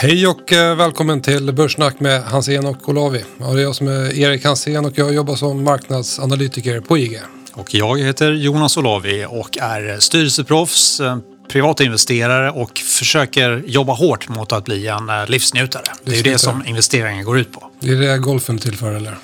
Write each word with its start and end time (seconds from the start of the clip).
Hej 0.00 0.26
och 0.26 0.52
eh, 0.52 0.76
välkommen 0.76 1.20
till 1.20 1.52
Börssnack 1.52 2.00
med 2.00 2.22
Hansén 2.22 2.66
och 2.66 2.88
Olavi. 2.88 3.24
Ja, 3.38 3.46
det 3.46 3.60
är 3.60 3.62
jag 3.62 3.74
som 3.74 3.88
är 3.88 4.18
Erik 4.18 4.44
Hansén 4.44 4.84
och 4.84 4.98
jag 4.98 5.14
jobbar 5.14 5.36
som 5.36 5.64
marknadsanalytiker 5.64 6.80
på 6.80 6.98
IG. 6.98 7.20
Och 7.52 7.74
jag 7.74 7.98
heter 7.98 8.32
Jonas 8.32 8.76
Olavi 8.76 9.26
och 9.28 9.58
är 9.58 9.98
styrelseproffs, 9.98 11.00
eh, 11.00 11.18
privatinvesterare 11.52 12.50
och 12.50 12.78
försöker 12.78 13.62
jobba 13.66 13.92
hårt 13.92 14.28
mot 14.28 14.52
att 14.52 14.64
bli 14.64 14.86
en 14.86 15.08
eh, 15.08 15.26
livsnjutare. 15.26 15.84
Det 16.02 16.12
är 16.12 16.16
ju 16.16 16.22
det 16.22 16.38
som 16.38 16.66
investeringen 16.66 17.24
går 17.24 17.38
ut 17.38 17.52
på. 17.52 17.70
Det 17.80 17.90
är 17.90 17.96
det 17.96 18.18
golfen 18.18 18.58
till 18.58 18.76
för 18.76 18.92
eller? 18.92 19.18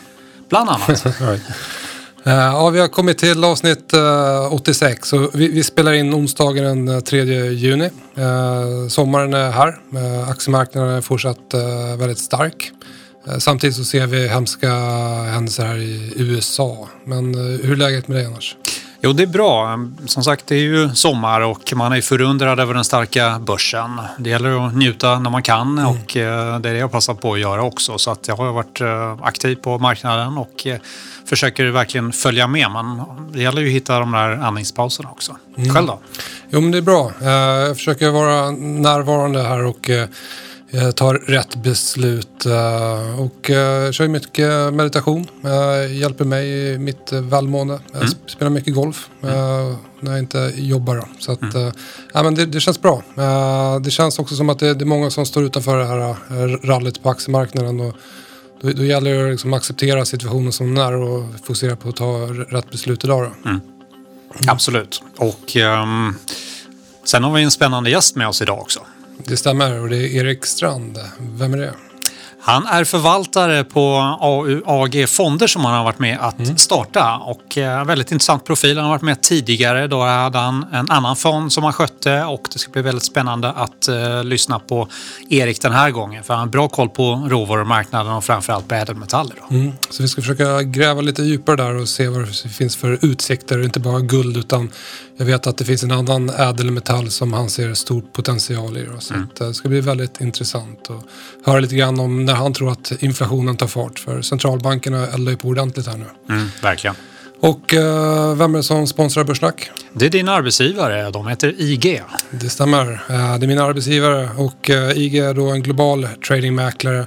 Bland 0.49 0.71
annat. 0.71 1.07
Eh, 2.27 2.33
ja, 2.35 2.71
vi 2.71 2.81
har 2.81 2.89
kommit 2.89 3.19
till 3.19 3.45
avsnitt 3.45 3.93
eh, 3.93 4.53
86 4.53 5.13
och 5.13 5.31
vi, 5.35 5.49
vi 5.49 5.65
spelar 5.65 5.93
in 5.93 6.15
onsdagen 6.15 6.65
den 6.65 6.89
eh, 6.89 7.01
3 7.01 7.25
juni. 7.51 7.91
Sommaren 8.89 9.35
är 9.35 9.51
här. 9.51 9.79
Aktiemarknaden 10.31 10.91
är 10.91 11.01
fortsatt 11.01 11.55
väldigt 11.99 12.19
stark. 12.19 12.73
Samtidigt 13.39 13.77
så 13.77 13.85
ser 13.85 14.07
vi 14.07 14.29
hemska 14.29 14.71
händelser 15.33 15.65
här 15.65 15.77
i 15.77 16.13
USA. 16.17 16.89
Men 17.05 17.35
hur 17.35 17.73
är 17.73 17.77
läget 17.77 18.09
med 18.09 18.17
dig 18.17 18.27
annars? 18.27 18.57
Jo, 19.05 19.13
det 19.13 19.23
är 19.23 19.27
bra. 19.27 19.79
Som 20.07 20.25
sagt, 20.25 20.47
det 20.47 20.55
är 20.55 20.61
ju 20.61 20.91
sommar 20.95 21.41
och 21.41 21.73
man 21.75 21.93
är 21.93 22.01
förundrad 22.01 22.61
över 22.61 22.75
den 22.75 22.85
starka 22.85 23.39
börsen. 23.39 24.01
Det 24.19 24.31
gäller 24.31 24.67
att 24.67 24.75
njuta 24.75 25.19
när 25.19 25.31
man 25.31 25.43
kan 25.43 25.79
mm. 25.79 25.87
och 25.87 26.07
det 26.15 26.21
är 26.21 26.59
det 26.61 26.79
jag 26.79 26.93
passar 26.93 27.15
på 27.15 27.33
att 27.33 27.41
göra 27.41 27.63
också. 27.63 27.99
Så 27.99 28.11
att 28.11 28.29
jag 28.29 28.37
har 28.37 28.53
varit 28.53 28.81
aktiv 29.23 29.57
på 29.57 29.79
marknaden 29.79 30.39
och 30.39 30.67
försöker 31.27 31.67
verkligen 31.67 32.13
följa 32.13 32.47
med. 32.47 32.71
Men 32.71 33.03
det 33.33 33.43
gäller 33.43 33.63
ju 33.63 33.69
att 33.69 33.75
hitta 33.75 33.99
de 33.99 34.13
där 34.13 34.31
andningspauserna 34.31 35.11
också. 35.11 35.37
Mm. 35.57 35.75
Själv 35.75 35.87
då? 35.87 35.99
Jo, 36.51 36.61
men 36.61 36.71
det 36.71 36.79
är 36.79 36.83
bra. 36.83 37.13
Jag 37.21 37.77
försöker 37.77 38.11
vara 38.11 38.51
närvarande 38.51 39.43
här 39.43 39.65
och 39.65 39.91
tar 40.95 41.15
rätt 41.15 41.57
beslut 41.57 42.47
och 43.19 43.47
kör 43.93 44.09
mycket 44.09 44.75
meditation. 44.75 45.27
Hjälper 45.91 46.25
mig 46.25 46.49
i 46.49 46.79
mitt 46.79 47.13
välmående. 47.13 47.81
Jag 47.93 48.03
mm. 48.03 48.15
spelar 48.27 48.51
mycket 48.51 48.75
golf 48.75 49.09
mm. 49.23 49.35
när 50.01 50.11
jag 50.11 50.19
inte 50.19 50.53
jobbar. 50.57 51.09
Så 51.19 51.33
att, 51.33 51.55
mm. 51.55 51.73
ja, 52.15 52.23
men 52.23 52.35
det, 52.35 52.47
det, 52.47 52.61
känns 52.61 52.83
bra. 52.83 53.03
Det 53.83 53.91
känns 53.91 54.19
också 54.19 54.37
som 54.37 54.51
att 54.51 54.59
det, 54.59 54.75
det 54.75 54.85
är 54.85 54.87
många 54.87 55.11
som 55.11 55.27
står 55.27 55.45
utanför 55.45 55.79
det 55.79 55.85
här 55.85 56.67
rallyt 56.67 57.03
på 57.03 57.11
aktiemarknaden. 57.11 57.81
Och 57.81 57.97
då, 58.61 58.73
då 58.73 58.85
gäller 58.85 59.15
det 59.15 59.25
att 59.25 59.31
liksom 59.31 59.53
acceptera 59.53 60.05
situationen 60.05 60.53
som 60.53 60.75
den 60.75 60.85
är 60.85 60.93
och 60.93 61.25
fokusera 61.41 61.77
på 61.77 61.89
att 61.89 61.97
ta 61.97 62.27
rätt 62.49 62.71
beslut 62.71 63.05
idag. 63.05 63.23
Då. 63.23 63.51
Mm. 63.51 63.61
Absolut. 64.49 65.03
Och 65.17 65.57
um, 65.57 66.15
sen 67.05 67.25
har 67.25 67.33
vi 67.33 67.43
en 67.43 67.51
spännande 67.51 67.91
gäst 67.91 68.17
med 68.17 68.29
oss 68.29 68.43
idag 68.43 68.61
också. 68.61 68.81
Det 69.19 69.37
stämmer 69.37 69.81
och 69.81 69.89
det 69.89 69.97
är 69.97 70.17
Erik 70.17 70.47
Strand. 70.47 70.99
Vem 71.19 71.55
är 71.55 71.59
det? 71.59 71.75
Han 72.47 72.67
är 72.67 72.85
förvaltare 72.85 73.65
på 73.65 73.97
AUAG 74.21 75.09
Fonder 75.09 75.47
som 75.47 75.65
han 75.65 75.75
har 75.75 75.85
varit 75.85 75.99
med 75.99 76.19
att 76.21 76.39
mm. 76.39 76.57
starta 76.57 77.17
och 77.17 77.59
eh, 77.59 77.85
väldigt 77.85 78.13
intressant 78.13 78.45
profil. 78.45 78.77
Han 78.77 78.85
har 78.85 78.93
varit 78.93 79.03
med 79.03 79.23
tidigare. 79.23 79.87
Då 79.87 80.03
hade 80.03 80.39
han 80.39 80.67
en 80.73 80.91
annan 80.91 81.17
fond 81.17 81.53
som 81.53 81.65
han 81.65 81.73
skötte 81.73 82.25
och 82.25 82.49
det 82.53 82.59
ska 82.59 82.73
bli 82.73 82.83
väldigt 82.83 83.05
spännande 83.05 83.51
att 83.51 83.89
uh, 83.89 84.25
lyssna 84.25 84.59
på 84.59 84.89
Erik 85.31 85.63
den 85.63 85.73
här 85.73 85.91
gången 85.91 86.25
för 86.25 86.35
han 86.35 86.41
har 86.41 86.47
bra 86.47 86.69
koll 86.69 86.89
på 86.89 87.27
råvarumarknaden 87.29 88.13
och 88.13 88.25
framförallt 88.25 88.69
på 88.69 88.75
ädelmetaller. 88.75 89.37
Mm. 89.51 89.73
Så 89.91 90.03
vi 90.03 90.09
ska 90.09 90.23
försöka 90.23 90.63
gräva 90.63 91.01
lite 91.01 91.23
djupare 91.23 91.57
där 91.57 91.75
och 91.75 91.89
se 91.89 92.09
vad 92.09 92.21
det 92.21 92.49
finns 92.49 92.77
för 92.77 92.99
utsikter, 93.03 93.65
inte 93.65 93.81
bara 93.81 94.01
guld 94.01 94.37
utan 94.37 94.71
jag 95.17 95.25
vet 95.25 95.47
att 95.47 95.57
det 95.57 95.65
finns 95.65 95.83
en 95.83 95.91
annan 95.91 96.31
ädelmetall 96.31 97.11
som 97.11 97.33
han 97.33 97.51
ser 97.51 97.75
stor 97.75 98.03
potential 98.13 98.77
i. 98.77 98.87
Så 98.99 99.15
mm. 99.15 99.29
Eh, 99.41 99.47
det 99.47 99.55
ska 99.55 99.69
bli 99.69 99.81
väldigt 99.81 100.21
intressant 100.21 100.91
att 100.91 101.05
höra 101.47 101.61
lite 101.61 101.75
grann 101.75 102.01
om 102.01 102.25
när 102.25 102.35
han 102.35 102.53
tror 102.53 102.73
att 102.73 102.93
inflationen 103.03 103.57
tar 103.57 103.67
fart. 103.67 103.99
För 103.99 104.23
centralbankerna 104.23 105.07
eldar 105.07 105.33
ju 105.33 105.39
på 105.39 105.49
ordentligt 105.49 105.87
här 105.87 105.97
nu. 105.97 106.35
Mm, 106.35 106.49
verkligen. 106.63 106.97
Och 107.41 107.73
uh, 107.73 108.35
vem 108.35 108.55
är 108.55 108.59
det 108.59 108.63
som 108.63 108.87
sponsrar 108.87 109.25
Börssnack? 109.25 109.71
Det 109.93 110.07
är 110.07 110.11
din 110.11 110.29
arbetsgivare. 110.29 111.11
De 111.11 111.27
heter 111.27 111.55
IG. 111.59 112.03
Det 112.31 112.49
stämmer. 112.49 112.93
Uh, 112.93 112.99
det 113.09 113.15
är 113.15 113.47
min 113.47 113.59
arbetsgivare 113.59 114.31
och 114.37 114.71
uh, 114.71 114.99
IG 114.99 115.17
är 115.17 115.35
då 115.35 115.51
en 115.51 115.63
global 115.63 116.09
tradingmäklare 116.29 117.07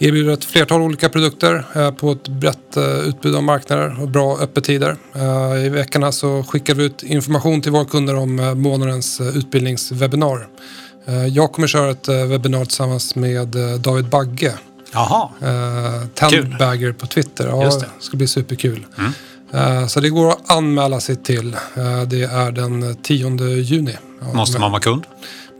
erbjuder 0.00 0.32
ett 0.32 0.44
flertal 0.44 0.82
olika 0.82 1.08
produkter 1.08 1.64
eh, 1.74 1.90
på 1.90 2.12
ett 2.12 2.28
brett 2.28 2.76
eh, 2.76 2.84
utbud 2.84 3.34
av 3.34 3.42
marknader 3.42 4.02
och 4.02 4.08
bra 4.08 4.38
öppettider. 4.38 4.96
Eh, 5.14 5.66
I 5.66 5.68
veckorna 5.68 6.12
så 6.12 6.42
skickar 6.42 6.74
vi 6.74 6.84
ut 6.84 7.02
information 7.02 7.62
till 7.62 7.72
våra 7.72 7.84
kunder 7.84 8.14
om 8.16 8.36
månadens 8.56 9.20
utbildningswebbinar. 9.20 10.48
Jag 11.28 11.52
kommer 11.52 11.68
köra 11.68 11.90
ett 11.90 12.08
webbinar 12.08 12.64
tillsammans 12.64 13.16
med 13.16 13.56
David 13.80 14.08
Bagge. 14.08 14.54
Jaha, 14.92 15.28
Tentbagger 16.14 16.92
på 16.92 17.06
Twitter. 17.06 17.48
Ja, 17.48 17.64
Just 17.64 17.80
det. 17.80 17.86
det 17.98 18.04
ska 18.04 18.16
bli 18.16 18.26
superkul. 18.26 18.86
Mm. 18.98 19.88
Så 19.88 20.00
det 20.00 20.08
går 20.08 20.28
att 20.28 20.50
anmäla 20.50 21.00
sig 21.00 21.16
till. 21.16 21.56
Det 22.06 22.22
är 22.22 22.52
den 22.52 22.96
10 23.02 23.48
juni. 23.48 23.96
Måste 24.34 24.58
man 24.60 24.70
vara 24.70 24.80
kund? 24.80 25.04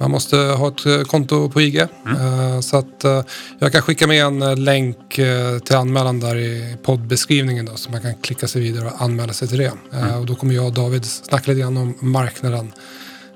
Man 0.00 0.10
måste 0.10 0.36
ha 0.36 0.68
ett 0.68 0.86
eh, 0.86 1.02
konto 1.02 1.48
på 1.48 1.60
IG. 1.60 1.86
Mm. 2.06 2.16
Eh, 2.16 2.60
så 2.60 2.76
att 2.76 3.04
eh, 3.04 3.22
jag 3.58 3.72
kan 3.72 3.82
skicka 3.82 4.06
med 4.06 4.24
en 4.24 4.64
länk 4.64 4.96
till 5.64 5.76
anmälan 5.76 6.20
där 6.20 6.36
i 6.36 6.76
poddbeskrivningen 6.82 7.66
då, 7.66 7.76
så 7.76 7.90
man 7.90 8.00
kan 8.00 8.14
klicka 8.14 8.48
sig 8.48 8.62
vidare 8.62 8.86
och 8.86 9.02
anmäla 9.02 9.32
sig 9.32 9.48
till 9.48 9.58
det. 9.58 9.72
Mm. 9.92 10.20
Och 10.20 10.26
då 10.26 10.34
kommer 10.34 10.54
jag 10.54 10.66
och 10.66 10.72
David 10.72 11.04
snacka 11.04 11.50
lite 11.50 11.60
grann 11.60 11.76
om 11.76 11.94
marknaden. 12.00 12.72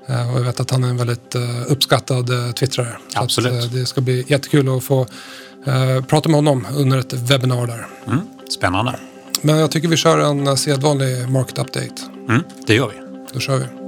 Och 0.07 0.39
jag 0.39 0.43
vet 0.43 0.59
att 0.59 0.71
han 0.71 0.83
är 0.83 0.87
en 0.87 0.97
väldigt 0.97 1.35
uppskattad 1.67 2.55
twittrare. 2.55 2.97
Absolut. 3.15 3.71
Det 3.71 3.85
ska 3.85 4.01
bli 4.01 4.25
jättekul 4.27 4.77
att 4.77 4.83
få 4.83 5.07
prata 6.07 6.29
med 6.29 6.35
honom 6.35 6.67
under 6.75 6.97
ett 6.97 7.13
webbinar 7.13 7.67
där. 7.67 7.87
Mm. 8.07 8.27
Spännande. 8.49 8.99
Men 9.41 9.57
jag 9.57 9.71
tycker 9.71 9.87
vi 9.87 9.97
kör 9.97 10.19
en 10.19 10.57
sedvanlig 10.57 11.29
market 11.29 11.57
update. 11.57 12.01
Mm, 12.29 12.43
det 12.67 12.75
gör 12.75 12.87
vi. 12.87 12.95
Då 13.33 13.39
kör 13.39 13.57
vi. 13.57 13.84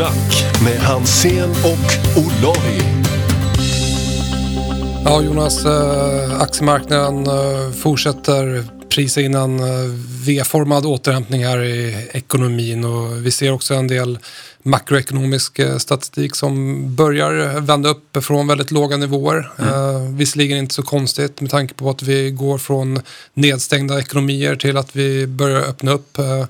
Snack 0.00 0.62
med 0.64 0.80
Hansen 0.80 1.50
och 1.50 2.18
Olavi. 2.22 2.82
Ja, 5.04 5.22
Jonas, 5.22 5.64
äh, 5.64 6.40
aktiemarknaden 6.40 7.26
äh, 7.26 7.72
fortsätter 7.72 8.64
prisa 8.88 9.20
in 9.20 9.34
en 9.34 9.60
äh, 9.60 9.66
V-formad 10.26 10.86
återhämtning 10.86 11.44
här 11.44 11.62
i 11.64 12.08
ekonomin 12.12 12.84
och 12.84 13.26
vi 13.26 13.30
ser 13.30 13.52
också 13.52 13.74
en 13.74 13.88
del 13.88 14.18
makroekonomisk 14.62 15.60
statistik 15.78 16.36
som 16.36 16.82
börjar 16.94 17.60
vända 17.60 17.88
upp 17.88 18.24
från 18.24 18.46
väldigt 18.46 18.70
låga 18.70 18.96
nivåer. 18.96 19.52
Mm. 19.58 19.74
Uh, 19.74 20.16
visserligen 20.16 20.58
inte 20.58 20.74
så 20.74 20.82
konstigt 20.82 21.40
med 21.40 21.50
tanke 21.50 21.74
på 21.74 21.90
att 21.90 22.02
vi 22.02 22.30
går 22.30 22.58
från 22.58 23.00
nedstängda 23.34 23.98
ekonomier 23.98 24.56
till 24.56 24.76
att 24.76 24.96
vi 24.96 25.26
börjar 25.26 25.60
öppna 25.60 25.90
upp. 25.90 26.18
Eh, 26.18 26.44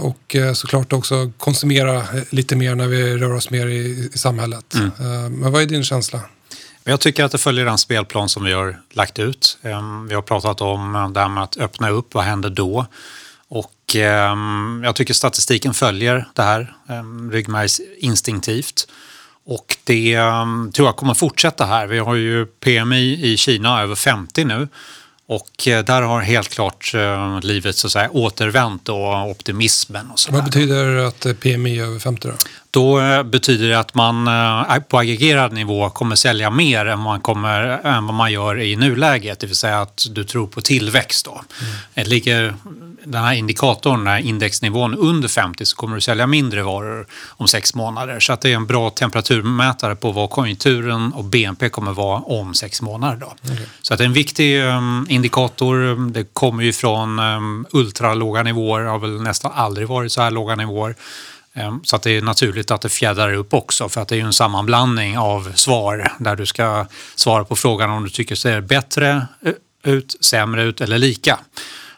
och 0.00 0.36
eh, 0.36 0.52
såklart 0.52 0.92
också 0.92 1.32
konsumera 1.38 2.02
lite 2.30 2.56
mer 2.56 2.74
när 2.74 2.86
vi 2.86 3.16
rör 3.16 3.32
oss 3.32 3.50
mer 3.50 3.66
i, 3.66 4.10
i 4.14 4.18
samhället. 4.18 4.74
Mm. 4.74 4.86
Eh, 4.86 5.30
men 5.30 5.52
vad 5.52 5.62
är 5.62 5.66
din 5.66 5.84
känsla? 5.84 6.20
Jag 6.84 7.00
tycker 7.00 7.24
att 7.24 7.32
det 7.32 7.38
följer 7.38 7.64
den 7.64 7.78
spelplan 7.78 8.28
som 8.28 8.44
vi 8.44 8.52
har 8.52 8.80
lagt 8.90 9.18
ut. 9.18 9.58
Vi 10.08 10.14
har 10.14 10.22
pratat 10.22 10.60
om 10.60 11.10
det 11.14 11.20
här 11.20 11.28
med 11.28 11.42
att 11.42 11.56
öppna 11.56 11.90
upp, 11.90 12.14
vad 12.14 12.24
händer 12.24 12.50
då? 12.50 12.86
Och 13.48 13.96
jag 14.84 14.94
tycker 14.94 15.14
statistiken 15.14 15.74
följer 15.74 16.28
det 16.34 16.42
här 16.42 16.74
ryggmärgsinstinktivt. 17.32 18.88
Och 19.44 19.76
det 19.84 20.18
tror 20.74 20.88
jag 20.88 20.96
kommer 20.96 21.14
fortsätta 21.14 21.64
här. 21.64 21.86
Vi 21.86 21.98
har 21.98 22.14
ju 22.14 22.46
PMI 22.46 23.32
i 23.32 23.36
Kina 23.36 23.82
över 23.82 23.94
50 23.94 24.44
nu 24.44 24.68
och 25.28 25.68
eh, 25.68 25.84
där 25.84 26.02
har 26.02 26.20
helt 26.20 26.48
klart 26.48 26.94
eh, 26.94 27.40
livet 27.40 27.76
så 27.76 27.86
att 27.86 27.92
säga, 27.92 28.10
återvänt 28.10 28.88
och 28.88 29.30
optimismen. 29.30 30.10
Och 30.10 30.18
så 30.18 30.32
Vad 30.32 30.44
betyder 30.44 30.96
att 30.96 31.26
PMI 31.40 31.78
är 31.78 31.84
över 31.84 31.98
50 31.98 32.28
då? 32.28 32.34
Då 32.70 33.00
eh, 33.00 33.22
betyder 33.22 33.68
det 33.68 33.78
att 33.78 33.94
man 33.94 34.28
på 34.88 34.98
aggregerad 34.98 35.52
nivå 35.52 35.90
kommer 35.90 36.16
sälja 36.16 36.50
mer 36.50 36.86
än, 36.86 36.98
man 36.98 37.20
kommer, 37.20 37.86
än 37.86 38.06
vad 38.06 38.14
man 38.14 38.32
gör 38.32 38.60
i 38.60 38.76
nuläget. 38.76 39.40
Det 39.40 39.46
vill 39.46 39.56
säga 39.56 39.80
att 39.80 40.06
du 40.10 40.24
tror 40.24 40.46
på 40.46 40.60
tillväxt. 40.60 41.24
Då. 41.24 41.40
Mm. 41.94 42.08
Ligger 42.08 42.54
den 43.06 43.24
här 43.24 43.34
indikatorn, 43.34 43.98
den 43.98 44.06
här 44.06 44.18
indexnivån 44.18 44.94
under 44.94 45.28
50 45.28 45.66
så 45.66 45.76
kommer 45.76 45.94
du 45.94 46.00
sälja 46.00 46.26
mindre 46.26 46.62
varor 46.62 47.06
om 47.28 47.48
sex 47.48 47.74
månader. 47.74 48.20
Så 48.20 48.32
att 48.32 48.40
det 48.40 48.52
är 48.52 48.56
en 48.56 48.66
bra 48.66 48.90
temperaturmätare 48.90 49.96
på 49.96 50.12
vad 50.12 50.30
konjunkturen 50.30 51.12
och 51.12 51.24
BNP 51.24 51.68
kommer 51.68 51.92
vara 51.92 52.20
om 52.20 52.54
sex 52.54 52.82
månader. 52.82 53.16
Då. 53.16 53.52
Okay. 53.52 53.66
Så 53.82 53.94
att 53.94 53.98
det 53.98 54.04
är 54.04 54.06
en 54.06 54.12
viktig 54.12 54.60
um, 54.62 55.06
indikator. 55.08 56.10
Det 56.10 56.24
kommer 56.32 56.62
ju 56.62 56.72
från 56.72 57.18
um, 57.18 57.66
ultralåga 57.70 58.42
nivåer, 58.42 58.82
har 58.82 58.98
väl 58.98 59.22
nästan 59.22 59.52
aldrig 59.54 59.88
varit 59.88 60.12
så 60.12 60.22
här 60.22 60.30
låga 60.30 60.56
nivåer. 60.56 60.94
Ehm, 61.56 61.80
Så 61.84 61.96
att 61.96 62.02
det 62.02 62.10
är 62.10 62.22
naturligt 62.22 62.70
att 62.70 62.80
det 62.80 62.88
fjädrar 62.88 63.32
upp 63.32 63.54
också 63.54 63.88
för 63.88 64.00
att 64.00 64.08
det 64.08 64.14
är 64.14 64.16
ju 64.16 64.24
en 64.26 64.32
sammanblandning 64.32 65.18
av 65.18 65.52
svar 65.54 66.12
där 66.18 66.36
du 66.36 66.46
ska 66.46 66.86
svara 67.14 67.44
på 67.44 67.56
frågan 67.56 67.90
om 67.90 68.04
du 68.04 68.10
tycker 68.10 68.34
det 68.34 68.40
ser 68.40 68.60
bättre 68.60 69.26
ut, 69.82 70.16
sämre 70.20 70.62
ut 70.62 70.80
eller 70.80 70.98
lika. 70.98 71.38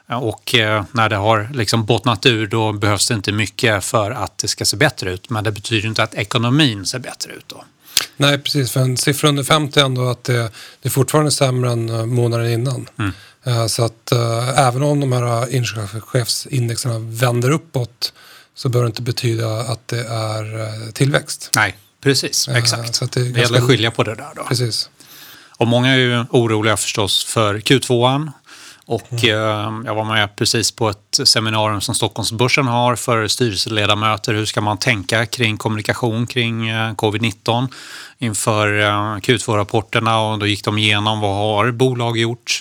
Och 0.07 0.55
eh, 0.55 0.85
när 0.93 1.09
det 1.09 1.17
har 1.17 1.51
liksom 1.55 1.85
bottnat 1.85 2.27
ur 2.27 2.47
då 2.47 2.73
behövs 2.73 3.09
det 3.09 3.15
inte 3.15 3.33
mycket 3.33 3.85
för 3.85 4.11
att 4.11 4.39
det 4.39 4.49
ska 4.49 4.65
se 4.65 4.77
bättre 4.77 5.13
ut. 5.13 5.31
Men 5.31 5.45
det 5.45 5.53
betyder 5.53 5.89
inte 5.89 6.03
att 6.03 6.15
ekonomin 6.15 6.87
ser 6.87 6.99
bättre 6.99 7.33
ut 7.33 7.45
då. 7.47 7.65
Nej, 8.17 8.39
precis. 8.39 8.73
För 8.73 8.81
en 8.81 8.97
siffra 8.97 9.29
under 9.29 9.43
50 9.43 9.81
är 9.81 9.85
ändå 9.85 10.09
att 10.09 10.25
det, 10.25 10.51
det 10.83 10.89
är 10.89 10.91
fortfarande 10.91 11.31
sämre 11.31 11.71
än 11.71 11.89
eh, 11.89 12.07
månaden 12.07 12.51
innan. 12.51 12.89
Eh, 13.45 13.67
Så 13.67 13.85
att 13.85 14.13
eh, 14.13 14.59
även 14.59 14.83
om 14.83 15.01
de 15.01 15.13
här 15.13 15.55
inköpschefsindexerna 15.55 16.99
vänder 16.99 17.51
uppåt 17.51 18.13
så 18.59 18.69
bör 18.69 18.81
det 18.83 18.87
inte 18.87 19.03
betyda 19.03 19.61
att 19.61 19.89
det 19.89 20.05
är 20.09 20.61
eh, 20.61 20.91
tillväxt. 20.93 21.51
Nej, 21.57 21.77
precis. 22.01 22.49
Exakt. 22.49 22.95
så 22.95 23.05
det 23.05 23.21
är 23.21 23.25
det 23.25 23.31
ganska- 23.31 23.41
gäller 23.43 23.59
att 23.59 23.71
skilja 23.71 23.91
på 23.91 24.03
det 24.05 24.15
där 24.15 24.29
då. 24.37 24.45
Precis. 24.45 24.91
Och 25.57 25.67
många 25.67 25.93
är 25.93 25.97
ju 25.97 26.25
oroliga 26.31 26.77
förstås 26.77 27.25
för 27.25 27.55
Q2. 27.59 28.31
Och 28.91 29.13
Mm. 29.13 29.25
eh, 29.25 29.87
jag 29.87 29.95
var 29.95 30.05
med 30.05 30.37
precis 30.37 30.73
på 30.73 30.89
ett 30.89 31.21
seminarium 31.25 31.81
som 31.81 31.95
Stockholmsbörsen 31.95 32.67
har 32.67 32.97
för 32.97 33.29
styrelseledamöter. 33.29 34.35
Hur 34.35 34.45
ska 34.47 34.61
man 34.61 34.79
tänka 34.79 35.27
kring 35.27 35.57
kommunikation 35.57 36.27
kring 36.27 36.69
eh, 36.69 36.95
covid-19 36.95 37.69
inför 38.19 38.81
eh, 38.81 39.17
Q2-rapporterna? 39.17 40.19
Och 40.19 40.39
då 40.39 40.47
gick 40.47 40.65
de 40.65 40.79
igenom 40.79 41.21
vad 41.21 41.37
har 41.37 41.71
bolag 41.71 42.19
gjort 42.19 42.61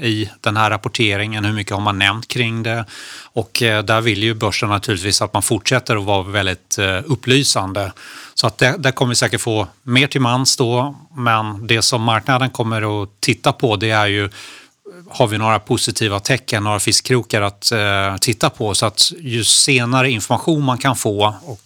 i 0.00 0.30
den 0.40 0.56
här 0.56 0.70
rapporteringen? 0.70 1.44
Hur 1.44 1.52
mycket 1.52 1.72
har 1.72 1.80
man 1.80 1.98
nämnt 1.98 2.28
kring 2.28 2.62
det? 2.62 2.84
Och 3.32 3.50
där 3.60 4.00
vill 4.00 4.22
ju 4.22 4.34
börsen 4.34 4.68
naturligtvis 4.68 5.22
att 5.22 5.32
man 5.32 5.42
fortsätter 5.42 5.96
att 5.96 6.04
vara 6.04 6.22
väldigt 6.22 6.78
upplysande. 7.04 7.92
Så 8.34 8.46
att 8.46 8.58
det, 8.58 8.74
där 8.78 8.90
kommer 8.90 9.08
vi 9.08 9.16
säkert 9.16 9.40
få 9.40 9.66
mer 9.82 10.06
till 10.06 10.20
mans 10.20 10.56
då. 10.56 10.96
Men 11.16 11.66
det 11.66 11.82
som 11.82 12.02
marknaden 12.02 12.50
kommer 12.50 13.02
att 13.02 13.08
titta 13.20 13.52
på 13.52 13.76
det 13.76 13.90
är 13.90 14.06
ju 14.06 14.30
har 15.12 15.26
vi 15.26 15.38
några 15.38 15.58
positiva 15.58 16.20
tecken, 16.20 16.64
några 16.64 16.80
fiskkrokar 16.80 17.42
att 17.42 17.72
eh, 17.72 18.16
titta 18.20 18.50
på. 18.50 18.74
Så 18.74 18.86
att 18.86 19.12
ju 19.20 19.44
senare 19.44 20.10
information 20.10 20.64
man 20.64 20.78
kan 20.78 20.96
få 20.96 21.34
och 21.44 21.60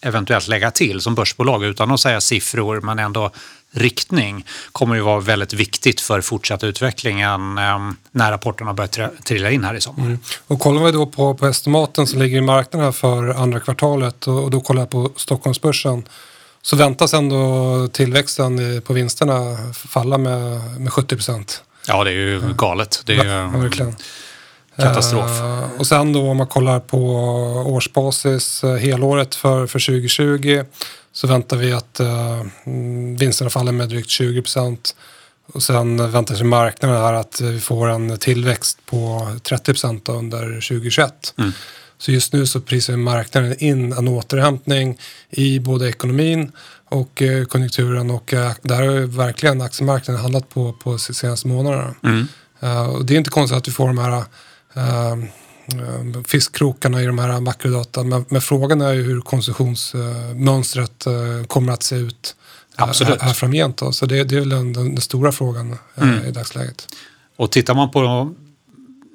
eventuellt 0.00 0.48
lägga 0.48 0.70
till 0.70 1.00
som 1.00 1.14
börsbolag 1.14 1.64
utan 1.64 1.90
att 1.90 2.00
säga 2.00 2.20
siffror 2.20 2.80
men 2.80 2.98
ändå 2.98 3.30
riktning 3.70 4.44
kommer 4.72 4.94
ju 4.94 5.00
vara 5.00 5.20
väldigt 5.20 5.52
viktigt 5.52 6.00
för 6.00 6.20
fortsatt 6.20 6.64
utvecklingen 6.64 7.58
eh, 7.58 7.90
när 8.10 8.30
rapporterna 8.30 8.74
börjar 8.74 9.10
trilla 9.24 9.50
in 9.50 9.64
här 9.64 9.74
i 9.74 9.80
sommar. 9.80 10.04
Mm. 10.04 10.18
Och 10.46 10.60
kollar 10.60 10.84
vi 10.84 10.92
då 10.92 11.06
på, 11.06 11.34
på 11.34 11.46
estimaten 11.46 12.06
som 12.06 12.18
ligger 12.18 12.38
i 12.38 12.40
marknaden 12.40 12.84
här 12.84 12.92
för 12.92 13.28
andra 13.28 13.60
kvartalet 13.60 14.26
och, 14.26 14.44
och 14.44 14.50
då 14.50 14.60
kollar 14.60 14.82
jag 14.82 14.90
på 14.90 15.10
Stockholmsbörsen 15.16 16.04
så 16.62 16.76
väntas 16.76 17.14
ändå 17.14 17.88
tillväxten 17.92 18.82
på 18.82 18.92
vinsterna 18.92 19.56
falla 19.74 20.18
med, 20.18 20.60
med 20.80 20.92
70 20.92 21.16
procent. 21.16 21.62
Ja, 21.88 22.04
det 22.04 22.10
är 22.10 22.14
ju 22.14 22.40
galet. 22.56 23.02
Det 23.06 23.14
är 23.14 23.24
Ja, 23.24 23.46
verkligen. 23.46 23.96
katastrof. 24.76 25.40
Eh, 25.40 25.70
och 25.78 25.86
sen 25.86 26.12
då 26.12 26.30
om 26.30 26.36
man 26.36 26.46
kollar 26.46 26.80
på 26.80 26.98
årsbasis 27.66 28.64
eh, 28.64 28.76
helåret 28.76 29.34
för, 29.34 29.66
för 29.66 29.78
2020 29.78 30.64
så 31.12 31.26
väntar 31.26 31.56
vi 31.56 31.72
att 31.72 32.00
eh, 32.00 32.40
mm, 32.66 33.16
vinsterna 33.16 33.50
faller 33.50 33.72
med 33.72 33.88
drygt 33.88 34.10
20 34.10 34.42
procent. 34.42 34.96
Och 35.52 35.62
sen 35.62 36.10
väntar 36.12 36.34
sig 36.34 36.46
marknaden 36.46 36.96
här 36.96 37.12
att 37.12 37.40
vi 37.40 37.60
får 37.60 37.88
en 37.88 38.18
tillväxt 38.18 38.78
på 38.86 39.28
30 39.42 39.64
procent 39.72 40.08
under 40.08 40.44
2021. 40.44 41.34
Mm. 41.38 41.52
Så 41.98 42.12
just 42.12 42.32
nu 42.32 42.46
så 42.46 42.60
prisar 42.60 42.96
marknaden 42.96 43.54
in 43.58 43.92
en 43.92 44.08
återhämtning 44.08 44.98
i 45.30 45.58
både 45.60 45.88
ekonomin 45.88 46.52
och 46.88 47.22
eh, 47.22 47.44
konjunkturen 47.44 48.10
och 48.10 48.34
eh, 48.34 48.52
där 48.62 48.76
har 48.76 48.92
ju 48.92 49.06
verkligen 49.06 49.60
aktiemarknaden 49.60 50.22
handlat 50.22 50.48
på, 50.48 50.72
på 50.72 50.98
senaste 50.98 51.48
månaderna. 51.48 51.94
Mm. 52.02 52.26
Eh, 52.60 52.86
och 52.86 53.04
det 53.04 53.14
är 53.14 53.18
inte 53.18 53.30
konstigt 53.30 53.58
att 53.58 53.68
vi 53.68 53.72
får 53.72 53.86
de 53.86 53.98
här 53.98 54.24
eh, 54.74 55.16
fiskkrokarna 56.26 57.02
i 57.02 57.06
de 57.06 57.18
här 57.18 57.40
makrodata. 57.40 58.04
Men, 58.04 58.24
men 58.28 58.40
frågan 58.40 58.80
är 58.80 58.92
ju 58.92 59.02
hur 59.02 59.20
konsumtionsmönstret 59.20 61.06
eh, 61.06 61.46
kommer 61.46 61.72
att 61.72 61.82
se 61.82 61.96
ut 61.96 62.36
Absolut. 62.76 63.22
här, 63.22 63.32
framgent. 63.32 63.76
Då. 63.76 63.92
Så 63.92 64.06
det, 64.06 64.24
det 64.24 64.36
är 64.36 64.40
väl 64.40 64.48
den, 64.48 64.72
den, 64.72 64.94
den 64.94 65.00
stora 65.00 65.32
frågan 65.32 65.78
Mm. 65.96 66.24
i 66.26 66.30
dagsläget. 66.30 66.88
Och 67.36 67.50
tittar 67.50 67.74
man 67.74 67.90
på 67.90 68.34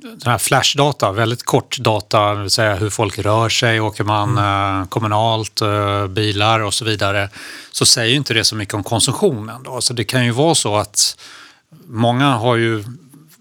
den 0.04 0.32
här 0.32 0.38
flashdata, 0.38 1.12
väldigt 1.12 1.44
kort 1.44 1.78
data, 1.78 2.34
det 2.34 2.42
vill 2.42 2.50
säga 2.50 2.76
hur 2.76 2.90
folk 2.90 3.20
rör 3.20 3.50
sig, 3.50 3.80
åker 3.80 4.04
man 4.04 4.38
eh, 4.38 4.88
kommunalt, 4.88 5.62
eh, 5.62 6.08
bilar 6.08 6.60
och 6.60 6.74
så 6.74 6.86
vidare, 6.86 7.30
så 7.72 7.86
säger 7.86 8.16
inte 8.16 8.34
det 8.34 8.44
så 8.44 8.56
mycket 8.56 8.74
om 8.74 8.84
konsumtionen. 8.84 9.64
Då. 9.64 9.82
Så 9.82 9.94
det 9.94 10.04
kan 10.04 10.26
ju 10.26 10.32
vara 10.32 10.56
så 10.56 10.76
att 10.76 11.18
många 11.88 12.34
har 12.34 12.56
ju 12.56 12.84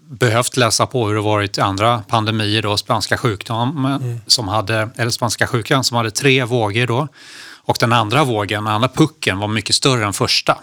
behövt 0.09 0.57
läsa 0.57 0.85
på 0.85 1.07
hur 1.07 1.15
det 1.15 1.21
varit 1.21 1.57
i 1.57 1.61
andra 1.61 2.03
pandemier, 2.07 2.61
då, 2.61 2.77
spanska 2.77 3.17
sjukdomen 3.17 4.21
som 4.27 4.47
hade, 4.47 4.89
eller 4.95 5.11
spanska 5.11 5.47
sjukan 5.47 5.83
som 5.83 5.97
hade 5.97 6.11
tre 6.11 6.43
vågor 6.43 6.87
då. 6.87 7.07
Och 7.65 7.77
den 7.79 7.93
andra 7.93 8.23
vågen, 8.23 8.63
den 8.63 8.73
andra 8.73 8.87
pucken, 8.87 9.37
var 9.37 9.47
mycket 9.47 9.75
större 9.75 10.05
än 10.05 10.13
första. 10.13 10.57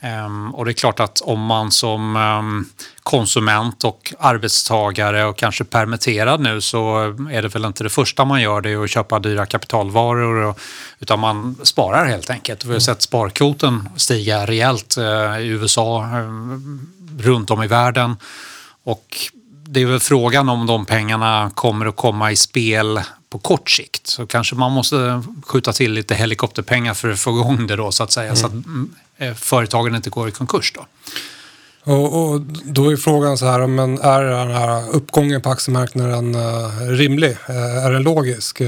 Ehm, 0.00 0.54
och 0.54 0.64
det 0.64 0.70
är 0.70 0.72
klart 0.72 1.00
att 1.00 1.20
om 1.20 1.40
man 1.40 1.70
som 1.70 2.16
ehm, 2.16 2.66
konsument 3.02 3.84
och 3.84 4.14
arbetstagare 4.18 5.24
och 5.24 5.36
kanske 5.36 5.64
permitterad 5.64 6.40
nu 6.40 6.60
så 6.60 6.98
är 7.30 7.42
det 7.42 7.48
väl 7.48 7.64
inte 7.64 7.84
det 7.84 7.90
första 7.90 8.24
man 8.24 8.42
gör 8.42 8.60
det 8.60 8.70
är 8.70 8.84
att 8.84 8.90
köpa 8.90 9.18
dyra 9.18 9.46
kapitalvaror 9.46 10.44
och, 10.44 10.60
utan 11.00 11.20
man 11.20 11.56
sparar 11.62 12.06
helt 12.06 12.30
enkelt. 12.30 12.64
Vi 12.64 12.72
har 12.72 12.80
sett 12.80 13.02
sparkvoten 13.02 13.88
stiga 13.96 14.46
rejält 14.46 14.96
eh, 14.96 15.38
i 15.38 15.46
USA, 15.46 16.02
eh, 16.02 16.30
runt 17.18 17.50
om 17.50 17.62
i 17.62 17.66
världen. 17.66 18.16
Och 18.84 19.16
det 19.66 19.82
är 19.82 19.86
väl 19.86 20.00
frågan 20.00 20.48
om 20.48 20.66
de 20.66 20.86
pengarna 20.86 21.50
kommer 21.54 21.86
att 21.86 21.96
komma 21.96 22.32
i 22.32 22.36
spel 22.36 23.00
på 23.30 23.38
kort 23.38 23.70
sikt. 23.70 24.06
Så 24.06 24.26
kanske 24.26 24.54
man 24.54 24.72
måste 24.72 25.22
skjuta 25.46 25.72
till 25.72 25.92
lite 25.92 26.14
helikopterpengar 26.14 26.94
för 26.94 27.10
att 27.10 27.20
få 27.20 27.30
igång 27.30 27.66
det 27.66 27.76
då 27.76 27.92
så 27.92 28.02
att 28.02 28.12
säga. 28.12 28.36
Så 28.36 28.46
att 28.46 28.52
mm, 28.52 28.94
eh, 29.16 29.34
företagen 29.34 29.94
inte 29.94 30.10
går 30.10 30.28
i 30.28 30.32
konkurs 30.32 30.72
då. 30.72 30.86
Och, 31.92 32.22
och 32.22 32.40
då 32.64 32.92
är 32.92 32.96
frågan 32.96 33.38
så 33.38 33.46
här, 33.46 33.66
men 33.66 33.98
är 33.98 34.22
den 34.22 34.50
här 34.50 34.88
uppgången 34.90 35.42
på 35.42 35.50
aktiemarknaden 35.50 36.34
eh, 36.34 36.80
rimlig? 36.88 37.30
Eh, 37.30 37.84
är 37.86 37.92
den 37.92 38.02
logisk? 38.02 38.62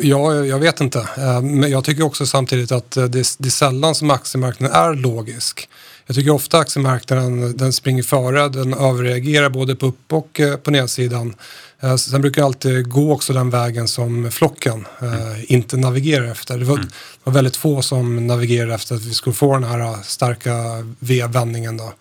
Ja, 0.00 0.34
jag 0.34 0.58
vet 0.58 0.80
inte. 0.80 1.08
Men 1.42 1.70
jag 1.70 1.84
tycker 1.84 2.02
också 2.02 2.26
samtidigt 2.26 2.72
att 2.72 2.90
det 2.90 3.02
är, 3.02 3.08
det 3.42 3.48
är 3.48 3.50
sällan 3.50 3.94
som 3.94 4.10
aktiemarknaden 4.10 4.76
är 4.76 4.94
logisk. 4.94 5.68
Jag 6.06 6.16
tycker 6.16 6.30
ofta 6.30 6.58
aktiemarknaden 6.58 7.56
den 7.56 7.72
springer 7.72 8.02
före, 8.02 8.48
den 8.48 8.74
överreagerar 8.74 9.48
både 9.50 9.76
på 9.76 9.86
upp 9.86 10.12
och 10.12 10.40
eh, 10.40 10.56
på 10.56 10.70
nedsidan. 10.70 11.34
Eh, 11.80 11.96
Sen 11.96 12.20
brukar 12.20 12.42
jag 12.42 12.46
alltid 12.46 12.88
gå 12.90 13.12
också 13.12 13.32
den 13.32 13.50
vägen 13.50 13.88
som 13.88 14.30
flocken 14.30 14.86
eh, 15.02 15.52
inte 15.52 15.76
navigerar 15.76 16.24
efter. 16.24 16.58
Det 16.58 16.64
var, 16.64 16.76
det 16.78 16.86
var 17.24 17.32
väldigt 17.32 17.56
få 17.56 17.82
som 17.82 18.26
navigerade 18.26 18.74
efter 18.74 18.94
att 18.94 19.02
vi 19.04 19.14
skulle 19.14 19.34
få 19.34 19.52
den 19.54 19.64
här 19.64 19.96
starka 20.02 20.54
V-vändningen. 20.98 21.76
Då. 21.76 21.92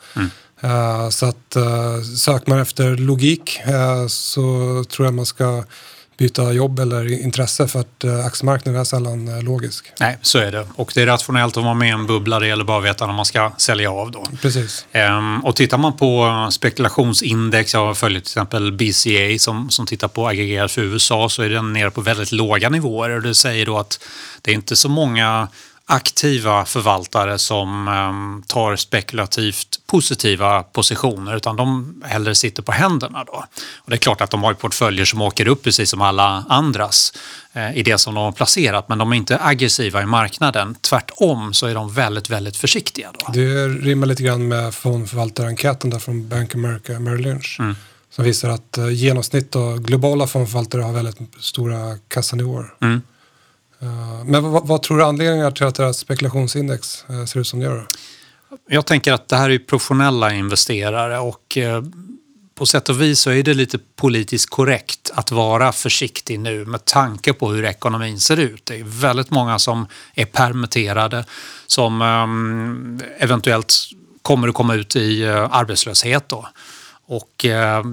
Eh, 0.61 1.09
Så 1.09 1.25
att 1.25 1.57
söker 2.17 2.49
man 2.49 2.59
efter 2.59 2.95
logik 2.97 3.59
så 4.07 4.43
tror 4.89 5.05
jag 5.07 5.13
man 5.13 5.25
ska 5.25 5.63
byta 6.17 6.53
jobb 6.53 6.79
eller 6.79 7.21
intresse 7.21 7.67
för 7.67 7.79
att 7.79 8.03
eh, 8.03 8.25
aktiemarknaden 8.25 8.81
är 8.81 8.83
sällan 8.83 9.27
eh, 9.27 9.43
logisk. 9.43 9.91
Nej, 9.99 10.17
så 10.21 10.37
är 10.37 10.51
det. 10.51 10.67
Och 10.75 10.91
det 10.95 11.01
är 11.01 11.05
rationellt 11.05 11.57
att 11.57 11.63
vara 11.63 11.73
med 11.73 11.87
i 11.87 11.91
en 11.91 12.07
bubbla. 12.07 12.39
Det 12.39 12.47
gäller 12.47 12.63
bara 12.63 12.77
att 12.77 12.85
veta 12.85 13.07
när 13.07 13.13
man 13.13 13.25
ska 13.25 13.51
sälja 13.57 13.91
av 13.91 14.11
då. 14.11 14.25
Precis. 14.41 14.85
Ehm, 14.91 15.45
och 15.45 15.55
tittar 15.55 15.77
man 15.77 15.97
på 15.97 16.47
spekulationsindex, 16.51 17.73
jag 17.73 17.97
följer 17.97 18.19
till 18.19 18.27
exempel 18.27 18.71
BCA 18.71 19.39
som, 19.39 19.69
som 19.69 19.85
tittar 19.85 20.07
på 20.07 20.27
aggregerat 20.27 20.71
för 20.71 20.81
USA, 20.81 21.29
så 21.29 21.41
är 21.41 21.49
den 21.49 21.73
nere 21.73 21.91
på 21.91 22.01
väldigt 22.01 22.31
låga 22.31 22.69
nivåer. 22.69 23.09
Och 23.09 23.21
det 23.21 23.35
säger 23.35 23.65
då 23.65 23.77
att 23.77 23.99
det 24.41 24.51
är 24.51 24.55
inte 24.55 24.75
så 24.75 24.89
många 24.89 25.47
aktiva 25.87 26.65
förvaltare 26.65 27.37
som 27.37 27.87
ehm, 27.87 28.43
tar 28.47 28.75
spekulativt 28.75 29.79
positiva 29.85 30.63
positioner 30.63 31.35
utan 31.35 31.55
de 31.55 31.95
hellre 32.05 32.35
sitter 32.35 32.63
på 32.63 32.71
händerna. 32.71 33.23
Då. 33.23 33.45
Och 33.75 33.89
det 33.89 33.95
är 33.95 33.97
klart 33.97 34.21
att 34.21 34.31
de 34.31 34.43
har 34.43 34.53
portföljer 34.53 35.05
som 35.05 35.21
åker 35.21 35.47
upp 35.47 35.63
precis 35.63 35.89
som 35.89 36.01
alla 36.01 36.45
andras 36.49 37.13
eh, 37.53 37.77
i 37.77 37.83
det 37.83 37.97
som 37.97 38.15
de 38.15 38.23
har 38.23 38.31
placerat 38.31 38.89
men 38.89 38.97
de 38.97 39.11
är 39.11 39.15
inte 39.15 39.39
aggressiva 39.41 40.01
i 40.01 40.05
marknaden. 40.05 40.75
Tvärtom 40.81 41.53
så 41.53 41.67
är 41.67 41.75
de 41.75 41.93
väldigt, 41.93 42.29
väldigt 42.29 42.57
försiktiga. 42.57 43.11
Då. 43.19 43.31
Det 43.31 43.67
rimmar 43.67 44.07
lite 44.07 44.23
grann 44.23 44.47
med 44.47 44.73
fondförvaltarenkäten 44.73 45.89
där 45.89 45.99
från 45.99 46.29
Bank 46.29 46.49
of 46.49 46.55
America 46.55 46.99
Merrill 46.99 47.21
Lynch. 47.21 47.57
Mm. 47.59 47.75
Som 48.09 48.25
visar 48.25 48.49
att 48.49 48.77
eh, 48.77 48.89
genomsnitt 48.89 49.55
och 49.55 49.83
globala 49.83 50.27
fondförvaltare 50.27 50.81
har 50.81 50.93
väldigt 50.93 51.17
stora 51.39 51.97
kassanivåer. 52.07 52.73
Mm. 52.81 53.01
Eh, 53.79 54.25
men 54.25 54.51
vad, 54.51 54.67
vad 54.67 54.83
tror 54.83 54.97
du 54.97 55.03
anledningar 55.03 55.51
till 55.51 55.65
att 55.65 55.75
deras 55.75 55.97
spekulationsindex 55.97 57.05
eh, 57.09 57.25
ser 57.25 57.39
ut 57.39 57.47
som 57.47 57.59
det 57.59 57.65
gör? 57.65 57.87
Jag 58.69 58.85
tänker 58.85 59.13
att 59.13 59.27
det 59.27 59.35
här 59.35 59.49
är 59.49 59.59
professionella 59.59 60.33
investerare 60.33 61.19
och 61.19 61.57
eh, 61.57 61.83
på 62.55 62.65
sätt 62.65 62.89
och 62.89 63.01
vis 63.01 63.19
så 63.19 63.31
är 63.31 63.43
det 63.43 63.53
lite 63.53 63.79
politiskt 63.95 64.49
korrekt 64.49 65.11
att 65.13 65.31
vara 65.31 65.71
försiktig 65.71 66.39
nu 66.39 66.65
med 66.65 66.85
tanke 66.85 67.33
på 67.33 67.51
hur 67.51 67.65
ekonomin 67.65 68.19
ser 68.19 68.37
ut. 68.37 68.65
Det 68.65 68.79
är 68.79 68.83
väldigt 68.83 69.29
många 69.29 69.59
som 69.59 69.87
är 70.13 70.25
permitterade 70.25 71.25
som 71.67 72.01
eventuellt 73.17 73.73
kommer 74.21 74.47
att 74.47 74.53
komma 74.53 74.75
ut 74.75 74.95
i 74.95 75.25
arbetslöshet. 75.27 76.29
Då. 76.29 76.47
Och 77.05 77.45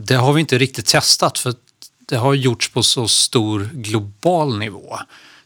det 0.05 0.15
har 0.15 0.33
vi 0.33 0.41
inte 0.41 0.59
riktigt 0.59 0.87
testat 0.87 1.39
för 1.39 1.55
det 1.99 2.17
har 2.17 2.35
gjorts 2.35 2.69
på 2.69 2.83
så 2.83 3.09
stor 3.09 3.71
global 3.73 4.59
nivå. 4.59 4.99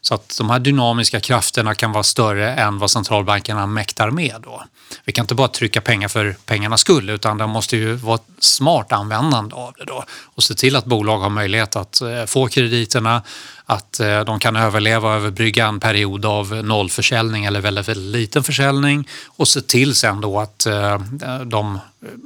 Så 0.07 0.13
att 0.13 0.35
de 0.37 0.49
här 0.49 0.59
dynamiska 0.59 1.19
krafterna 1.19 1.75
kan 1.75 1.91
vara 1.91 2.03
större 2.03 2.53
än 2.53 2.79
vad 2.79 2.91
centralbankerna 2.91 3.65
mäktar 3.65 4.09
med. 4.09 4.35
Då. 4.43 4.63
Vi 5.05 5.13
kan 5.13 5.23
inte 5.23 5.35
bara 5.35 5.47
trycka 5.47 5.81
pengar 5.81 6.07
för 6.07 6.35
pengarnas 6.45 6.81
skull 6.81 7.09
utan 7.09 7.37
det 7.37 7.47
måste 7.47 7.77
ju 7.77 7.93
vara 7.93 8.15
ett 8.15 8.43
smart 8.43 8.91
användande 8.91 9.55
av 9.55 9.73
det 9.77 9.85
då 9.85 10.03
och 10.35 10.43
se 10.43 10.53
till 10.53 10.75
att 10.75 10.85
bolag 10.85 11.19
har 11.19 11.29
möjlighet 11.29 11.75
att 11.75 12.01
eh, 12.01 12.25
få 12.25 12.47
krediterna, 12.47 13.21
att 13.65 13.99
eh, 13.99 14.19
de 14.19 14.39
kan 14.39 14.55
överleva 14.55 15.09
och 15.09 15.15
överbrygga 15.15 15.67
en 15.67 15.79
period 15.79 16.25
av 16.25 16.55
nollförsäljning 16.55 17.45
eller 17.45 17.61
väldigt, 17.61 17.87
väldigt 17.87 18.21
liten 18.21 18.43
försäljning 18.43 19.07
och 19.25 19.47
se 19.47 19.61
till 19.61 19.95
sen 19.95 20.21
då 20.21 20.39
att 20.39 20.65
eh, 20.65 20.99
de 21.45 21.79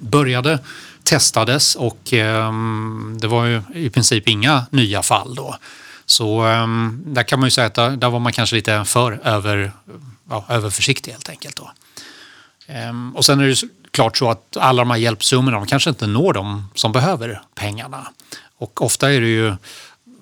började, 0.03 0.59
testades 1.03 1.75
och 1.75 2.13
ehm, 2.13 3.19
det 3.21 3.29
var 3.29 3.45
ju 3.45 3.63
i 3.75 3.91
princip 3.91 4.29
inga 4.29 4.67
nya 4.71 5.03
fall 5.03 5.35
då. 5.35 5.57
Så 6.07 6.41
ehm, 6.41 7.03
där 7.07 7.23
kan 7.23 7.41
man 7.41 7.47
ju 7.47 7.51
säga 7.51 7.67
att 7.67 7.75
där, 7.75 7.91
där 7.91 8.11
var 8.11 8.19
man 8.19 8.33
kanske 8.33 8.57
lite 8.57 8.85
för 8.85 9.21
över, 9.25 9.73
ja, 10.31 10.45
överförsiktig 10.49 11.13
helt 11.13 11.29
enkelt. 11.29 11.57
Då. 11.57 11.71
Ehm, 12.67 13.17
och 13.17 13.25
sen 13.25 13.41
är 13.41 13.47
det 13.47 13.57
klart 13.91 14.17
så 14.17 14.31
att 14.31 14.57
alla 14.57 14.83
de 14.83 14.91
här 14.91 14.99
hjälpsummorna 14.99 15.57
de 15.57 15.67
kanske 15.67 15.91
inte 15.91 16.07
når 16.07 16.33
de 16.33 16.71
som 16.75 16.93
behöver 16.93 17.43
pengarna. 17.55 18.07
Och 18.59 18.83
ofta 18.83 19.13
är 19.13 19.21
det 19.21 19.27
ju 19.29 19.55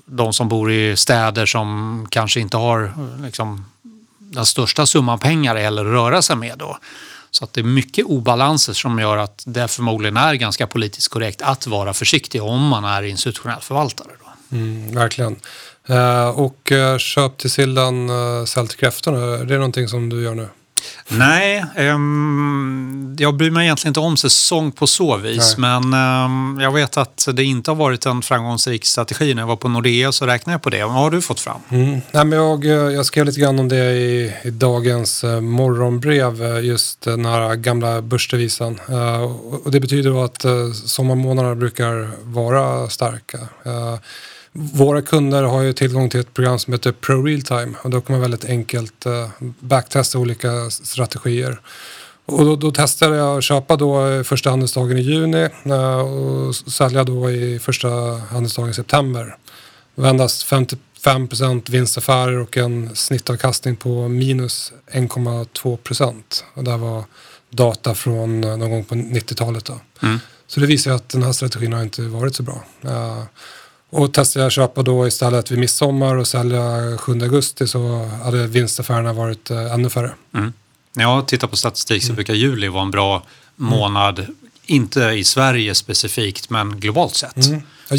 de 0.07 0.33
som 0.33 0.49
bor 0.49 0.73
i 0.73 0.97
städer 0.97 1.47
som 1.47 2.07
kanske 2.11 2.41
inte 2.41 2.57
har 2.57 2.93
liksom, 3.23 3.65
den 4.19 4.47
största 4.47 4.87
summan 4.87 5.19
pengar 5.19 5.57
eller 5.57 5.85
röra 5.85 6.23
sig 6.23 6.37
med. 6.37 6.59
Då. 6.59 6.79
Så 7.31 7.45
att 7.45 7.53
det 7.53 7.61
är 7.61 7.65
mycket 7.65 8.07
obalanser 8.07 8.73
som 8.73 8.99
gör 8.99 9.17
att 9.17 9.43
det 9.47 9.69
förmodligen 9.69 10.17
är 10.17 10.35
ganska 10.35 10.67
politiskt 10.67 11.09
korrekt 11.09 11.43
att 11.43 11.67
vara 11.67 11.95
försiktig 11.95 12.43
om 12.43 12.69
man 12.69 12.85
är 12.85 13.03
institutionell 13.03 13.61
förvaltare. 13.61 14.11
Då. 14.25 14.57
Mm, 14.57 14.95
verkligen. 14.95 15.37
Uh, 15.91 16.41
och 16.41 16.73
uh, 16.73 16.99
köp 16.99 17.39
till 17.39 17.51
sillen, 17.51 18.11
uh, 18.11 18.45
sälj 18.45 18.69
till 18.69 18.79
kräftorna. 18.79 19.19
Är 19.19 19.45
det 19.45 19.55
någonting 19.55 19.89
som 19.89 20.09
du 20.09 20.23
gör 20.23 20.35
nu? 20.35 20.49
Nej, 21.09 21.65
um, 21.79 23.17
jag 23.19 23.37
bryr 23.37 23.51
mig 23.51 23.65
egentligen 23.65 23.91
inte 23.91 24.01
om 24.01 24.17
säsong 24.17 24.73
på 24.73 24.87
så 24.87 25.17
vis. 25.17 25.57
Nej. 25.59 25.81
Men 25.81 26.25
um, 26.25 26.61
jag 26.61 26.73
vet 26.73 26.97
att 26.97 27.29
det 27.33 27.45
inte 27.45 27.71
har 27.71 27.77
varit 27.77 28.07
en 28.07 28.23
framgångsrik 28.23 28.85
strategi. 28.85 29.35
När 29.35 29.43
jag 29.43 29.47
var 29.47 29.57
på 29.57 29.69
Nordea 29.69 30.13
så 30.13 30.27
räknade 30.27 30.55
jag 30.55 30.63
på 30.63 30.71
det. 30.71 30.85
Vad 30.85 30.95
har 30.95 31.11
du 31.11 31.21
fått 31.21 31.41
fram? 31.41 31.61
Mm. 31.69 32.01
Nej, 32.13 32.25
men 32.25 32.33
jag, 32.33 32.65
jag 32.93 33.07
skrev 33.07 33.27
lite 33.27 33.41
grann 33.41 33.59
om 33.59 33.69
det 33.69 33.93
i, 33.93 34.35
i 34.43 34.51
dagens 34.51 35.25
uh, 35.25 35.41
morgonbrev. 35.41 36.65
Just 36.65 37.01
den 37.01 37.25
här 37.25 37.55
gamla 37.55 38.03
börsdevisen. 38.03 38.81
Uh, 38.91 39.23
och 39.65 39.71
det 39.71 39.81
betyder 39.81 40.25
att 40.25 40.45
uh, 40.45 40.73
sommarmånaderna 40.73 41.55
brukar 41.55 42.11
vara 42.23 42.89
starka. 42.89 43.39
Uh, 43.67 43.97
våra 44.57 45.03
kunder 45.03 45.43
har 45.43 45.63
ju 45.63 45.73
tillgång 45.73 46.11
till 46.11 46.21
ett 46.21 46.35
program 46.35 46.59
som 46.59 46.73
heter 46.73 46.93
Pro 46.93 47.23
Realtime 47.23 47.75
och 47.83 47.91
då 47.91 48.01
kan 48.01 48.15
man 48.15 48.21
väldigt 48.21 48.45
enkelt 48.45 49.07
uh, 49.07 49.29
backtesta 49.61 50.19
olika 50.19 50.71
strategier. 50.71 51.61
Och 52.27 52.45
då, 52.45 52.57
då 52.57 52.71
testade 52.71 53.17
jag 53.17 53.39
att 53.39 53.45
köpa 53.45 53.77
då 53.77 54.25
första 54.25 54.51
handelsdagen 54.51 54.99
i 54.99 55.01
juni 55.01 55.49
uh, 55.67 55.99
och 55.99 56.55
sälja 56.55 57.05
då 57.05 57.31
i 57.31 57.59
första 57.59 57.89
handelsdagen 58.31 58.71
i 58.71 58.75
september. 58.75 59.37
Det 59.95 60.03
var 60.03 60.09
endast 60.09 60.47
55% 60.47 61.71
vinstaffärer 61.71 62.39
och 62.39 62.57
en 62.57 62.97
snittavkastning 62.97 63.77
på 63.77 64.09
minus 64.09 64.73
1,2 64.93 65.77
procent. 65.77 66.45
Och 66.55 66.65
det 66.65 66.77
var 66.77 67.05
data 67.51 67.95
från 67.95 68.41
någon 68.41 68.71
gång 68.71 68.85
på 68.85 68.95
90-talet. 68.95 69.71
Mm. 70.03 70.19
Så 70.47 70.61
det 70.61 70.67
visar 70.67 70.91
att 70.91 71.09
den 71.09 71.23
här 71.23 71.33
strategin 71.33 71.73
har 71.73 71.83
inte 71.83 72.03
varit 72.03 72.37
så 72.37 72.43
bra. 72.43 72.65
Och 73.97 74.13
testade 74.13 74.45
jag 74.45 74.53
köpa 74.53 74.83
då 74.83 75.07
istället 75.07 75.51
vid 75.51 75.59
midsommar 75.59 76.17
och 76.17 76.27
sälja 76.27 76.99
7 76.99 77.13
augusti 77.13 77.67
så 77.67 78.05
hade 78.25 78.47
vinstaffärerna 78.47 79.13
varit 79.13 79.51
eh, 79.51 79.75
ännu 79.75 79.91
färre. 79.91 80.13
Mm. 80.35 80.53
När 80.93 81.05
jag 81.05 81.29
tittar 81.29 81.49
på 81.49 81.57
statistik 81.57 82.03
så 82.03 82.09
mm. 82.09 82.17
brukar 82.17 82.35
juli 82.35 82.69
vara 82.69 82.83
en 82.83 82.91
bra 82.91 83.23
månad, 83.57 84.19
mm. 84.19 84.35
inte 84.67 85.01
i 85.01 85.25
Sverige 85.25 85.75
specifikt 85.75 86.51
men 86.51 86.81
globalt 86.81 87.15
sett. 87.15 87.37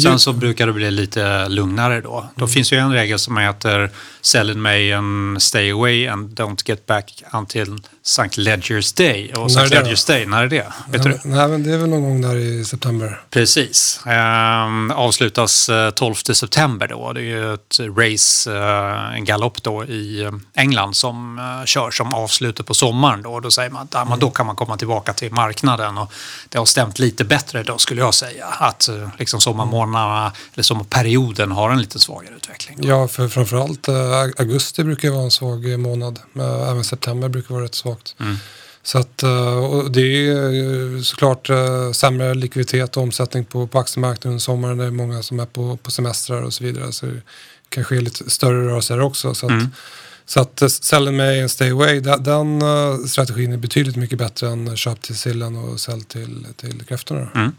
Sen 0.00 0.18
så 0.18 0.32
brukar 0.32 0.66
det 0.66 0.72
bli 0.72 0.90
lite 0.90 1.48
lugnare 1.48 2.00
då. 2.00 2.26
Då 2.34 2.44
mm. 2.44 2.48
finns 2.48 2.72
ju 2.72 2.76
en 2.76 2.92
regel 2.92 3.18
som 3.18 3.36
heter 3.36 3.90
Sell 4.20 4.50
in 4.50 4.60
May 4.60 4.92
and 4.92 5.42
stay 5.42 5.70
away 5.70 6.06
and 6.06 6.40
don't 6.40 6.62
get 6.68 6.86
back 6.86 7.22
until 7.32 7.78
St. 8.06 8.40
Ledger's 8.40 8.96
Day. 8.96 9.32
Och 9.32 9.50
St. 9.50 9.76
Ledger's 9.76 10.06
Day, 10.06 10.26
när 10.26 10.42
är 10.42 10.48
det? 10.48 10.72
Vet 10.88 11.04
nej, 11.04 11.20
du? 11.22 11.28
Nej, 11.28 11.48
men 11.48 11.62
det 11.62 11.72
är 11.72 11.78
väl 11.78 11.88
någon 11.88 12.02
gång 12.02 12.20
där 12.20 12.36
i 12.36 12.64
september. 12.64 13.20
Precis. 13.30 14.00
Ehm, 14.06 14.90
avslutas 14.90 15.70
12 15.94 16.14
eh, 16.28 16.32
september 16.32 16.88
då. 16.88 17.12
Det 17.12 17.20
är 17.20 17.24
ju 17.24 17.54
ett 17.54 17.80
race, 17.80 18.56
eh, 18.56 19.16
en 19.16 19.24
galopp 19.24 19.62
då 19.62 19.84
i 19.84 20.22
eh, 20.22 20.32
England 20.54 20.96
som 20.96 21.38
eh, 21.38 21.64
kör 21.64 21.90
som 21.90 22.14
avslutar 22.14 22.64
på 22.64 22.74
sommaren 22.74 23.22
då. 23.22 23.40
Då 23.40 23.50
säger 23.50 23.70
man 23.70 23.88
att 23.90 24.06
mm. 24.06 24.18
då 24.18 24.30
kan 24.30 24.46
man 24.46 24.56
komma 24.56 24.76
tillbaka 24.76 25.12
till 25.12 25.32
marknaden 25.32 25.98
och 25.98 26.12
det 26.48 26.58
har 26.58 26.66
stämt 26.66 26.98
lite 26.98 27.24
bättre 27.24 27.62
då 27.62 27.78
skulle 27.78 28.00
jag 28.00 28.14
säga. 28.14 28.46
Att 28.46 28.88
liksom 29.18 29.40
sommarmånaderna, 29.86 30.32
eller 30.54 30.62
sommarperioden 30.62 31.52
har 31.52 31.70
en 31.70 31.80
lite 31.80 31.98
svagare 31.98 32.34
utveckling. 32.36 32.78
Ja, 32.82 33.08
för 33.08 33.28
framförallt 33.28 33.88
eh, 33.88 34.20
augusti 34.20 34.84
brukar 34.84 35.10
vara 35.10 35.22
en 35.22 35.30
svag 35.30 35.78
månad. 35.78 36.18
Även 36.70 36.84
september 36.84 37.28
brukar 37.28 37.54
vara 37.54 37.64
rätt 37.64 37.74
svag 37.74 37.96
svagt. 37.96 38.14
Mm. 38.20 38.36
Så 38.82 38.98
att, 38.98 39.22
eh, 39.22 39.84
det 39.90 40.00
är 40.00 40.50
ju 40.50 41.02
såklart 41.04 41.50
eh, 41.50 41.92
sämre 41.92 42.34
likviditet 42.34 42.96
och 42.96 43.02
omsättning 43.02 43.44
på, 43.44 43.66
på 43.66 43.78
aktiemarknaden 43.78 44.30
under 44.30 44.40
sommaren. 44.40 44.78
Det 44.78 44.84
är 44.84 44.90
många 44.90 45.22
som 45.22 45.40
är 45.40 45.46
på, 45.46 45.76
på 45.76 45.90
semestrar 45.90 46.42
och 46.42 46.54
så 46.54 46.64
vidare. 46.64 46.92
Så 46.92 47.06
det 47.06 47.20
kan 47.68 47.84
ske 47.84 48.00
lite 48.00 48.30
större 48.30 48.66
rörelser 48.66 49.00
också. 49.00 49.34
Så 49.34 49.46
att, 49.46 49.52
Mm. 49.52 49.66
så 50.26 50.40
att 50.40 50.62
eh, 50.62 50.68
sell 50.68 51.08
in 51.08 51.16
May 51.16 51.40
and 51.40 51.50
stay 51.50 51.70
away, 51.70 52.00
den, 52.00 52.22
den 52.22 52.62
eh, 52.62 52.96
strategin 53.06 53.52
är 53.52 53.56
betydligt 53.56 53.96
mycket 53.96 54.18
bättre 54.18 54.48
än 54.48 54.76
köp 54.76 55.02
till 55.02 55.18
sillen 55.18 55.56
och 55.56 55.80
sälj 55.80 56.04
till, 56.04 56.46
till 56.56 56.82
kräftorna. 56.88 57.28
Mm. 57.34 57.52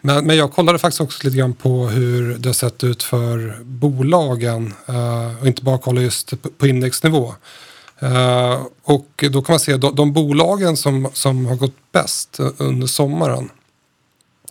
Men, 0.00 0.26
men 0.26 0.36
jag 0.36 0.52
kollade 0.52 0.78
faktiskt 0.78 1.00
också 1.00 1.24
lite 1.24 1.36
grann 1.36 1.54
på 1.54 1.88
hur 1.88 2.38
det 2.38 2.48
har 2.48 2.54
sett 2.54 2.84
ut 2.84 3.02
för 3.02 3.58
bolagen 3.64 4.74
eh, 4.86 5.40
och 5.40 5.46
inte 5.46 5.62
bara 5.62 5.78
kolla 5.78 6.00
just 6.00 6.42
på, 6.42 6.48
på 6.50 6.66
indexnivå. 6.66 7.34
Uh, 8.02 8.66
och 8.82 9.24
då 9.30 9.42
kan 9.42 9.52
man 9.52 9.60
se 9.60 9.76
de, 9.76 9.94
de 9.94 10.12
bolagen 10.12 10.76
som, 10.76 11.10
som 11.12 11.46
har 11.46 11.56
gått 11.56 11.92
bäst 11.92 12.38
eh, 12.38 12.48
under 12.58 12.86
sommaren. 12.86 13.50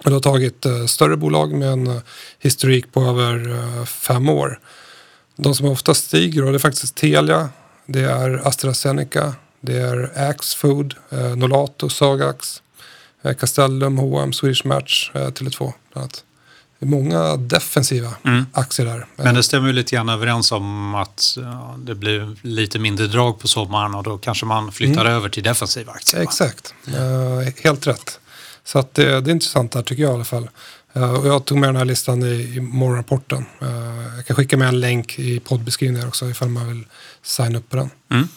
Och 0.04 0.10
det 0.10 0.16
har 0.16 0.20
tagit 0.22 0.66
uh, 0.66 0.86
större 0.86 1.18
bolag 1.18 1.54
med 1.54 1.70
en 1.70 1.88
uh, 1.88 2.00
historik 2.40 2.94
på 2.94 3.02
över 3.02 3.86
fem 3.86 4.30
år. 4.30 4.60
De 5.36 5.56
som 5.56 5.66
ofta 5.66 5.94
stiger, 5.94 6.42
då 6.42 6.52
det 6.52 6.58
är 6.58 6.60
faktiskt 6.60 6.96
Telia, 6.96 7.50
det 7.86 8.02
är 8.02 8.48
AstraZeneca, 8.48 9.36
det 9.62 9.78
är 9.78 10.12
Axfood, 10.30 10.96
Nolato, 11.36 11.90
Sagax, 11.90 12.62
Castellum, 13.40 13.98
H&M, 13.98 14.34
Swedish 14.34 14.66
Match, 14.66 15.12
eh, 15.14 15.28
Tele2 15.28 15.58
bland 15.60 15.74
annat. 16.04 16.24
Det 16.80 16.86
är 16.86 16.90
många 16.90 17.38
defensiva 17.38 18.14
Mm. 18.24 18.46
aktier 18.52 18.86
där. 18.86 19.06
Men 19.16 19.36
det 19.36 19.44
stämmer 19.44 19.68
ju 19.68 19.74
lite 19.74 19.96
grann 19.96 20.10
överens 20.10 20.52
om 20.52 20.96
att 20.96 21.38
det 21.78 21.96
blir 21.96 22.36
lite 22.42 22.80
mindre 22.80 23.08
drag 23.08 23.40
på 23.40 23.48
sommaren 23.48 23.96
och 23.96 24.04
då 24.04 24.18
kanske 24.18 24.46
man 24.46 24.72
flyttar 24.72 25.06
över 25.06 25.30
till 25.30 25.44
defensiva 25.44 25.92
aktier. 25.92 26.22
Exakt, 26.22 26.74
eh, 26.88 27.54
helt 27.64 27.88
rätt. 27.88 28.20
Så 28.64 28.80
att 28.80 28.94
det, 28.94 29.22
det 29.22 29.32
är 29.32 29.34
intressant 29.34 29.72
där 29.72 29.82
tycker 29.82 30.04
jag 30.04 30.12
i 30.12 30.14
alla 30.16 30.24
fall. 30.24 30.50
Eh, 30.94 31.12
och 31.14 31.28
jag 31.28 31.46
tog 31.46 31.58
med 31.58 31.70
den 31.70 31.76
här 31.76 31.86
listan 31.86 32.24
i, 32.24 32.54
i 32.56 32.60
morgonrapporten. 32.60 33.46
Eh, 33.62 34.16
jag 34.16 34.26
kan 34.26 34.36
skicka 34.36 34.58
med 34.58 34.68
en 34.68 34.80
länk 34.80 35.20
i 35.20 35.40
poddbeskrivningen 35.40 36.08
också 36.08 36.30
ifall 36.30 36.50
man 36.50 36.68
vill 36.68 36.86
signa 37.24 37.58
upp 37.60 37.70
på 37.70 37.76
den. 37.78 37.90
Mm. 38.12 38.28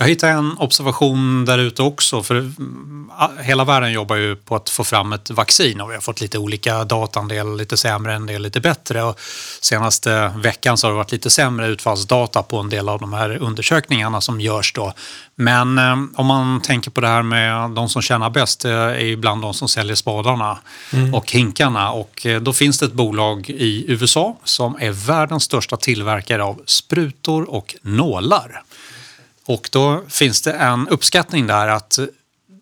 Jag 0.00 0.08
hittade 0.08 0.32
en 0.32 0.58
observation 0.58 1.44
där 1.44 1.58
ute 1.58 1.82
också. 1.82 2.22
För 2.22 2.34
mm, 2.34 3.10
hela 3.40 3.64
världen 3.64 3.92
jobbar 3.92 4.16
ju 4.16 4.36
på 4.36 4.56
att 4.56 4.70
få 4.70 4.84
fram 4.84 5.12
ett 5.12 5.30
vaccin 5.30 5.80
och 5.80 5.90
vi 5.90 5.94
har 5.94 6.00
fått 6.00 6.20
lite 6.20 6.38
olika 6.38 6.84
data. 6.84 7.20
En 7.20 7.28
del 7.28 7.56
lite 7.56 7.76
sämre, 7.76 8.14
en 8.14 8.26
del 8.26 8.42
lite 8.42 8.60
bättre. 8.60 9.02
Och 9.02 9.20
senaste 9.60 10.32
veckan 10.36 10.78
så 10.78 10.86
har 10.86 10.92
det 10.92 10.96
varit 10.96 11.12
lite 11.12 11.30
sämre 11.30 11.66
utfallsdata 11.66 12.42
på 12.42 12.58
en 12.58 12.68
del 12.68 12.88
av 12.88 13.00
de 13.00 13.12
här 13.12 13.36
undersökningarna 13.42 14.20
som 14.20 14.40
görs 14.40 14.72
då. 14.72 14.92
Men 15.34 15.78
eh, 15.78 15.96
om 16.14 16.26
man 16.26 16.60
tänker 16.60 16.90
på 16.90 17.00
det 17.00 17.08
här 17.08 17.22
med 17.22 17.70
de 17.70 17.88
som 17.88 18.02
tjänar 18.02 18.30
bäst 18.30 18.64
eh, 18.64 18.72
är 18.72 19.04
ibland 19.04 19.42
de 19.42 19.54
som 19.54 19.68
säljer 19.68 19.94
spadarna 19.94 20.58
och 21.14 21.32
hinkarna. 21.32 21.90
Och 21.90 22.26
eh, 22.26 22.40
då 22.40 22.52
finns 22.52 22.78
det 22.78 22.86
ett 22.86 22.92
bolag 22.92 23.50
i 23.50 23.84
USA 23.88 24.36
som 24.44 24.76
är 24.80 24.90
världens 24.90 25.42
största 25.44 25.76
tillverkare 25.76 26.42
av 26.42 26.62
sprutor 26.66 27.50
och 27.50 27.74
nålar. 27.82 28.62
Och 29.48 29.68
då 29.72 30.04
finns 30.08 30.42
det 30.42 30.52
en 30.52 30.88
uppskattning 30.88 31.46
där 31.46 31.68
att 31.68 31.98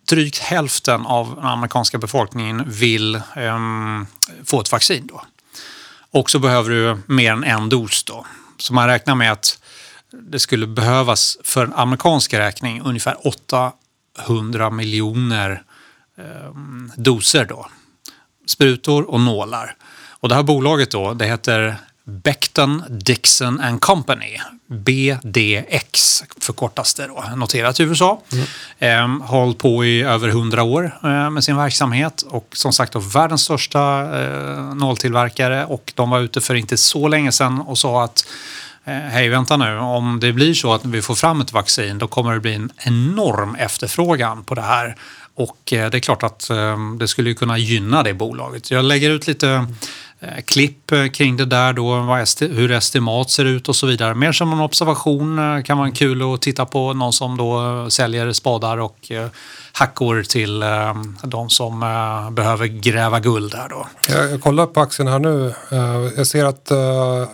drygt 0.09 0.39
hälften 0.39 1.07
av 1.07 1.35
den 1.35 1.45
amerikanska 1.45 1.99
befolkningen 1.99 2.65
vill 2.67 3.21
um, 3.37 4.07
få 4.45 4.61
ett 4.61 4.73
vaccin. 4.73 5.07
Då. 5.07 5.23
Och 6.11 6.31
så 6.31 6.39
behöver 6.39 6.71
du 6.71 6.99
mer 7.07 7.33
än 7.33 7.45
en 7.45 7.69
dos. 7.69 8.05
Då. 8.05 8.27
Så 8.59 8.75
man 8.75 8.87
räknar 8.87 9.15
med 9.15 9.33
att 9.33 9.59
det 10.13 10.39
skulle 10.39 10.67
behövas 10.67 11.39
för 11.45 11.65
en 11.65 11.73
amerikansk 11.73 12.35
räkning 12.35 12.83
ungefär 12.83 13.17
800 14.27 14.71
miljoner 14.71 15.63
um, 16.49 16.93
doser. 16.97 17.45
Då. 17.45 17.67
Sprutor 18.47 19.11
och 19.11 19.21
nålar. 19.21 19.77
Och 20.11 20.29
det 20.29 20.35
här 20.35 20.43
bolaget 20.43 20.91
då, 20.91 21.15
det 21.15 21.27
heter 21.27 21.77
Becton 22.09 22.83
Dixon 22.89 23.61
and 23.61 23.81
Company. 23.81 24.39
BDX 24.69 26.23
förkortas 26.41 26.95
det 26.95 27.07
då. 27.07 27.25
Noterat 27.37 27.81
i 27.81 27.83
USA. 27.83 28.23
Mm. 28.81 29.21
har 29.21 29.39
hållit 29.39 29.59
på 29.59 29.85
i 29.85 30.03
över 30.03 30.29
100 30.29 30.63
år 30.63 30.99
eh, 31.05 31.31
med 31.31 31.45
sin 31.45 31.57
verksamhet 31.57 32.23
och 32.23 32.49
som 32.53 32.73
sagt 32.73 32.93
då, 32.93 32.99
världens 32.99 33.43
största 33.43 34.01
eh, 34.23 34.75
nåltillverkare 34.75 35.65
och 35.65 35.93
de 35.97 36.11
var 36.11 36.21
ute 36.21 36.41
för 36.41 36.55
inte 36.55 36.77
så 36.77 37.09
länge 37.09 37.33
sedan 37.33 37.61
och 37.61 37.79
sa 37.79 38.05
att 38.05 38.27
eh, 38.85 38.95
Hej, 38.95 39.29
vänta 39.29 39.57
nu. 39.57 39.79
Om 39.79 40.21
det 40.21 40.33
blir 40.33 40.55
så 40.55 40.73
att 40.73 40.85
vi 40.85 41.03
får 41.03 41.15
fram 41.15 41.41
ett 41.41 41.53
vaccin 41.53 41.99
då 41.99 42.09
kommer 42.09 42.35
det 42.35 42.41
bli 42.41 42.55
en 42.55 42.71
enorm 42.77 43.55
efterfrågan 43.55 44.45
på 44.45 44.55
det 44.55 44.63
här. 44.63 44.97
Och 45.37 45.73
eh, 45.73 45.91
det 45.91 45.99
är 45.99 46.01
klart 46.01 46.23
att 46.23 46.51
eh, 46.51 46.77
det 46.99 47.09
skulle 47.09 47.35
kunna 47.35 47.59
gynna 47.59 48.03
det 48.03 48.15
bolaget. 48.15 48.71
Jag 48.71 48.85
lägger 48.85 49.11
ut 49.11 49.27
lite 49.27 49.51
eh, 49.51 49.65
klipp 50.45 50.93
eh, 50.93 51.07
kring 51.07 51.37
det 51.37 51.45
där 51.45 51.73
då, 51.73 51.93
esti- 51.93 52.55
hur 52.55 52.71
estimat 52.71 53.31
ser 53.31 53.45
ut 53.45 53.69
och 53.69 53.77
så 53.77 53.87
vidare. 53.87 54.15
Mer 54.15 54.33
som 54.33 54.53
en 54.53 54.61
observation 54.61 55.39
eh, 55.39 55.63
kan 55.63 55.79
vara 55.79 55.91
kul 55.91 56.35
att 56.35 56.43
titta 56.43 56.67
på 56.67 56.93
någon 56.93 57.13
som 57.13 57.37
då 57.37 57.65
eh, 57.65 57.89
säljer 57.89 58.33
spadar 58.33 58.79
och 58.79 59.11
eh, 59.11 59.29
hackor 59.73 60.23
till 60.23 60.63
eh, 60.63 60.95
de 61.23 61.51
som 61.51 61.83
eh, 61.83 62.31
behöver 62.31 62.67
gräva 62.67 63.21
guld 63.21 63.55
här 63.55 63.69
då. 63.69 63.87
Jag, 64.09 64.41
kollar 64.41 64.67
på 64.67 64.81
aktien 64.81 65.09
här 65.09 65.19
nu. 65.19 65.55
Eh, 65.71 66.11
jag 66.17 66.27
ser 66.27 66.45
att 66.45 66.73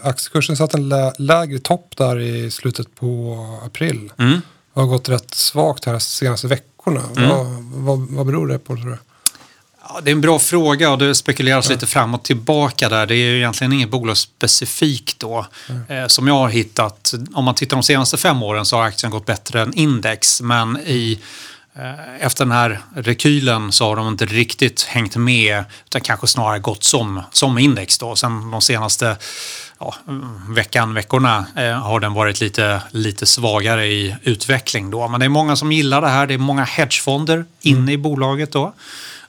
aktiekursen 0.02 0.56
satt 0.56 0.74
en 0.74 0.88
lä 0.88 1.12
lägre 1.18 1.58
topp 1.58 1.94
där 1.96 2.20
i 2.20 2.50
slutet 2.50 2.94
på 2.94 3.36
april. 3.66 4.12
Mm. 4.18 4.40
Och 4.72 4.82
har 4.82 4.88
gått 4.88 5.08
rätt 5.08 5.34
svagt 5.34 5.84
här 5.84 5.92
de 5.92 6.00
senaste 6.00 6.46
veckorna. 6.46 7.00
Mm. 7.16 7.28
Vad, 7.28 7.46
vad, 7.84 8.08
vad 8.10 8.26
beror 8.26 8.48
det 8.48 8.58
på 8.58 8.76
tror 8.76 8.90
du? 8.90 8.98
Ja, 9.94 10.00
det 10.00 10.10
är 10.10 10.12
en 10.12 10.20
bra 10.20 10.38
fråga 10.38 10.90
och 10.90 10.98
det 10.98 11.14
spekuleras 11.14 11.68
lite 11.68 11.86
fram 11.86 12.14
och 12.14 12.22
tillbaka 12.22 12.88
där. 12.88 13.06
Det 13.06 13.14
är 13.14 13.30
ju 13.30 13.36
egentligen 13.36 13.72
inget 13.72 13.90
bolag 13.90 14.16
specifikt 14.16 15.18
då 15.18 15.46
eh, 15.88 16.06
som 16.06 16.28
jag 16.28 16.34
har 16.34 16.48
hittat. 16.48 17.14
Om 17.34 17.44
man 17.44 17.54
tittar 17.54 17.76
de 17.76 17.82
senaste 17.82 18.16
fem 18.16 18.42
åren 18.42 18.66
så 18.66 18.76
har 18.76 18.84
aktien 18.84 19.12
gått 19.12 19.26
bättre 19.26 19.62
än 19.62 19.74
index 19.74 20.40
men 20.40 20.78
i 20.86 21.18
eh, 21.74 22.24
efter 22.26 22.44
den 22.44 22.52
här 22.52 22.80
rekylen 22.96 23.72
så 23.72 23.84
har 23.84 23.96
de 23.96 24.08
inte 24.08 24.26
riktigt 24.26 24.82
hängt 24.82 25.16
med 25.16 25.64
utan 25.86 26.00
kanske 26.00 26.26
snarare 26.26 26.58
gått 26.58 26.84
som, 26.84 27.22
som 27.32 27.58
index 27.58 27.98
då. 27.98 28.16
Sen 28.16 28.50
de 28.50 28.60
senaste 28.60 29.16
ja, 29.78 29.94
veckan, 30.48 30.94
veckorna 30.94 31.46
eh, 31.56 31.72
har 31.72 32.00
den 32.00 32.14
varit 32.14 32.40
lite, 32.40 32.82
lite 32.90 33.26
svagare 33.26 33.86
i 33.86 34.16
utveckling 34.22 34.90
då. 34.90 35.08
Men 35.08 35.20
det 35.20 35.26
är 35.26 35.30
många 35.30 35.56
som 35.56 35.72
gillar 35.72 36.00
det 36.00 36.08
här. 36.08 36.26
Det 36.26 36.34
är 36.34 36.38
många 36.38 36.64
hedgefonder 36.64 37.44
inne 37.60 37.92
i 37.92 37.98
bolaget 37.98 38.52
då. 38.52 38.72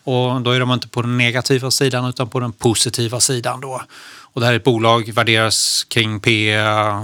Och 0.03 0.41
då 0.41 0.51
är 0.51 0.59
de 0.59 0.71
inte 0.71 0.87
på 0.87 1.01
den 1.01 1.17
negativa 1.17 1.71
sidan 1.71 2.09
utan 2.09 2.29
på 2.29 2.39
den 2.39 2.51
positiva 2.51 3.19
sidan 3.19 3.61
då. 3.61 3.81
Och 4.33 4.41
det 4.41 4.45
här 4.47 4.53
är 4.53 4.57
ett 4.57 4.63
bolag, 4.63 5.13
värderas 5.13 5.83
kring 5.83 6.19
P 6.19 6.55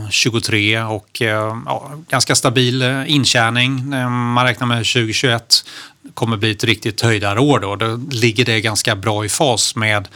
23 0.09 0.81
och 0.81 1.21
eh, 1.21 1.57
ja, 1.65 1.91
ganska 2.09 2.35
stabil 2.35 2.81
eh, 2.81 3.11
intjäning. 3.11 3.93
Eh, 3.93 4.09
Man 4.09 4.45
räknar 4.45 4.67
med 4.67 4.77
2021 4.77 5.65
kommer 6.13 6.37
bli 6.37 6.51
ett 6.51 6.63
riktigt 6.63 7.01
höjdarår 7.01 7.59
då. 7.59 7.75
Då 7.75 7.99
ligger 8.11 8.45
det 8.45 8.61
ganska 8.61 8.95
bra 8.95 9.25
i 9.25 9.29
fas 9.29 9.75
med 9.75 10.07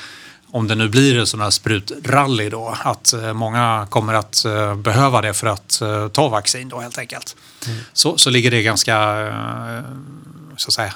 om 0.52 0.68
det 0.68 0.76
nu 0.76 0.90
blir 0.90 1.20
en 1.20 1.28
sån 1.28 1.42
här 1.42 1.50
sprutrally 1.50 2.50
då, 2.50 2.78
att 2.84 3.14
många 3.34 3.88
kommer 3.90 4.14
att 4.14 4.46
eh, 4.46 4.76
behöva 4.76 5.22
det 5.22 5.34
för 5.34 5.48
att 5.48 5.82
ta 6.14 6.30
vaccin 6.30 6.70
då 6.70 6.80
helt 6.80 6.98
enkelt. 6.98 7.36
Så, 7.94 8.18
så 8.18 8.30
ligger 8.30 8.52
det 8.52 8.64
ganska 8.64 8.94
så 10.58 10.68
att 10.68 10.74
säga, 10.74 10.94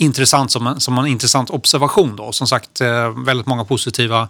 intressant 0.00 0.50
som 0.50 0.66
en, 0.66 0.80
som 0.80 0.98
en 0.98 1.06
intressant 1.06 1.50
observation 1.50 2.16
då. 2.16 2.32
Som 2.32 2.46
sagt, 2.46 2.80
eh, 2.80 3.24
väldigt 3.24 3.46
många 3.46 3.64
positiva 3.64 4.28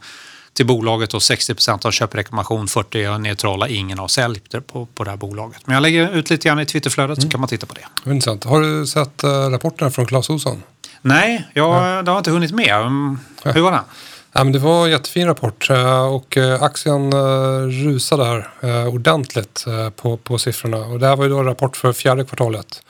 till 0.52 0.66
bolaget 0.66 1.14
och 1.14 1.20
60% 1.20 1.87
av 1.87 1.90
köprekommendation, 1.90 2.68
40 2.68 3.02
är 3.02 3.18
neutrala, 3.18 3.68
ingen 3.68 3.98
har 3.98 4.09
sälj 4.09 4.40
på, 4.66 4.87
på 4.87 5.04
det 5.04 5.11
här 5.11 5.16
bolaget. 5.16 5.61
Men 5.64 5.74
jag 5.74 5.83
lägger 5.83 6.14
ut 6.14 6.30
lite 6.30 6.48
grann 6.48 6.61
i 6.61 6.66
Twitterflödet 6.66 7.22
så 7.22 7.28
kan 7.28 7.40
man 7.40 7.48
titta 7.48 7.66
på 7.66 7.74
det. 7.74 8.11
Intressant. 8.11 8.44
Har 8.44 8.61
du 8.61 8.87
sett 8.87 9.24
uh, 9.24 9.30
rapporterna 9.30 9.90
från 9.90 10.06
Clas 10.06 10.30
Ohlson? 10.30 10.62
Nej, 11.02 11.48
jag, 11.54 12.04
det 12.04 12.11
har 12.11 12.18
inte 12.18 12.30
hunnit 12.30 12.52
med. 12.52 12.74
Mm, 12.74 13.18
Hur 13.44 13.61
var 13.61 13.72
den? 13.72 13.85
Ja, 14.33 14.44
men 14.44 14.52
det 14.52 14.59
var 14.59 14.85
en 14.85 14.90
jättefin 14.90 15.26
rapport 15.26 15.70
eh, 15.70 16.14
och 16.14 16.37
eh, 16.37 16.62
aktien 16.62 17.12
eh, 17.12 17.62
rusade 17.62 18.24
här 18.24 18.48
eh, 18.61 18.94
ordentligt 18.94 19.64
eh, 19.66 19.90
på, 19.90 20.16
på 20.16 20.38
siffrorna. 20.38 20.76
Och 20.78 21.00
det 21.00 21.06
här 21.06 21.16
var 21.16 21.24
ju 21.24 21.30
då 21.30 21.38
en 21.38 21.44
rapport 21.44 21.76
för 21.76 21.92
fjärde 21.92 22.24
kvartalet. 22.24 22.83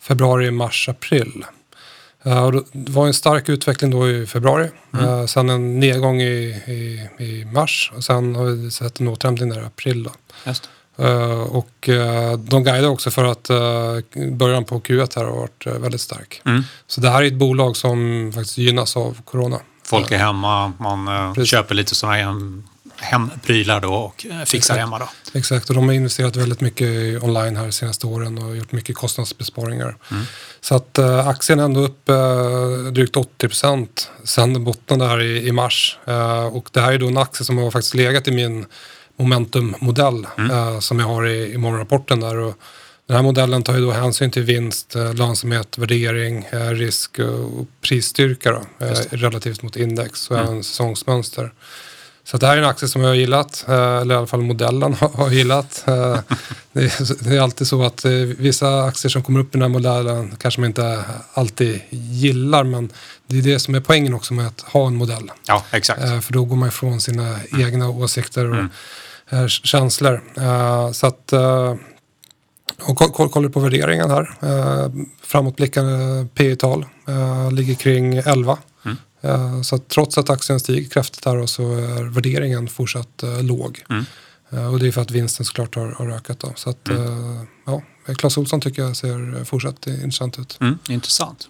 Februari, 0.00 0.50
mars, 0.50 0.88
april. 0.88 1.44
Eh, 2.26 2.50
det 2.72 2.92
var 2.92 3.06
en 3.06 3.14
stark 3.14 3.48
utveckling 3.48 3.90
då 3.90 4.10
i 4.10 4.26
februari. 4.26 4.68
Eh, 5.00 5.26
sen 5.26 5.50
en 5.50 5.80
nedgång 5.80 6.20
i, 6.20 6.62
i, 6.66 7.08
i 7.24 7.44
mars 7.44 7.92
och 7.96 8.04
sen 8.04 8.36
har 8.36 8.44
vi 8.44 8.70
sett 8.70 9.00
en 9.00 9.08
återhämtning 9.08 9.48
där 9.48 9.60
i 9.60 9.64
april. 9.64 10.02
Då. 10.02 10.10
Just. 10.44 10.68
Eh, 10.98 11.40
och 11.40 11.88
de 12.38 12.64
guidar 12.64 12.88
också 12.88 13.10
för 13.10 13.24
att 13.24 13.48
början 14.30 14.64
på 14.64 14.80
Q1 14.80 15.12
här 15.16 15.24
har 15.24 15.36
varit 15.36 15.66
väldigt 15.66 16.00
stark. 16.00 16.42
Mm. 16.44 16.62
Så 16.86 17.00
det 17.00 17.10
här 17.10 17.22
är 17.22 17.26
ett 17.26 17.34
bolag 17.34 17.76
som 17.76 18.30
faktiskt 18.34 18.58
gynnas 18.58 18.96
av 18.96 19.18
corona. 19.24 19.60
Folk 19.84 20.10
är 20.10 20.18
hemma, 20.18 20.72
man 20.78 21.34
Precis. 21.34 21.50
köper 21.50 21.74
lite 21.74 21.94
sådana 21.94 22.16
här 22.16 22.22
hemprylar 22.96 23.80
då 23.80 23.94
och 23.94 24.26
eh, 24.26 24.38
fixar 24.38 24.56
Exakt. 24.56 24.80
hemma. 24.80 24.98
Då. 24.98 25.08
Exakt, 25.34 25.68
och 25.68 25.74
de 25.74 25.84
har 25.84 25.94
investerat 25.94 26.36
väldigt 26.36 26.60
mycket 26.60 27.22
online 27.22 27.56
här 27.56 27.64
de 27.64 27.72
senaste 27.72 28.06
åren 28.06 28.38
och 28.38 28.56
gjort 28.56 28.72
mycket 28.72 28.96
kostnadsbesparingar. 28.96 29.96
Så 30.60 30.74
att 30.74 30.98
äh, 30.98 31.28
aktien 31.28 31.58
är 31.58 31.64
ändå 31.64 31.80
upp 31.80 32.08
äh, 32.08 32.92
drygt 32.92 33.16
80 33.16 33.48
procent 33.48 34.10
sen 34.24 34.52
den 34.52 34.64
bottnade 34.64 35.06
här 35.06 35.22
i, 35.22 35.48
i 35.48 35.52
mars. 35.52 35.98
Äh, 36.04 36.46
och 36.46 36.68
det 36.72 36.80
här 36.80 36.92
är 36.92 36.98
då 36.98 37.06
en 37.06 37.18
aktie 37.18 37.44
som 37.44 37.58
har 37.58 37.70
faktiskt 37.70 37.94
legat 37.94 38.28
i 38.28 38.30
min 38.30 38.66
momentummodell 39.16 40.26
äh, 40.50 40.80
som 40.80 41.00
jag 41.00 41.06
har 41.06 41.26
i, 41.26 41.52
i 41.52 41.58
morgonrapporten 41.58 42.20
där. 42.20 42.36
Och 42.36 42.54
den 43.06 43.16
här 43.16 43.22
modellen 43.22 43.62
tar 43.62 43.74
ju 43.74 43.80
då 43.80 43.90
hänsyn 43.90 44.30
till 44.30 44.42
vinst, 44.42 44.96
äh, 44.96 45.14
lönsamhet, 45.14 45.78
värdering, 45.78 46.46
risk 46.52 47.18
och 47.18 47.66
prisstyrka 47.80 48.52
då, 48.52 48.86
relativt 49.10 49.62
mot 49.62 49.76
index 49.76 50.30
och 50.30 50.38
även 50.38 50.64
säsongsmönster. 50.64 51.52
Så 52.26 52.36
det 52.36 52.46
här 52.46 52.56
är 52.56 52.62
en 52.62 52.68
aktie 52.68 52.88
som 52.88 53.02
jag 53.02 53.08
har 53.08 53.14
gillat, 53.14 53.64
eh, 53.68 53.74
eller 53.96 54.14
i 54.14 54.18
alla 54.18 54.26
fall 54.26 54.42
modellen 54.42 54.94
har 55.14 55.30
gillat. 55.30 55.84
Eh, 55.88 56.18
Det 56.72 57.36
är, 57.36 57.40
alltid 57.40 57.66
så 57.66 57.82
att 57.84 58.04
eh, 58.04 58.10
vissa 58.38 58.82
aktier 58.84 59.10
som 59.10 59.22
kommer 59.22 59.40
upp 59.40 59.46
i 59.48 59.58
den 59.58 59.62
här 59.62 59.68
modellen 59.68 60.36
kanske 60.40 60.60
man 60.60 60.68
inte 60.70 61.04
alltid 61.34 61.80
gillar, 61.90 62.64
men 62.64 62.92
det 63.26 63.38
är 63.38 63.42
det 63.42 63.58
som 63.58 63.74
är 63.74 63.80
poängen 63.80 64.14
också 64.14 64.34
med 64.34 64.46
att 64.46 64.60
ha 64.60 64.86
en 64.86 64.96
modell. 64.96 65.30
Ja, 65.46 65.62
exakt. 65.70 66.00
För 66.24 66.32
då 66.32 66.44
går 66.44 66.56
man 66.56 66.68
ifrån 66.68 67.00
sina 67.00 67.38
egna 67.58 67.88
åsikter 67.88 68.50
och 68.50 68.56
eh, 69.36 69.46
känslor. 69.46 70.22
Så 70.92 71.06
att, 71.06 71.32
och 72.82 72.96
koll- 72.98 73.10
koll- 73.12 73.28
kollar 73.30 73.48
på 73.48 73.60
värderingen 73.60 74.10
här, 74.10 74.28
framåtblickande 75.26 76.26
P 76.34 76.56
tal 76.56 76.84
ligger 77.52 77.74
kring 77.74 78.14
11. 78.16 78.58
Mm. 79.34 79.56
Eh, 79.56 79.62
Så 79.62 79.76
att 79.76 79.88
trots 79.88 80.18
att 80.18 80.30
aktien 80.30 80.60
stiger 80.60 80.90
kraftigt 80.90 81.24
här 81.24 81.46
så 81.46 81.62
är 81.62 82.04
värderingen 82.04 82.68
fortsatt 82.68 83.22
eh, 83.22 83.42
låg. 83.42 83.84
Mm. 83.90 84.04
Eh, 84.50 84.66
Och 84.72 84.78
det 84.78 84.86
är 84.88 84.92
för 84.92 85.00
att 85.02 85.10
vinsten 85.10 85.46
såklart 85.46 85.74
har, 85.74 85.86
har 85.92 86.08
ökat. 86.10 86.40
Då. 86.40 86.52
Så 86.56 86.70
att, 86.70 86.88
Mm. 86.88 87.46
ja, 87.66 87.82
Clas 88.16 88.38
Ohlson 88.38 88.60
tycker 88.60 88.82
jag 88.82 88.96
ser 88.96 89.44
fortsatt 89.44 89.86
intressant 89.86 90.38
ut. 90.38 90.58
Mm, 90.60 90.78
intressant. 90.88 91.48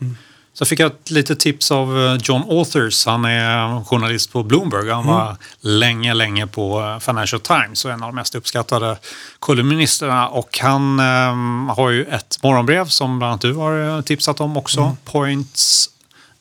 Så 0.52 0.64
fick 0.64 0.80
jag 0.80 0.86
ett 0.86 1.10
litet 1.10 1.40
tips 1.40 1.70
av 1.70 2.18
John 2.22 2.42
Authers. 2.48 3.06
Han 3.06 3.24
är 3.24 3.84
journalist 3.84 4.32
på 4.32 4.42
Bloomberg. 4.42 4.90
Han 4.90 5.06
var 5.06 5.36
länge, 5.60 6.14
länge 6.14 6.46
på 6.46 6.98
Financial 7.02 7.40
Times 7.40 7.84
och 7.84 7.90
en 7.90 8.02
av 8.02 8.08
de 8.08 8.14
mest 8.14 8.34
uppskattade 8.34 8.98
kolumnisterna. 9.38 10.28
Och 10.28 10.58
han 10.62 10.98
eh, 10.98 11.74
har 11.74 11.90
ju 11.90 12.04
ett 12.04 12.38
morgonbrev 12.42 12.86
som 12.86 13.18
bland 13.18 13.30
annat 13.30 13.40
du 13.40 13.54
har 13.54 14.02
tipsat 14.02 14.40
om 14.40 14.56
också. 14.56 14.96
Points 15.04 15.90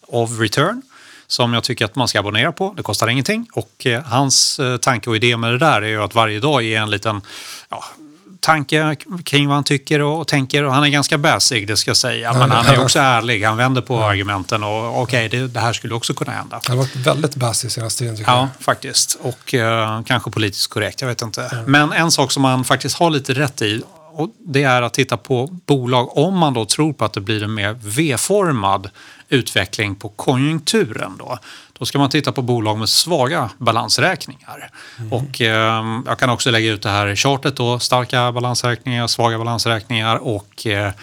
of 0.07 0.39
Return. 0.39 0.81
Som 1.27 1.53
jag 1.53 1.63
tycker 1.63 1.85
att 1.85 1.95
man 1.95 2.07
ska 2.07 2.19
abonnera 2.19 2.51
på. 2.51 2.73
Det 2.77 2.83
kostar 2.83 3.07
ingenting. 3.07 3.47
Och 3.53 3.85
eh, 3.85 4.03
hans 4.03 4.59
eh, 4.59 4.77
tanke 4.77 5.09
och 5.09 5.15
idé 5.15 5.37
med 5.37 5.51
det 5.51 5.57
där 5.57 5.81
är 5.81 5.87
ju 5.87 6.03
att 6.03 6.15
varje 6.15 6.39
dag 6.39 6.65
är 6.65 6.81
en 6.81 6.89
liten 6.89 7.21
ja, 7.69 7.83
tanke 8.45 8.95
kring 9.23 9.47
vad 9.47 9.55
han 9.55 9.63
tycker 9.63 10.01
och 10.01 10.27
tänker. 10.27 10.63
Och 10.63 10.73
han 10.73 10.83
är 10.83 10.87
ganska 10.87 11.17
bäsig, 11.17 11.67
det 11.67 11.77
ska 11.77 11.89
jag 11.89 11.97
säga. 11.97 12.33
Men 12.33 12.51
han 12.51 12.65
är 12.65 12.83
också 12.83 12.99
ärlig. 12.99 13.43
Han 13.43 13.57
vänder 13.57 13.81
på 13.81 14.03
argumenten 14.03 14.63
och 14.63 15.01
okej, 15.01 15.29
det, 15.29 15.47
det 15.47 15.59
här 15.59 15.73
skulle 15.73 15.93
också 15.93 16.13
kunna 16.13 16.31
hända. 16.31 16.59
Han 16.63 16.77
har 16.77 16.85
varit 16.85 16.95
väldigt 16.95 17.35
bassig 17.35 17.71
senaste 17.71 17.99
tiden 17.99 18.17
tycker 18.17 18.31
Ja, 18.31 18.49
faktiskt. 18.59 19.17
Och 19.21 19.53
eh, 19.53 20.01
kanske 20.03 20.31
politiskt 20.31 20.67
korrekt, 20.67 21.01
jag 21.01 21.07
vet 21.07 21.21
inte. 21.21 21.63
Men 21.65 21.91
en 21.91 22.11
sak 22.11 22.31
som 22.31 22.41
man 22.41 22.63
faktiskt 22.63 22.97
har 22.97 23.09
lite 23.09 23.33
rätt 23.33 23.61
i 23.61 23.83
och 24.17 24.29
det 24.39 24.63
är 24.63 24.81
att 24.81 24.93
titta 24.93 25.17
på 25.17 25.47
bolag 25.65 26.17
om 26.17 26.37
man 26.37 26.53
då 26.53 26.65
tror 26.65 26.93
på 26.93 27.05
att 27.05 27.13
det 27.13 27.21
blir 27.21 27.43
en 27.43 27.53
mer 27.53 27.77
V-formad 27.83 28.89
utveckling 29.29 29.95
på 29.95 30.09
konjunkturen. 30.09 31.17
Då, 31.19 31.39
då 31.73 31.85
ska 31.85 31.99
man 31.99 32.09
titta 32.09 32.31
på 32.31 32.41
bolag 32.41 32.77
med 32.77 32.89
svaga 32.89 33.49
balansräkningar. 33.57 34.69
Och 35.11 35.41
eh, 35.41 35.85
jag 36.05 36.19
kan 36.19 36.29
också 36.29 36.51
lägga 36.51 36.71
ut 36.71 36.81
det 36.81 36.89
här 36.89 37.15
chartet 37.15 37.55
då, 37.55 37.79
starka 37.79 38.31
balansräkningar, 38.31 39.07
svaga 39.07 39.37
balansräkningar 39.37 40.15
och 40.15 40.67
eh, 40.67 40.93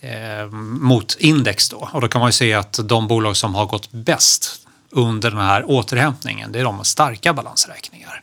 eh, 0.00 0.46
mot 0.80 1.16
index 1.18 1.68
då. 1.68 1.88
Och 1.92 2.00
då 2.00 2.08
kan 2.08 2.20
man 2.20 2.28
ju 2.28 2.32
se 2.32 2.54
att 2.54 2.80
de 2.84 3.08
bolag 3.08 3.36
som 3.36 3.54
har 3.54 3.66
gått 3.66 3.92
bäst 3.92 4.66
under 4.90 5.30
den 5.30 5.40
här 5.40 5.64
återhämtningen, 5.70 6.52
det 6.52 6.60
är 6.60 6.64
de 6.64 6.76
med 6.76 6.86
starka 6.86 7.32
balansräkningar. 7.32 8.22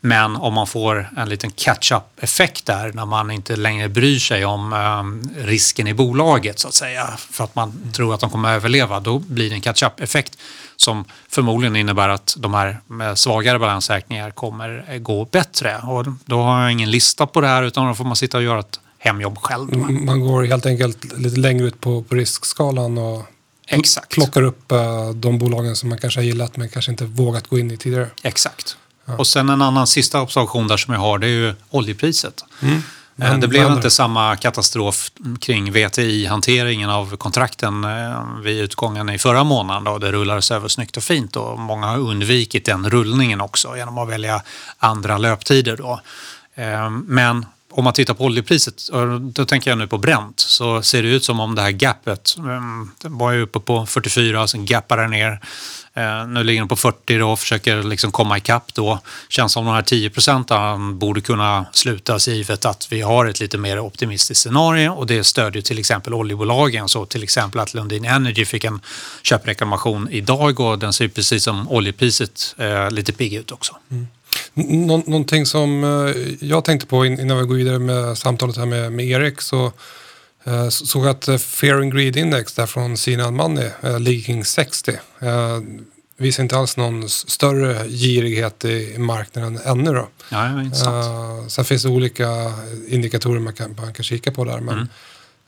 Men 0.00 0.36
om 0.36 0.54
man 0.54 0.66
får 0.66 1.08
en 1.16 1.28
liten 1.28 1.50
catch-up-effekt 1.50 2.66
där 2.66 2.92
när 2.92 3.06
man 3.06 3.30
inte 3.30 3.56
längre 3.56 3.88
bryr 3.88 4.18
sig 4.18 4.44
om 4.44 4.72
eh, 4.72 5.44
risken 5.44 5.86
i 5.86 5.94
bolaget 5.94 6.58
så 6.58 6.68
att 6.68 6.74
säga 6.74 7.06
för 7.30 7.44
att 7.44 7.54
man 7.54 7.92
tror 7.92 8.14
att 8.14 8.20
de 8.20 8.30
kommer 8.30 8.48
att 8.48 8.56
överleva, 8.56 9.00
då 9.00 9.18
blir 9.18 9.50
det 9.50 9.56
en 9.56 9.60
catch-up-effekt 9.60 10.38
som 10.76 11.04
förmodligen 11.28 11.76
innebär 11.76 12.08
att 12.08 12.34
de 12.38 12.54
här 12.54 12.80
med 12.86 13.18
svagare 13.18 13.58
balansräkningar 13.58 14.30
kommer 14.30 14.84
eh, 14.88 14.98
gå 14.98 15.24
bättre. 15.24 15.78
Och 15.78 16.04
då 16.24 16.42
har 16.42 16.62
jag 16.62 16.72
ingen 16.72 16.90
lista 16.90 17.26
på 17.26 17.40
det 17.40 17.48
här 17.48 17.62
utan 17.62 17.86
då 17.86 17.94
får 17.94 18.04
man 18.04 18.16
sitta 18.16 18.36
och 18.36 18.42
göra 18.42 18.60
ett 18.60 18.80
hemjobb 18.98 19.38
själv. 19.38 19.76
Man 19.90 20.20
går 20.20 20.44
helt 20.44 20.66
enkelt 20.66 21.18
lite 21.18 21.40
längre 21.40 21.66
ut 21.66 21.80
på, 21.80 22.02
på 22.02 22.14
riskskalan 22.14 22.98
och 22.98 23.26
Exakt. 23.66 24.08
plockar 24.10 24.42
upp 24.42 24.72
eh, 24.72 25.10
de 25.10 25.38
bolagen 25.38 25.76
som 25.76 25.88
man 25.88 25.98
kanske 25.98 26.20
har 26.20 26.24
gillat 26.24 26.56
men 26.56 26.68
kanske 26.68 26.90
inte 26.90 27.04
vågat 27.04 27.46
gå 27.46 27.58
in 27.58 27.70
i 27.70 27.76
tidigare. 27.76 28.06
Exakt. 28.22 28.76
Och 29.16 29.26
sen 29.26 29.48
en 29.48 29.62
annan 29.62 29.86
sista 29.86 30.20
observation 30.20 30.68
där 30.68 30.76
som 30.76 30.94
jag 30.94 31.00
har, 31.00 31.18
det 31.18 31.26
är 31.26 31.30
ju 31.30 31.54
oljepriset. 31.70 32.44
Eh, 32.62 32.68
Men 33.16 33.40
Det 33.40 33.48
blev 33.48 33.62
händer? 33.62 33.76
inte 33.76 33.90
samma 33.90 34.36
katastrof 34.36 35.10
kring 35.40 35.72
VTI-hanteringen 35.72 36.90
av 36.90 37.16
kontrakten 37.16 37.84
eh, 37.84 38.24
vid 38.42 38.60
utgången 38.60 39.08
i 39.10 39.18
förra 39.18 39.44
månaden. 39.44 39.84
Då. 39.84 39.98
Det 39.98 40.12
rullades 40.12 40.50
över 40.50 40.68
snyggt 40.68 40.96
och 40.96 41.02
fint 41.02 41.36
och 41.36 41.58
många 41.58 41.86
har 41.86 41.98
undvikit 41.98 42.64
den 42.64 42.90
rullningen 42.90 43.40
också 43.40 43.76
genom 43.76 43.98
att 43.98 44.08
välja 44.08 44.42
andra 44.78 45.18
löptider. 45.18 45.76
Då. 45.76 46.00
Eh, 46.54 46.90
Men 46.90 47.46
om 47.70 47.84
man 47.84 47.92
tittar 47.92 48.14
på 48.14 48.24
oljepriset, 48.24 48.88
då 49.20 49.44
tänker 49.44 49.70
jag 49.70 49.78
nu 49.78 49.86
på 49.86 49.98
Brent, 49.98 50.40
så 50.40 50.82
ser 50.82 51.02
det 51.02 51.08
ut 51.08 51.24
som 51.24 51.40
om 51.40 51.54
det 51.54 51.62
här 51.62 51.70
gapet, 51.70 52.36
ehm, 52.38 52.90
Den 53.02 53.18
var 53.18 53.32
ju 53.32 53.42
uppe 53.42 53.60
på 53.60 53.86
44, 53.86 54.48
sen 54.48 54.66
gappade 54.66 55.02
den 55.02 55.10
ner. 55.10 55.40
Eh, 55.94 56.26
nu 56.28 56.44
ligger 56.44 56.60
den 56.60 56.68
på 56.68 56.76
40 56.76 57.18
då 57.18 57.30
och 57.30 57.38
försöker 57.38 57.82
liksom 57.82 58.12
komma 58.12 58.38
ikapp 58.38 58.74
då. 58.74 59.00
Känns 59.28 59.52
som 59.52 59.64
de 59.64 59.74
här 59.74 59.82
10 59.82 60.10
procenten 60.10 60.98
borde 60.98 61.20
kunna 61.20 61.66
slutas 61.72 62.28
givet 62.28 62.64
att 62.64 62.92
vi 62.92 63.00
har 63.00 63.26
ett 63.26 63.40
lite 63.40 63.58
mer 63.58 63.78
optimistiskt 63.78 64.42
scenario 64.42 64.88
och 64.88 65.06
det 65.06 65.24
stödjer 65.24 65.62
till 65.62 65.78
exempel 65.78 66.14
oljebolagen. 66.14 66.88
Så 66.88 67.06
till 67.06 67.22
exempel 67.22 67.60
att 67.60 67.74
Lundin 67.74 68.04
Energy 68.04 68.44
fick 68.44 68.64
en 68.64 68.80
köpreklamation 69.22 70.08
idag 70.10 70.60
och 70.60 70.78
den 70.78 70.92
ser 70.92 71.08
precis 71.08 71.44
som 71.44 71.68
oljepriset 71.68 72.54
eh, 72.58 72.90
lite 72.90 73.12
pigg 73.12 73.34
ut 73.34 73.52
också. 73.52 73.76
Mm. 73.90 74.06
Nå- 74.66 75.02
någonting 75.06 75.46
som 75.46 75.84
eh, 75.84 76.46
jag 76.48 76.64
tänkte 76.64 76.86
på 76.86 77.06
in- 77.06 77.20
innan 77.20 77.38
vi 77.38 77.44
går 77.44 77.54
vidare 77.54 77.78
med 77.78 78.18
samtalet 78.18 78.56
här 78.56 78.66
med, 78.66 78.92
med 78.92 79.06
Erik 79.06 79.40
så 79.40 79.72
eh, 80.44 80.68
så- 80.68 80.86
såg 80.86 81.04
jag 81.04 81.10
att 81.10 81.28
eh, 81.28 81.36
Fair 81.38 81.74
and 81.74 81.94
Greed 81.94 82.16
Index 82.16 82.52
där 82.54 82.66
från 82.66 82.96
Sina 82.96 83.30
Money 83.30 83.70
ligger 83.98 84.24
kring 84.24 84.44
60. 84.44 84.92
Eh, 85.20 85.58
visar 86.16 86.42
inte 86.42 86.56
alls 86.56 86.76
någon 86.76 87.08
större 87.08 87.88
girighet 87.88 88.64
i 88.64 88.98
marknaden 88.98 89.58
ännu 89.64 89.92
då. 89.92 90.08
Ja, 90.84 90.90
ja, 91.42 91.44
sen 91.48 91.64
finns 91.64 91.82
det 91.82 91.88
olika 91.88 92.52
indikatorer 92.88 93.38
man 93.40 93.54
kan, 93.54 93.74
man 93.78 93.92
kan 93.92 94.04
kika 94.04 94.32
på 94.32 94.44
där. 94.44 94.60
Men 94.60 94.78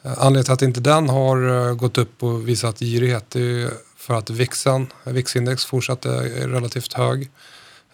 eh, 0.05 0.13
anledningen 0.19 0.45
till 0.45 0.53
att 0.53 0.63
inte 0.63 0.81
den 0.81 1.09
har 1.09 1.75
gått 1.75 1.99
upp 1.99 2.23
och 2.23 2.49
visat 2.49 2.79
girighet 2.79 3.37
är 3.37 3.71
för 3.97 4.15
att 4.15 4.31
VIXen, 4.31 4.87
VIX-index 5.05 5.67
fortsatt 5.67 6.05
är 6.05 6.49
relativt 6.49 6.93
hög. 6.93 7.31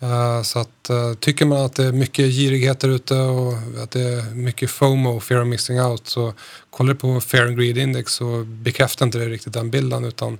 Eh, 0.00 0.42
så 0.42 0.58
att 0.58 0.90
eh, 0.90 1.14
tycker 1.14 1.46
man 1.46 1.64
att 1.64 1.74
det 1.74 1.84
är 1.84 1.92
mycket 1.92 2.26
girighet 2.32 2.80
där 2.80 2.88
ute 2.88 3.14
och 3.14 3.54
att 3.82 3.90
det 3.90 4.00
är 4.00 4.34
mycket 4.34 4.70
FOMO, 4.70 5.20
fear 5.20 5.40
of 5.40 5.46
missing 5.46 5.80
out, 5.80 6.06
så 6.06 6.34
kollar 6.70 6.92
du 6.94 6.98
på 6.98 7.20
Fair 7.20 7.46
and 7.46 7.58
Greed 7.58 7.78
Index 7.78 8.12
så 8.12 8.44
bekräftar 8.44 9.06
inte 9.06 9.18
det 9.18 9.28
riktigt 9.28 9.52
den 9.52 9.70
bilden 9.70 10.04
utan 10.04 10.38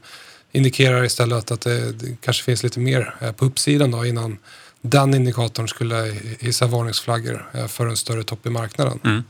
indikerar 0.52 1.04
istället 1.04 1.50
att 1.50 1.60
det, 1.60 1.92
det 1.92 2.16
kanske 2.20 2.44
finns 2.44 2.62
lite 2.62 2.80
mer 2.80 3.14
eh, 3.20 3.32
på 3.32 3.44
uppsidan 3.44 3.90
då 3.90 4.06
innan 4.06 4.38
den 4.82 5.14
indikatorn 5.14 5.68
skulle 5.68 6.16
hissa 6.40 6.66
varningsflaggor 6.66 7.50
för 7.68 7.86
en 7.86 7.96
större 7.96 8.22
topp 8.24 8.46
i 8.46 8.50
marknaden. 8.50 9.00
Mm. 9.04 9.22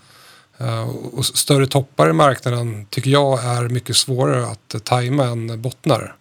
Och 0.89 1.27
större 1.27 1.67
toppar 1.67 2.11
i 2.11 2.13
marknaden 2.13 2.87
tycker 2.91 3.11
jag 3.11 3.45
är 3.45 3.69
mycket 3.69 3.97
svårare 3.97 4.47
att 4.47 4.85
tajma 4.85 5.25
än 5.25 5.63
bottnar. 5.63 6.17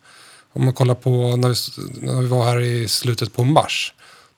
Om 0.53 0.65
man 0.65 0.73
kollar 0.73 0.95
på 0.95 1.35
när 1.35 1.49
vi, 1.49 1.55
när 2.05 2.21
vi 2.21 2.27
var 2.27 2.45
här 2.45 2.59
i 2.59 2.87
slutet 2.87 3.33
på 3.33 3.43
mars. 3.43 3.93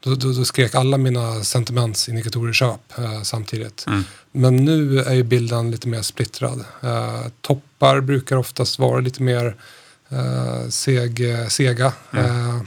Då, 0.07 0.15
då, 0.15 0.31
då 0.31 0.45
skrek 0.45 0.75
alla 0.75 0.97
mina 0.97 1.43
sentimentsindikatorer 1.43 2.53
köp 2.53 2.97
eh, 2.97 3.21
samtidigt. 3.21 3.85
Mm. 3.87 4.03
Men 4.31 4.55
nu 4.55 4.99
är 4.99 5.13
ju 5.13 5.23
bilden 5.23 5.71
lite 5.71 5.87
mer 5.87 6.01
splittrad. 6.01 6.65
Eh, 6.81 7.27
toppar 7.41 8.01
brukar 8.01 8.37
oftast 8.37 8.79
vara 8.79 8.99
lite 8.99 9.23
mer 9.23 9.55
eh, 10.09 10.69
seg, 10.69 11.21
sega. 11.49 11.93
Eh, 12.13 12.61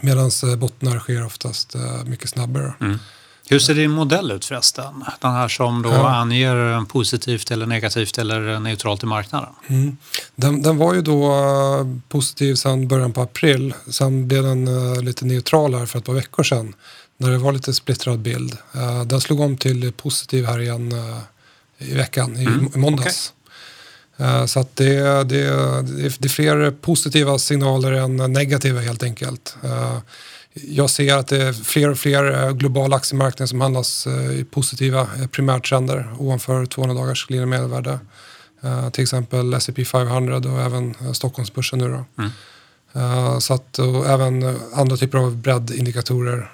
Medan 0.00 0.30
bottnar 0.58 0.98
sker 0.98 1.26
oftast 1.26 1.74
eh, 1.74 2.04
mycket 2.04 2.30
snabbare. 2.30 2.74
Mm. 2.80 2.98
Hur 3.48 3.58
ser 3.58 3.74
din 3.74 3.90
modell 3.90 4.30
ut 4.30 4.44
förresten? 4.44 5.04
Den 5.20 5.32
här 5.32 5.48
som 5.48 5.82
då 5.82 5.90
Ja. 5.90 6.14
anger 6.14 6.84
positivt 6.84 7.50
eller 7.50 7.66
negativt 7.66 8.18
eller 8.18 8.60
neutralt 8.60 9.02
i 9.02 9.06
marknaden? 9.06 9.48
Mm. 9.68 9.96
Den, 10.34 10.62
den 10.62 10.76
var 10.76 10.94
ju 10.94 11.02
då 11.02 11.32
eh, 11.32 11.86
positiv 12.08 12.54
sedan 12.54 12.88
början 12.88 13.12
på 13.12 13.22
april. 13.22 13.74
Sen 13.90 14.28
blev 14.28 14.42
den 14.42 14.68
eh, 14.68 15.02
lite 15.02 15.24
neutral 15.24 15.74
här 15.74 15.86
för 15.86 15.98
ett 15.98 16.04
par 16.04 16.12
veckor 16.12 16.42
sedan. 16.42 16.74
Där 17.18 17.30
det 17.30 17.38
var 17.38 17.52
lite 17.52 17.74
splittrad 17.74 18.18
bild. 18.18 18.56
Den 19.06 19.20
slog 19.20 19.40
om 19.40 19.56
till 19.56 19.92
positiv 19.92 20.46
här 20.46 20.60
igen 20.60 20.92
i 21.78 21.94
veckan, 21.94 22.36
i, 22.36 22.44
mm. 22.44 22.70
måndags. 22.74 23.32
Okay. 24.16 24.46
Så 24.48 24.60
att 24.60 24.76
det, 24.76 25.24
det, 25.24 25.44
det 26.18 26.24
är 26.24 26.28
fler 26.28 26.70
positiva 26.70 27.38
signaler 27.38 27.92
än 27.92 28.16
negativa 28.16 28.80
helt 28.80 29.02
enkelt. 29.02 29.56
Jag 30.54 30.90
ser 30.90 31.16
att 31.16 31.26
det 31.26 31.42
är 31.42 31.52
fler 31.52 31.88
och 31.88 31.98
fler 31.98 32.52
globala 32.52 32.96
aktiemarknader 32.96 33.46
som 33.46 33.60
handlas 33.60 34.06
i 34.06 34.44
positiva 34.50 35.08
primärtrender 35.30 36.14
ovanför 36.18 36.66
200 36.66 36.94
dagars 36.94 37.26
glidande 37.26 37.56
medelvärde. 37.56 37.98
Till 38.92 39.02
exempel 39.02 39.54
S&P 39.54 39.84
500 39.84 40.36
och 40.36 40.60
även 40.60 40.94
Stockholmsbörsen 41.14 41.78
nu 41.78 41.88
då. 41.88 42.04
Mm. 42.22 42.30
Uh, 42.96 43.38
så 43.38 43.54
att, 43.54 43.78
och 43.78 44.06
även 44.06 44.58
andra 44.74 44.96
typer 44.96 45.18
av 45.18 45.36
breddindikatorer 45.36 46.50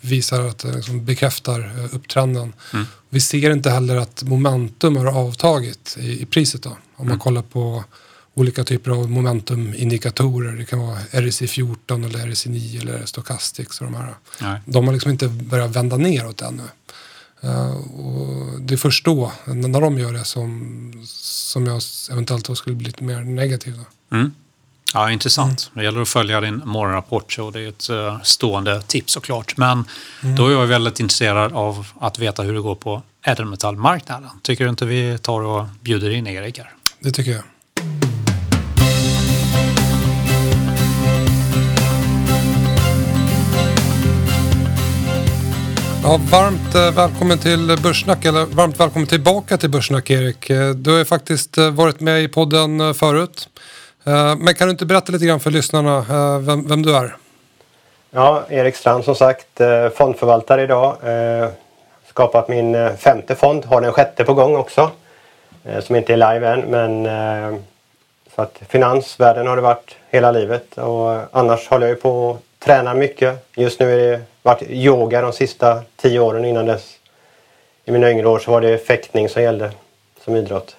visar 0.00 0.46
att 0.46 0.64
liksom 0.64 1.04
bekräftar 1.04 1.72
upptrenden. 1.92 2.52
Mm. 2.72 2.86
Vi 3.08 3.20
ser 3.20 3.50
inte 3.50 3.70
heller 3.70 3.96
att 3.96 4.22
momentum 4.22 4.96
har 4.96 5.06
avtagit 5.06 5.96
i, 6.00 6.22
i 6.22 6.26
priset 6.26 6.62
då. 6.62 6.70
Om 6.70 6.76
mm. 6.96 7.08
man 7.08 7.18
kollar 7.18 7.42
på 7.42 7.84
olika 8.36 8.64
typer 8.64 8.90
av 8.90 9.10
momentumindikatorer. 9.10 10.52
Det 10.52 10.64
kan 10.64 10.78
vara 10.78 10.98
RSI 11.12 11.46
14 11.46 12.04
eller 12.04 12.32
RSI 12.32 12.50
9 12.50 12.80
eller 12.80 13.06
Stochastics 13.06 13.80
och 13.80 13.84
de 13.84 13.94
här. 13.94 14.14
Nej. 14.40 14.60
De 14.64 14.86
har 14.86 14.92
liksom 14.92 15.10
inte 15.10 15.28
börjat 15.28 15.76
vända 15.76 15.96
neråt 15.96 16.42
ännu. 16.42 16.62
Uh, 17.44 17.76
och 17.76 18.60
det 18.60 18.74
är 18.74 18.78
först 18.78 19.04
då, 19.04 19.32
när 19.44 19.80
de 19.80 19.98
gör 19.98 20.12
det, 20.12 20.24
som, 20.24 21.06
som 21.06 21.66
jag 21.66 21.82
eventuellt 22.10 22.58
skulle 22.58 22.76
bli 22.76 22.86
lite 22.86 23.04
mer 23.04 23.20
negativ. 23.20 23.80
Mm. 24.12 24.34
Ja, 24.94 25.10
intressant. 25.10 25.70
Mm. 25.72 25.80
Det 25.80 25.84
gäller 25.84 26.00
att 26.00 26.08
följa 26.08 26.40
din 26.40 26.62
morgonrapport, 26.64 27.32
så 27.32 27.50
det 27.50 27.60
är 27.60 27.68
ett 27.68 27.90
uh, 27.90 28.22
stående 28.22 28.82
tips 28.82 29.12
såklart. 29.12 29.56
Men 29.56 29.84
mm. 30.22 30.36
då 30.36 30.46
är 30.46 30.52
jag 30.52 30.66
väldigt 30.66 31.00
intresserad 31.00 31.52
av 31.52 31.86
att 32.00 32.18
veta 32.18 32.42
hur 32.42 32.54
det 32.54 32.60
går 32.60 32.74
på 32.74 33.02
ädelmetallmarknaden. 33.22 34.30
Tycker 34.42 34.64
du 34.64 34.70
inte 34.70 34.86
vi 34.86 35.18
tar 35.18 35.40
och 35.40 35.66
bjuder 35.80 36.10
in 36.10 36.26
Erik 36.26 36.58
här? 36.58 36.72
Det 37.00 37.10
tycker 37.10 37.30
jag. 37.30 37.42
Ja, 46.08 46.20
varmt 46.30 46.74
eh, 46.74 46.96
välkommen 46.96 47.38
till 47.38 47.78
Börssnack, 47.82 48.24
eller 48.24 48.44
varmt 48.44 48.80
välkommen 48.80 49.08
tillbaka 49.08 49.56
till 49.56 49.70
Börssnack 49.70 50.10
Erik. 50.10 50.50
Eh, 50.50 50.70
du 50.70 50.90
har 50.90 50.98
ju 50.98 51.04
faktiskt 51.04 51.58
eh, 51.58 51.70
varit 51.70 52.00
med 52.00 52.22
i 52.22 52.28
podden 52.28 52.94
förut. 52.94 53.48
Men 54.38 54.54
kan 54.54 54.66
du 54.66 54.70
inte 54.70 54.86
berätta 54.86 55.12
lite 55.12 55.26
grann 55.26 55.40
för 55.40 55.50
lyssnarna 55.50 56.04
vem, 56.40 56.68
vem 56.68 56.82
du 56.82 56.96
är? 56.96 57.16
Ja, 58.10 58.44
Erik 58.48 58.76
Strand 58.76 59.04
som 59.04 59.14
sagt, 59.14 59.60
fondförvaltare 59.94 60.62
idag. 60.62 60.96
Skapat 62.08 62.48
min 62.48 62.96
femte 62.96 63.34
fond, 63.34 63.64
har 63.64 63.80
den 63.80 63.92
sjätte 63.92 64.24
på 64.24 64.34
gång 64.34 64.56
också. 64.56 64.90
Som 65.80 65.96
inte 65.96 66.12
är 66.12 66.16
live 66.16 66.48
än, 66.48 66.60
men 66.60 67.04
så 68.36 68.42
att 68.42 68.62
finansvärlden 68.68 69.46
har 69.46 69.56
det 69.56 69.62
varit 69.62 69.96
hela 70.10 70.32
livet 70.32 70.78
och 70.78 71.38
annars 71.38 71.68
håller 71.68 71.86
jag 71.86 71.94
ju 71.94 72.00
på 72.00 72.30
att 72.30 72.66
träna 72.66 72.94
mycket. 72.94 73.48
Just 73.56 73.80
nu 73.80 73.92
är 73.92 73.96
det 73.96 74.20
varit 74.46 74.70
yoga 74.70 75.20
de 75.20 75.32
sista 75.32 75.82
tio 75.96 76.20
åren 76.20 76.44
innan 76.44 76.66
dess. 76.66 76.98
I 77.84 77.90
mina 77.90 78.10
yngre 78.10 78.28
år 78.28 78.38
så 78.38 78.50
var 78.50 78.60
det 78.60 78.78
fäktning 78.78 79.28
som 79.28 79.42
gällde 79.42 79.70
som 80.24 80.36
idrott. 80.36 80.76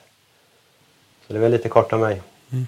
Så 1.28 1.34
det 1.34 1.40
var 1.40 1.50
lite 1.50 1.70
kort 1.70 1.94
om 1.94 2.00
mig. 2.00 2.22
Mm. 2.52 2.68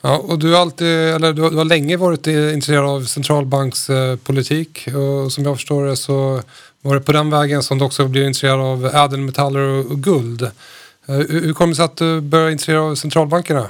Ja, 0.00 0.16
och 0.16 0.38
du 0.38 0.52
har, 0.52 0.60
alltid, 0.60 0.88
eller 0.88 1.32
du 1.32 1.42
har, 1.42 1.50
du 1.50 1.56
har 1.56 1.64
länge 1.64 1.96
varit 1.96 2.26
intresserad 2.26 2.84
av 2.84 3.04
centralbankspolitik 3.04 4.88
och 4.88 5.32
som 5.32 5.44
jag 5.44 5.56
förstår 5.56 5.86
det 5.86 5.96
så 5.96 6.42
var 6.80 6.94
det 6.94 7.00
på 7.00 7.12
den 7.12 7.30
vägen 7.30 7.62
som 7.62 7.78
du 7.78 7.84
också 7.84 8.08
blev 8.08 8.26
intresserad 8.26 8.60
av 8.60 8.86
ädelmetaller 8.86 9.60
och, 9.60 9.86
och 9.86 9.98
guld. 9.98 10.42
Eh, 10.42 10.50
hur, 11.06 11.42
hur 11.42 11.52
kom 11.52 11.70
det 11.70 11.76
sig 11.76 11.84
att 11.84 11.96
du 11.96 12.20
började 12.20 12.52
intressera 12.52 12.80
av 12.80 12.94
centralbankerna? 12.94 13.68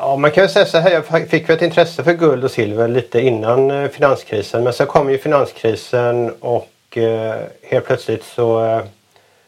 Ja, 0.00 0.16
man 0.16 0.30
kan 0.30 0.44
ju 0.44 0.48
säga 0.48 0.66
så 0.66 0.78
här. 0.78 0.90
Jag 0.90 1.28
fick 1.28 1.48
ett 1.48 1.62
intresse 1.62 2.04
för 2.04 2.12
guld 2.12 2.44
och 2.44 2.50
silver 2.50 2.88
lite 2.88 3.20
innan 3.20 3.70
eh, 3.70 3.88
finanskrisen. 3.88 4.64
Men 4.64 4.72
så 4.72 4.86
kom 4.86 5.10
ju 5.10 5.18
finanskrisen 5.18 6.32
och 6.40 6.98
eh, 6.98 7.34
helt 7.62 7.86
plötsligt 7.86 8.24
så 8.24 8.64
eh, 8.64 8.82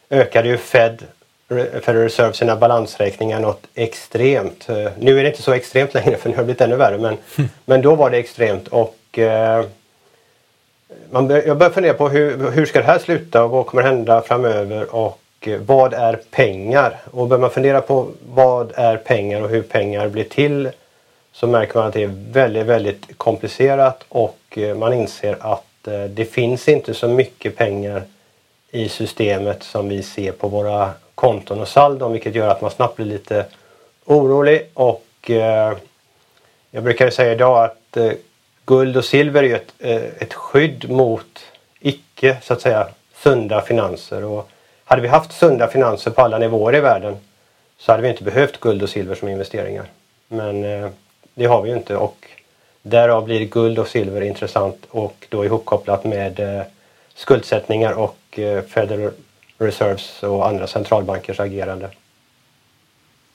ökade 0.09 0.47
ju 0.47 0.57
Fed, 0.57 1.03
Federal 1.49 2.03
Reserve 2.03 2.33
sina 2.33 2.55
balansräkningar 2.55 3.39
något 3.39 3.63
extremt. 3.75 4.67
Nu 4.99 5.19
är 5.19 5.23
det 5.23 5.29
inte 5.29 5.41
så 5.41 5.53
extremt 5.53 5.93
längre 5.93 6.17
för 6.17 6.29
nu 6.29 6.35
har 6.35 6.41
det 6.41 6.45
blivit 6.45 6.61
ännu 6.61 6.75
värre. 6.75 6.97
Men, 6.97 7.17
men 7.65 7.81
då 7.81 7.95
var 7.95 8.09
det 8.09 8.17
extremt 8.17 8.67
och 8.67 9.19
man, 11.11 11.29
jag 11.29 11.57
började 11.57 11.73
fundera 11.73 11.93
på 11.93 12.09
hur, 12.09 12.51
hur 12.51 12.65
ska 12.65 12.79
det 12.79 12.85
här 12.85 12.99
sluta 12.99 13.43
och 13.43 13.49
vad 13.49 13.65
kommer 13.65 13.83
hända 13.83 14.21
framöver 14.21 14.95
och 14.95 15.19
Eh, 15.41 15.59
vad 15.59 15.93
är 15.93 16.19
pengar? 16.31 16.99
Och 17.11 17.27
börjar 17.27 17.41
man 17.41 17.49
fundera 17.49 17.81
på 17.81 18.07
vad 18.33 18.71
är 18.75 18.97
pengar 18.97 19.41
och 19.41 19.49
hur 19.49 19.61
pengar 19.61 20.07
blir 20.07 20.23
till 20.23 20.69
så 21.31 21.47
märker 21.47 21.79
man 21.79 21.87
att 21.87 21.93
det 21.93 22.03
är 22.03 22.31
väldigt, 22.31 22.65
väldigt 22.65 23.17
komplicerat 23.17 24.05
och 24.09 24.39
eh, 24.57 24.75
man 24.75 24.93
inser 24.93 25.37
att 25.39 25.87
eh, 25.87 26.03
det 26.03 26.25
finns 26.25 26.67
inte 26.67 26.93
så 26.93 27.07
mycket 27.07 27.55
pengar 27.57 28.03
i 28.71 28.89
systemet 28.89 29.63
som 29.63 29.89
vi 29.89 30.03
ser 30.03 30.31
på 30.31 30.47
våra 30.47 30.91
konton 31.15 31.61
och 31.61 31.67
saldon 31.67 32.11
vilket 32.11 32.35
gör 32.35 32.47
att 32.47 32.61
man 32.61 32.71
snabbt 32.71 32.95
blir 32.95 33.05
lite 33.05 33.45
orolig 34.05 34.67
och 34.73 35.05
jag 36.71 36.83
brukar 36.83 37.09
säga 37.09 37.33
idag 37.33 37.63
att 37.63 37.97
guld 38.65 38.97
och 38.97 39.05
silver 39.05 39.43
är 39.43 39.55
ett, 39.55 39.73
ett 40.21 40.33
skydd 40.33 40.89
mot 40.89 41.39
icke 41.79 42.37
så 42.43 42.53
att 42.53 42.61
säga 42.61 42.87
sunda 43.15 43.61
finanser. 43.61 44.23
Och 44.23 44.49
hade 44.91 45.01
vi 45.01 45.07
haft 45.07 45.31
sunda 45.31 45.67
finanser 45.67 46.11
på 46.11 46.21
alla 46.21 46.37
nivåer 46.37 46.75
i 46.75 46.79
världen 46.79 47.17
så 47.77 47.91
hade 47.91 48.03
vi 48.03 48.09
inte 48.09 48.23
behövt 48.23 48.59
guld 48.59 48.83
och 48.83 48.89
silver 48.89 49.15
som 49.15 49.27
investeringar. 49.27 49.85
Men 50.27 50.63
eh, 50.63 50.89
det 51.35 51.45
har 51.45 51.61
vi 51.61 51.69
ju 51.69 51.77
inte 51.77 51.95
och 51.95 52.27
därav 52.81 53.25
blir 53.25 53.45
guld 53.45 53.79
och 53.79 53.87
silver 53.87 54.21
intressant 54.21 54.85
och 54.89 55.27
då 55.29 55.45
ihopkopplat 55.45 56.03
med 56.03 56.39
eh, 56.39 56.63
skuldsättningar 57.15 57.91
och 57.91 58.39
eh, 58.39 58.63
Federal 58.63 59.11
Reserves 59.57 60.23
och 60.23 60.47
andra 60.47 60.67
centralbankers 60.67 61.39
agerande. 61.39 61.89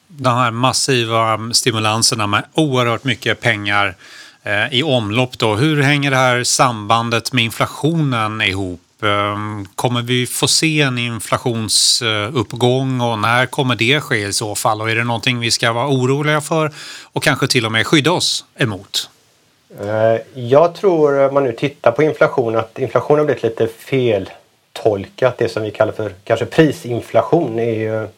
De 0.07 0.35
här 0.35 0.51
massiva 0.51 1.51
stimulanserna 1.53 2.27
med 2.27 2.45
oerhört 2.55 3.05
mycket 3.05 3.41
pengar 3.41 3.95
eh, 4.43 4.75
i 4.75 4.83
omlopp 4.83 5.39
då. 5.39 5.55
Hur 5.55 5.83
hänger 5.83 6.11
det 6.11 6.17
här 6.17 6.45
sambandet 6.45 7.33
med 7.33 7.45
inflationen 7.45 8.43
ihop? 8.43 8.81
Ehm, 9.03 9.67
kommer 9.75 10.03
vi 10.03 10.27
få 10.27 10.49
se 10.49 10.81
en 10.81 10.99
inflationsuppgång 10.99 13.01
och 13.01 13.19
när 13.19 13.47
kommer 13.47 13.77
det 13.77 14.01
ske 14.01 14.27
i 14.27 14.33
så 14.33 14.55
fall? 14.55 14.83
Och 14.83 14.91
är 14.91 14.97
det 14.97 15.05
någonting 15.05 15.41
vi 15.41 15.51
ska 15.51 15.73
vara 15.73 15.89
oroliga 15.89 16.41
för 16.41 16.73
och 17.13 17.23
kanske 17.23 17.47
till 17.47 17.67
och 17.67 17.73
med 17.73 17.87
skydda 17.87 18.13
oss 18.13 18.45
emot? 18.59 19.11
Eh, 19.81 20.17
jag 20.35 20.75
tror, 20.75 21.29
om 21.29 21.35
man 21.35 21.45
nu 21.45 21.53
tittar 21.53 21.93
på 21.93 22.03
inflation, 22.03 22.57
att 22.57 22.79
inflationen 22.79 23.19
har 23.19 23.25
blivit 23.25 23.43
lite 23.43 23.67
feltolkat. 23.67 25.39
Det 25.39 25.49
som 25.49 25.63
vi 25.63 25.71
kallar 25.71 25.93
för 25.93 26.15
kanske 26.25 26.47
prisinflation 26.47 27.59
är 27.59 27.75
ju 27.75 28.09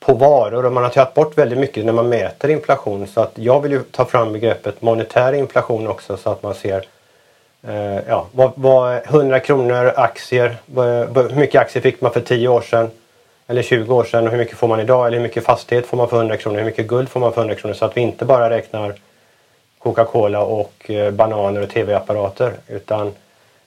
på 0.00 0.14
varor 0.14 0.66
och 0.66 0.72
man 0.72 0.82
har 0.82 0.90
tagit 0.90 1.14
bort 1.14 1.38
väldigt 1.38 1.58
mycket 1.58 1.84
när 1.84 1.92
man 1.92 2.08
mäter 2.08 2.50
inflation. 2.50 3.06
Så 3.06 3.20
att 3.20 3.32
jag 3.34 3.60
vill 3.60 3.72
ju 3.72 3.82
ta 3.82 4.04
fram 4.04 4.32
begreppet 4.32 4.82
monetär 4.82 5.32
inflation 5.32 5.86
också 5.86 6.16
så 6.16 6.30
att 6.30 6.42
man 6.42 6.54
ser 6.54 6.84
Eh, 7.68 8.00
ja, 8.08 8.26
vad, 8.32 8.52
vad 8.54 9.00
100 9.04 9.40
kronor 9.40 9.92
aktier, 9.96 10.56
hur 11.30 11.36
mycket 11.36 11.60
aktier 11.60 11.82
fick 11.82 12.00
man 12.00 12.12
för 12.12 12.20
10 12.20 12.48
år 12.48 12.60
sedan? 12.60 12.90
Eller 13.46 13.62
20 13.62 13.94
år 13.94 14.04
sedan 14.04 14.24
och 14.24 14.30
hur 14.30 14.38
mycket 14.38 14.56
får 14.56 14.68
man 14.68 14.80
idag? 14.80 15.06
Eller 15.06 15.16
hur 15.16 15.22
mycket 15.22 15.44
fastighet 15.44 15.86
får 15.86 15.96
man 15.96 16.08
för 16.08 16.16
100 16.16 16.36
kronor? 16.36 16.58
Hur 16.58 16.64
mycket 16.64 16.86
guld 16.86 17.08
får 17.08 17.20
man 17.20 17.32
för 17.32 17.40
100 17.40 17.54
kronor? 17.54 17.74
Så 17.74 17.84
att 17.84 17.96
vi 17.96 18.00
inte 18.00 18.24
bara 18.24 18.50
räknar 18.50 18.94
Coca-Cola 19.78 20.42
och 20.42 20.90
eh, 20.90 21.10
bananer 21.10 21.62
och 21.62 21.70
tv-apparater 21.70 22.52
utan 22.68 23.12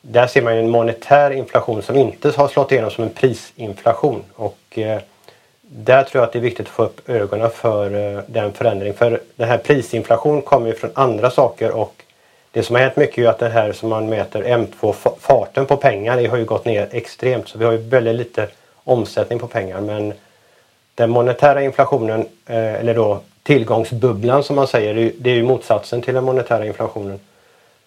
där 0.01 0.27
ser 0.27 0.41
man 0.41 0.53
en 0.53 0.69
monetär 0.69 1.31
inflation 1.31 1.81
som 1.81 1.95
inte 1.95 2.31
har 2.35 2.47
slått 2.47 2.71
igenom 2.71 2.91
som 2.91 3.03
en 3.03 3.09
prisinflation. 3.09 4.23
Och 4.35 4.59
eh, 4.77 4.99
där 5.61 6.03
tror 6.03 6.21
jag 6.21 6.27
att 6.27 6.33
det 6.33 6.39
är 6.39 6.43
viktigt 6.43 6.65
att 6.65 6.71
få 6.71 6.83
upp 6.83 7.09
ögonen 7.09 7.49
för 7.49 7.89
den 8.27 8.53
förändringen. 8.53 8.95
För 8.95 9.21
den 9.35 9.49
här 9.49 9.57
prisinflation 9.57 10.41
kommer 10.41 10.67
ju 10.67 10.73
från 10.73 10.91
andra 10.93 11.29
saker 11.29 11.71
och 11.71 12.04
det 12.55 12.63
som 12.63 12.75
har 12.75 12.83
hänt 12.83 12.95
mycket 12.95 13.17
är 13.17 13.29
att 13.29 13.39
det 13.39 13.49
här 13.49 13.73
som 13.73 13.89
man 13.89 14.09
mäter 14.09 14.43
M2, 14.43 14.93
farten 15.19 15.65
på 15.65 15.77
pengar, 15.77 16.17
det 16.17 16.27
har 16.27 16.37
ju 16.37 16.45
gått 16.45 16.65
ner 16.65 16.87
extremt. 16.91 17.47
Så 17.47 17.57
vi 17.57 17.65
har 17.65 17.71
ju 17.71 17.77
väldigt 17.77 18.15
lite 18.15 18.47
omsättning 18.83 19.39
på 19.39 19.47
pengar. 19.47 19.81
Men 19.81 20.13
den 20.95 21.09
monetära 21.09 21.63
inflationen, 21.63 22.19
eh, 22.45 22.73
eller 22.73 22.95
då 22.95 23.21
tillgångsbubblan 23.43 24.43
som 24.43 24.55
man 24.55 24.67
säger, 24.67 25.11
det 25.19 25.31
är 25.31 25.35
ju 25.35 25.43
motsatsen 25.43 26.01
till 26.01 26.13
den 26.13 26.23
monetära 26.23 26.65
inflationen. 26.65 27.19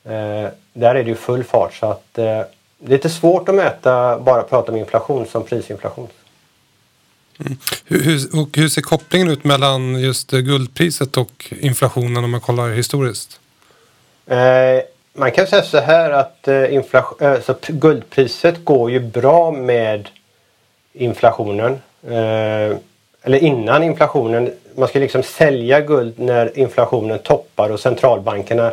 Eh, 0.05 0.49
där 0.73 0.95
är 0.95 1.05
det 1.05 1.11
ju 1.11 1.15
full 1.15 1.45
fart 1.45 1.75
så 1.75 1.87
att 1.87 2.19
eh, 2.19 2.25
det 2.25 2.87
är 2.87 2.89
lite 2.89 3.11
svårt 3.11 3.49
att 3.49 3.55
mäta, 3.55 4.19
bara 4.19 4.43
prata 4.43 4.73
om 4.73 4.79
inflation 4.79 5.27
som 5.27 5.45
prisinflation. 5.45 6.09
Mm. 7.41 7.59
Hur, 7.85 8.41
och 8.41 8.57
hur 8.57 8.69
ser 8.69 8.83
kopplingen 8.83 9.29
ut 9.29 9.45
mellan 9.45 10.01
just 10.01 10.31
guldpriset 10.31 11.17
och 11.17 11.53
inflationen 11.61 12.25
om 12.25 12.31
man 12.31 12.41
kollar 12.41 12.69
historiskt? 12.69 13.41
Eh, 14.29 14.83
man 15.13 15.31
kan 15.31 15.47
säga 15.47 15.63
så 15.63 15.79
här 15.79 16.11
att 16.11 16.49
eh, 16.49 16.75
inflation, 16.75 17.29
alltså, 17.29 17.57
guldpriset 17.69 18.65
går 18.65 18.91
ju 18.91 19.01
bra 19.01 19.51
med 19.51 20.09
inflationen. 20.93 21.73
Eh, 22.07 22.77
eller 23.23 23.39
innan 23.43 23.83
inflationen. 23.83 24.53
Man 24.75 24.89
ska 24.89 24.99
liksom 24.99 25.23
sälja 25.23 25.81
guld 25.81 26.19
när 26.19 26.59
inflationen 26.59 27.19
toppar 27.19 27.71
och 27.71 27.81
centralbankerna 27.81 28.73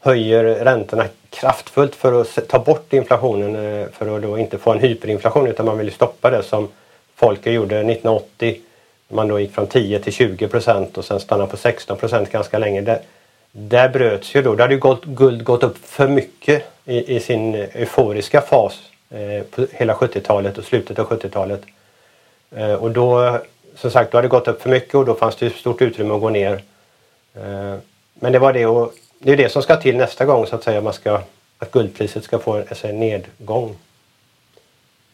höjer 0.00 0.44
räntorna 0.44 1.04
kraftfullt 1.30 1.94
för 1.94 2.20
att 2.20 2.48
ta 2.48 2.58
bort 2.58 2.92
inflationen 2.92 3.56
eh, 3.56 3.86
för 3.92 4.16
att 4.16 4.22
då 4.22 4.38
inte 4.38 4.58
få 4.58 4.72
en 4.72 4.80
hyperinflation 4.80 5.46
utan 5.46 5.66
man 5.66 5.78
vill 5.78 5.92
stoppa 5.92 6.30
det 6.30 6.42
som 6.42 6.68
Folker 7.16 7.50
gjorde 7.50 7.76
1980. 7.76 8.60
Man 9.08 9.28
då 9.28 9.40
gick 9.40 9.54
från 9.54 9.66
10 9.66 9.98
till 9.98 10.12
20 10.12 10.48
procent 10.48 10.98
och 10.98 11.04
sen 11.04 11.20
stannade 11.20 11.50
på 11.50 11.56
16 11.56 11.96
procent 11.96 12.32
ganska 12.32 12.58
länge. 12.58 12.98
Där, 13.56 13.88
bröts 13.88 14.34
ju 14.34 14.42
då. 14.42 14.54
Där 14.54 14.64
hade 14.64 14.74
ju 14.74 14.96
guld 15.14 15.44
gått 15.44 15.62
upp 15.62 15.78
för 15.78 16.08
mycket 16.08 16.64
i, 16.84 17.16
i 17.16 17.20
sin 17.20 17.54
euforiska 17.54 18.40
fas 18.40 18.80
eh, 19.10 19.44
på 19.50 19.66
hela 19.72 19.94
70-talet 19.94 20.58
och 20.58 20.64
slutet 20.64 20.98
av 20.98 21.08
70-talet. 21.08 21.62
Eh, 22.56 22.72
och 22.72 22.90
då, 22.90 23.38
som 23.76 23.90
sagt, 23.90 24.12
då 24.12 24.18
hade 24.18 24.28
det 24.28 24.30
gått 24.30 24.48
upp 24.48 24.62
för 24.62 24.70
mycket 24.70 24.94
och 24.94 25.04
då 25.06 25.14
fanns 25.14 25.36
det 25.36 25.50
stort 25.50 25.82
utrymme 25.82 26.14
att 26.14 26.20
gå 26.20 26.30
ner. 26.30 26.62
Eh, 27.34 27.76
men 28.14 28.32
det 28.32 28.38
var 28.38 28.52
det 28.52 28.66
och 28.66 28.92
det 29.18 29.32
är 29.32 29.36
det 29.36 29.48
som 29.48 29.62
ska 29.62 29.76
till 29.76 29.96
nästa 29.96 30.24
gång 30.24 30.46
så 30.46 30.56
att 30.56 30.64
säga. 30.64 30.80
Man 30.80 30.92
ska, 30.92 31.20
att 31.58 31.70
guldpriset 31.70 32.24
ska 32.24 32.38
få 32.38 32.56
alltså, 32.56 32.88
en 32.88 33.00
nedgång. 33.00 33.76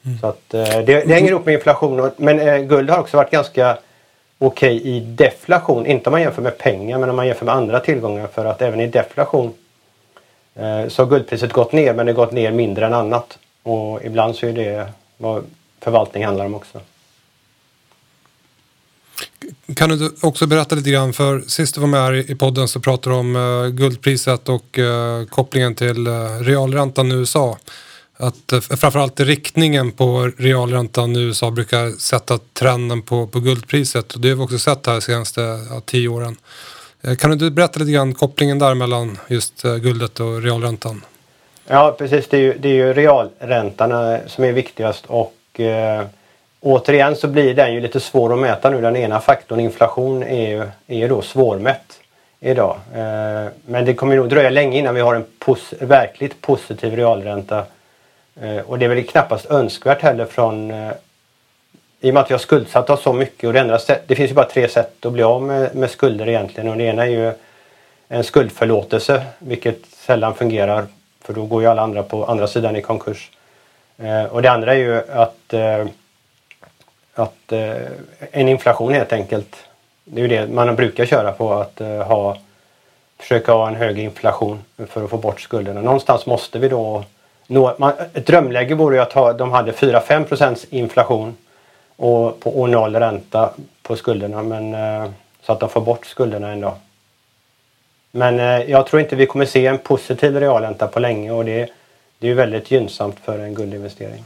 Mm. 0.04 0.18
Så 0.18 0.26
att, 0.26 0.54
eh, 0.54 0.64
det, 0.64 0.84
det 0.84 1.14
hänger 1.14 1.28
ihop 1.28 1.46
med 1.46 1.54
inflation. 1.54 2.10
Men 2.16 2.40
eh, 2.40 2.58
guld 2.58 2.90
har 2.90 2.98
också 2.98 3.16
varit 3.16 3.30
ganska 3.30 3.78
okej 4.40 4.76
okay 4.76 4.90
i 4.90 5.00
deflation. 5.00 5.86
Inte 5.86 6.08
om 6.08 6.12
man 6.12 6.20
jämför 6.22 6.42
med 6.42 6.58
pengar 6.58 6.98
men 6.98 7.10
om 7.10 7.16
man 7.16 7.26
jämför 7.26 7.46
med 7.46 7.54
andra 7.54 7.80
tillgångar. 7.80 8.26
För 8.26 8.44
att 8.44 8.62
även 8.62 8.80
i 8.80 8.86
deflation 8.86 9.52
eh, 10.54 10.88
så 10.88 11.02
har 11.02 11.10
guldpriset 11.10 11.52
gått 11.52 11.72
ner 11.72 11.94
men 11.94 12.06
det 12.06 12.12
har 12.12 12.16
gått 12.16 12.32
ner 12.32 12.52
mindre 12.52 12.86
än 12.86 12.94
annat. 12.94 13.38
Och 13.62 14.04
ibland 14.04 14.36
så 14.36 14.46
är 14.46 14.52
det 14.52 14.88
vad 15.16 15.44
förvaltning 15.80 16.24
handlar 16.24 16.44
om 16.44 16.54
också. 16.54 16.80
Kan 19.76 19.88
du 19.88 20.10
också 20.20 20.46
berätta 20.46 20.74
lite 20.74 20.90
grann, 20.90 21.12
för 21.12 21.40
sist 21.40 21.74
du 21.74 21.80
var 21.80 21.88
med 21.88 22.00
här 22.00 22.30
i 22.30 22.34
podden 22.34 22.68
så 22.68 22.80
pratade 22.80 23.16
du 23.16 23.20
om 23.20 23.36
eh, 23.36 23.68
guldpriset 23.68 24.48
och 24.48 24.78
eh, 24.78 25.24
kopplingen 25.24 25.74
till 25.74 26.06
eh, 26.06 26.12
realräntan 26.40 27.12
i 27.12 27.14
USA. 27.14 27.58
Att 28.20 28.52
eh, 28.52 28.60
framförallt 28.60 29.20
riktningen 29.20 29.92
på 29.92 30.32
realräntan 30.38 31.16
i 31.16 31.20
USA 31.20 31.50
brukar 31.50 31.98
sätta 31.98 32.38
trenden 32.52 33.02
på, 33.02 33.26
på 33.26 33.40
guldpriset. 33.40 34.14
Och 34.14 34.20
det 34.20 34.28
har 34.28 34.36
vi 34.36 34.42
också 34.42 34.58
sett 34.58 34.86
här 34.86 34.94
de 34.94 35.00
senaste 35.00 35.40
ja, 35.40 35.80
tio 35.84 36.08
åren. 36.08 36.36
Eh, 37.02 37.16
kan 37.16 37.38
du 37.38 37.50
berätta 37.50 37.80
lite 37.80 37.92
grann 37.92 38.14
kopplingen 38.14 38.58
där 38.58 38.74
mellan 38.74 39.18
just 39.28 39.64
eh, 39.64 39.76
guldet 39.76 40.20
och 40.20 40.42
realräntan? 40.42 41.04
Ja 41.66 41.96
precis, 41.98 42.28
det 42.28 42.36
är 42.36 42.40
ju, 42.40 42.58
det 42.58 42.68
är 42.68 42.74
ju 42.74 42.92
realräntan 42.92 44.18
som 44.26 44.44
är 44.44 44.52
viktigast 44.52 45.04
och 45.06 45.34
Återigen 46.60 47.16
så 47.16 47.28
blir 47.28 47.54
den 47.54 47.74
ju 47.74 47.80
lite 47.80 48.00
svår 48.00 48.32
att 48.32 48.38
mäta 48.38 48.70
nu. 48.70 48.80
Den 48.80 48.96
ena 48.96 49.20
faktorn, 49.20 49.60
inflation, 49.60 50.22
är 50.22 50.50
ju, 50.50 50.60
är 50.86 50.98
ju 50.98 51.08
då 51.08 51.22
svårmätt 51.22 52.00
idag. 52.40 52.76
Eh, 52.94 53.52
men 53.66 53.84
det 53.84 53.94
kommer 53.94 54.16
nog 54.16 54.28
dröja 54.28 54.50
länge 54.50 54.78
innan 54.78 54.94
vi 54.94 55.00
har 55.00 55.14
en 55.14 55.24
pos 55.38 55.74
verkligt 55.80 56.40
positiv 56.40 56.96
realränta. 56.96 57.64
Eh, 58.40 58.58
och 58.58 58.78
det 58.78 58.84
är 58.84 58.88
väl 58.88 59.06
knappast 59.06 59.50
önskvärt 59.50 60.02
heller 60.02 60.26
från 60.26 60.70
eh, 60.70 60.92
i 62.00 62.10
och 62.10 62.14
med 62.14 62.20
att 62.20 62.30
vi 62.30 62.34
har 62.34 62.38
skuldsatt 62.38 62.90
oss 62.90 63.02
så 63.02 63.12
mycket 63.12 63.46
och 63.46 63.52
det, 63.52 63.60
enda 63.60 63.78
sätt, 63.78 64.02
det 64.06 64.14
finns 64.14 64.30
ju 64.30 64.34
bara 64.34 64.48
tre 64.48 64.68
sätt 64.68 65.06
att 65.06 65.12
bli 65.12 65.22
av 65.22 65.42
med, 65.42 65.74
med 65.74 65.90
skulder 65.90 66.28
egentligen 66.28 66.70
och 66.70 66.76
det 66.76 66.84
ena 66.84 67.02
är 67.02 67.10
ju 67.10 67.32
en 68.08 68.24
skuldförlåtelse 68.24 69.24
vilket 69.38 69.86
sällan 69.86 70.34
fungerar 70.34 70.86
för 71.24 71.34
då 71.34 71.44
går 71.44 71.62
ju 71.62 71.68
alla 71.68 71.82
andra 71.82 72.02
på 72.02 72.24
andra 72.24 72.46
sidan 72.46 72.76
i 72.76 72.82
konkurs. 72.82 73.30
Eh, 73.98 74.24
och 74.24 74.42
det 74.42 74.50
andra 74.50 74.74
är 74.74 74.78
ju 74.78 75.12
att 75.12 75.52
eh, 75.52 75.86
att 77.14 77.52
eh, 77.52 77.76
en 78.30 78.48
inflation 78.48 78.92
helt 78.92 79.12
enkelt. 79.12 79.56
Det 80.04 80.20
är 80.20 80.22
ju 80.22 80.28
det 80.28 80.46
man 80.46 80.76
brukar 80.76 81.06
köra 81.06 81.32
på 81.32 81.54
att 81.54 81.80
eh, 81.80 82.02
ha 82.02 82.36
försöka 83.18 83.52
ha 83.52 83.68
en 83.68 83.74
hög 83.74 83.98
inflation 83.98 84.64
för 84.88 85.04
att 85.04 85.10
få 85.10 85.16
bort 85.16 85.40
skulderna. 85.40 85.80
Någonstans 85.80 86.26
måste 86.26 86.58
vi 86.58 86.68
då 86.68 87.04
nå, 87.50 87.74
man, 87.78 87.92
ett 88.14 88.26
drömläge 88.26 88.74
vore 88.74 88.96
ju 88.96 89.02
att 89.02 89.12
ha, 89.12 89.32
de 89.32 89.52
hade 89.52 89.72
4-5 89.72 90.24
procents 90.24 90.64
inflation 90.70 91.36
och, 91.96 92.40
på, 92.40 92.60
och 92.60 92.70
noll 92.70 92.96
ränta 92.96 93.50
på 93.82 93.96
skulderna 93.96 94.42
men 94.42 94.74
eh, 94.74 95.10
så 95.46 95.52
att 95.52 95.60
de 95.60 95.68
får 95.68 95.80
bort 95.80 96.06
skulderna 96.06 96.48
ändå. 96.48 96.76
Men 98.10 98.40
eh, 98.40 98.70
jag 98.70 98.86
tror 98.86 99.02
inte 99.02 99.16
vi 99.16 99.26
kommer 99.26 99.46
se 99.46 99.66
en 99.66 99.78
positiv 99.78 100.36
realränta 100.36 100.86
på 100.86 101.00
länge 101.00 101.30
och 101.30 101.44
det, 101.44 101.70
det 102.18 102.26
är 102.26 102.28
ju 102.28 102.34
väldigt 102.34 102.70
gynnsamt 102.70 103.16
för 103.24 103.38
en 103.38 103.54
guldinvestering. 103.54 104.24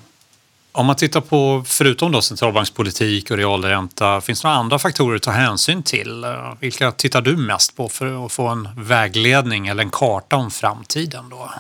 Om 0.72 0.86
man 0.86 0.96
tittar 0.96 1.20
på, 1.20 1.64
förutom 1.66 2.12
då 2.12 2.20
centralbankspolitik 2.20 3.30
och 3.30 3.36
realränta, 3.36 4.20
finns 4.20 4.42
det 4.42 4.48
några 4.48 4.58
andra 4.58 4.78
faktorer 4.78 5.16
att 5.16 5.22
ta 5.22 5.30
hänsyn 5.30 5.82
till? 5.82 6.24
Eh, 6.24 6.30
vilka 6.60 6.92
tittar 6.92 7.20
du 7.20 7.36
mest 7.36 7.76
på 7.76 7.88
för 7.88 8.26
att 8.26 8.32
få 8.32 8.46
en 8.48 8.68
vägledning 8.76 9.66
eller 9.66 9.82
en 9.82 9.90
karta 9.90 10.36
om 10.36 10.50
framtiden? 10.50 11.28
Då? 11.30 11.50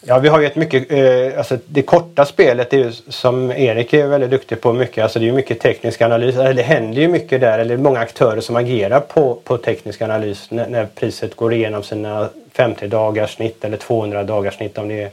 Ja, 0.00 0.18
vi 0.18 0.28
har 0.28 0.40
ju 0.40 0.46
ett 0.46 0.56
mycket, 0.56 0.92
eh, 0.92 1.38
alltså 1.38 1.58
det 1.66 1.82
korta 1.82 2.24
spelet 2.24 2.72
är 2.72 2.78
ju 2.78 2.92
som 3.08 3.50
Erik 3.50 3.92
är 3.92 4.06
väldigt 4.06 4.30
duktig 4.30 4.60
på 4.60 4.72
mycket, 4.72 5.02
alltså 5.02 5.18
det 5.18 5.24
är 5.24 5.26
ju 5.26 5.32
mycket 5.32 5.60
teknisk 5.60 6.02
analys, 6.02 6.36
eller 6.36 6.54
det 6.54 6.62
händer 6.62 7.02
ju 7.02 7.08
mycket 7.08 7.40
där, 7.40 7.58
eller 7.58 7.76
många 7.76 8.00
aktörer 8.00 8.40
som 8.40 8.56
agerar 8.56 9.00
på, 9.00 9.38
på 9.44 9.58
teknisk 9.58 10.02
analys 10.02 10.50
när, 10.50 10.68
när 10.68 10.86
priset 10.86 11.36
går 11.36 11.52
igenom 11.52 11.82
sina 11.82 12.28
50 12.52 12.86
dagars 12.86 13.34
snitt 13.34 13.64
eller 13.64 13.76
200 13.76 14.24
dagars 14.24 14.56
snitt 14.56 14.78
om 14.78 14.88
det 14.88 15.02
är 15.02 15.10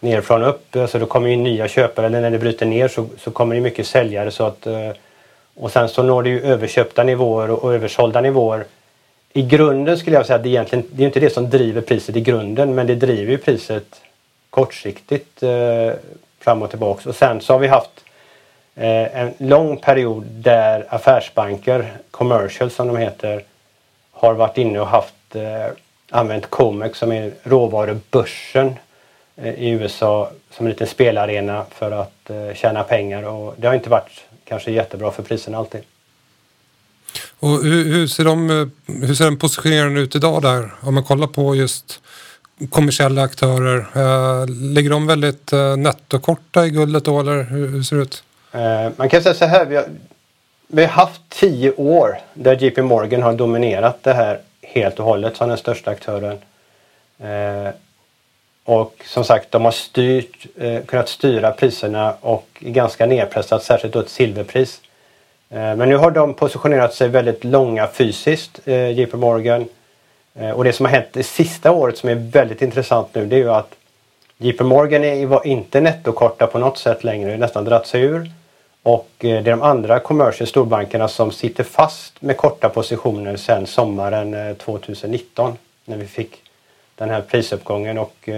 nerifrån 0.00 0.42
upp. 0.42 0.76
Alltså 0.76 0.98
då 0.98 1.06
kommer 1.06 1.28
ju 1.28 1.36
nya 1.36 1.68
köpare, 1.68 2.06
eller 2.06 2.20
när 2.20 2.30
det 2.30 2.38
bryter 2.38 2.66
ner 2.66 2.88
så, 2.88 3.06
så 3.18 3.30
kommer 3.30 3.54
det 3.54 3.60
mycket 3.60 3.86
säljare. 3.86 4.30
Så 4.30 4.44
att, 4.44 4.66
eh, 4.66 4.90
och 5.54 5.72
sen 5.72 5.88
så 5.88 6.02
når 6.02 6.22
det 6.22 6.28
ju 6.28 6.40
överköpta 6.40 7.02
nivåer 7.02 7.50
och, 7.50 7.64
och 7.64 7.74
översålda 7.74 8.20
nivåer. 8.20 8.64
I 9.32 9.42
grunden 9.42 9.98
skulle 9.98 10.16
jag 10.16 10.26
säga 10.26 10.36
att 10.36 10.42
det 10.42 10.48
egentligen 10.48 10.84
det 10.92 11.02
är 11.02 11.06
inte 11.06 11.20
det 11.20 11.30
som 11.30 11.50
driver 11.50 11.80
priset 11.80 12.16
i 12.16 12.20
grunden 12.20 12.74
men 12.74 12.86
det 12.86 12.94
driver 12.94 13.32
ju 13.32 13.38
priset 13.38 13.84
kortsiktigt 14.54 15.42
eh, 15.42 15.92
fram 16.40 16.62
och 16.62 16.70
tillbaks. 16.70 17.06
Och 17.06 17.14
sen 17.14 17.40
så 17.40 17.52
har 17.52 17.60
vi 17.60 17.68
haft 17.68 18.04
eh, 18.74 19.20
en 19.20 19.34
lång 19.38 19.76
period 19.76 20.24
där 20.24 20.86
affärsbanker, 20.88 21.92
commercial 22.10 22.70
som 22.70 22.86
de 22.86 22.96
heter, 22.96 23.44
har 24.12 24.34
varit 24.34 24.58
inne 24.58 24.80
och 24.80 24.86
haft 24.86 25.34
eh, 25.34 25.66
använt 26.10 26.50
Comex 26.50 26.98
som 26.98 27.12
är 27.12 27.32
råvarubörsen 27.42 28.74
Eh, 29.36 29.54
i 29.54 29.70
USA 29.70 30.30
som 30.50 30.66
en 30.66 30.72
liten 30.72 30.86
spelarena 30.86 31.64
för 31.70 31.90
att 31.90 32.30
eh, 32.30 32.54
tjäna 32.54 32.82
pengar 32.82 33.22
och 33.22 33.54
det 33.58 33.66
har 33.66 33.74
inte 33.74 33.90
varit 33.90 34.24
kanske 34.44 34.70
jättebra 34.70 35.10
för 35.10 35.22
priserna 35.22 35.58
alltid. 35.58 35.80
Och 37.40 37.62
hur, 37.62 37.84
hur, 37.84 38.06
ser 38.06 38.24
de, 38.24 38.50
eh, 38.50 38.66
hur 38.86 39.14
ser 39.14 39.24
den 39.24 39.38
positioneringen 39.38 39.98
ut 39.98 40.16
idag 40.16 40.42
där? 40.42 40.74
Om 40.80 40.94
man 40.94 41.04
kollar 41.04 41.26
på 41.26 41.54
just 41.54 42.00
kommersiella 42.70 43.22
aktörer. 43.22 43.78
Eh, 43.78 44.46
ligger 44.46 44.90
de 44.90 45.06
väldigt 45.06 45.52
eh, 45.52 45.76
nettokorta 45.76 46.66
i 46.66 46.70
guldet 46.70 47.04
då 47.04 47.20
eller 47.20 47.42
hur, 47.42 47.82
ser 47.82 47.96
det 47.96 48.02
ut? 48.02 48.24
Eh, 48.52 48.92
man 48.96 49.08
kan 49.08 49.22
säga 49.22 49.34
så 49.34 49.44
här. 49.44 49.64
Vi 49.64 49.76
har, 49.76 49.84
vi 50.68 50.82
har 50.82 50.90
haft 50.90 51.20
tio 51.28 51.72
år 51.72 52.18
där 52.34 52.56
JP 52.64 52.82
Morgan 52.82 53.22
har 53.22 53.32
dominerat 53.32 54.02
det 54.02 54.12
här 54.12 54.40
helt 54.62 54.98
och 54.98 55.04
hållet 55.04 55.36
som 55.36 55.48
den 55.48 55.58
största 55.58 55.90
aktören. 55.90 56.38
Och 58.64 59.02
som 59.04 59.24
sagt, 59.24 59.52
de 59.52 59.64
har 59.64 59.72
styrt, 59.72 60.46
kunnat 60.86 61.08
styra 61.08 61.50
priserna 61.50 62.14
och 62.20 62.48
ganska 62.60 63.06
nedpressat, 63.06 63.62
särskilt 63.62 63.94
då 63.94 64.00
ett 64.00 64.08
silverpris. 64.08 64.80
Men 65.48 65.78
nu 65.78 65.96
har 65.96 66.10
de 66.10 66.34
positionerat 66.34 66.94
sig 66.94 67.08
väldigt 67.08 67.44
långa 67.44 67.88
fysiskt, 67.88 68.60
JP 68.94 69.16
Morgan. 69.16 69.68
Eh, 70.38 70.50
och 70.50 70.64
det 70.64 70.72
som 70.72 70.86
har 70.86 70.92
hänt 70.92 71.08
det 71.12 71.22
sista 71.22 71.72
året 71.72 71.98
som 71.98 72.08
är 72.08 72.14
väldigt 72.14 72.62
intressant 72.62 73.14
nu 73.14 73.26
det 73.26 73.36
är 73.36 73.40
ju 73.40 73.50
att 73.50 73.74
JP 74.38 74.64
Morgan 74.64 75.28
var 75.28 75.46
inte 75.46 75.80
nettokorta 75.80 76.46
på 76.46 76.58
något 76.58 76.78
sätt 76.78 77.04
längre, 77.04 77.36
nästan 77.36 77.64
dratt 77.64 77.86
sig 77.86 78.02
ur. 78.02 78.30
Och 78.82 79.08
eh, 79.18 79.42
det 79.42 79.50
är 79.50 79.56
de 79.56 79.62
andra 79.62 80.00
commercial 80.00 80.46
storbankerna 80.46 81.08
som 81.08 81.32
sitter 81.32 81.64
fast 81.64 82.22
med 82.22 82.36
korta 82.36 82.68
positioner 82.68 83.36
sedan 83.36 83.66
sommaren 83.66 84.34
eh, 84.34 84.54
2019 84.54 85.56
när 85.84 85.96
vi 85.96 86.06
fick 86.06 86.42
den 86.94 87.10
här 87.10 87.20
prisuppgången 87.20 87.98
och 87.98 88.28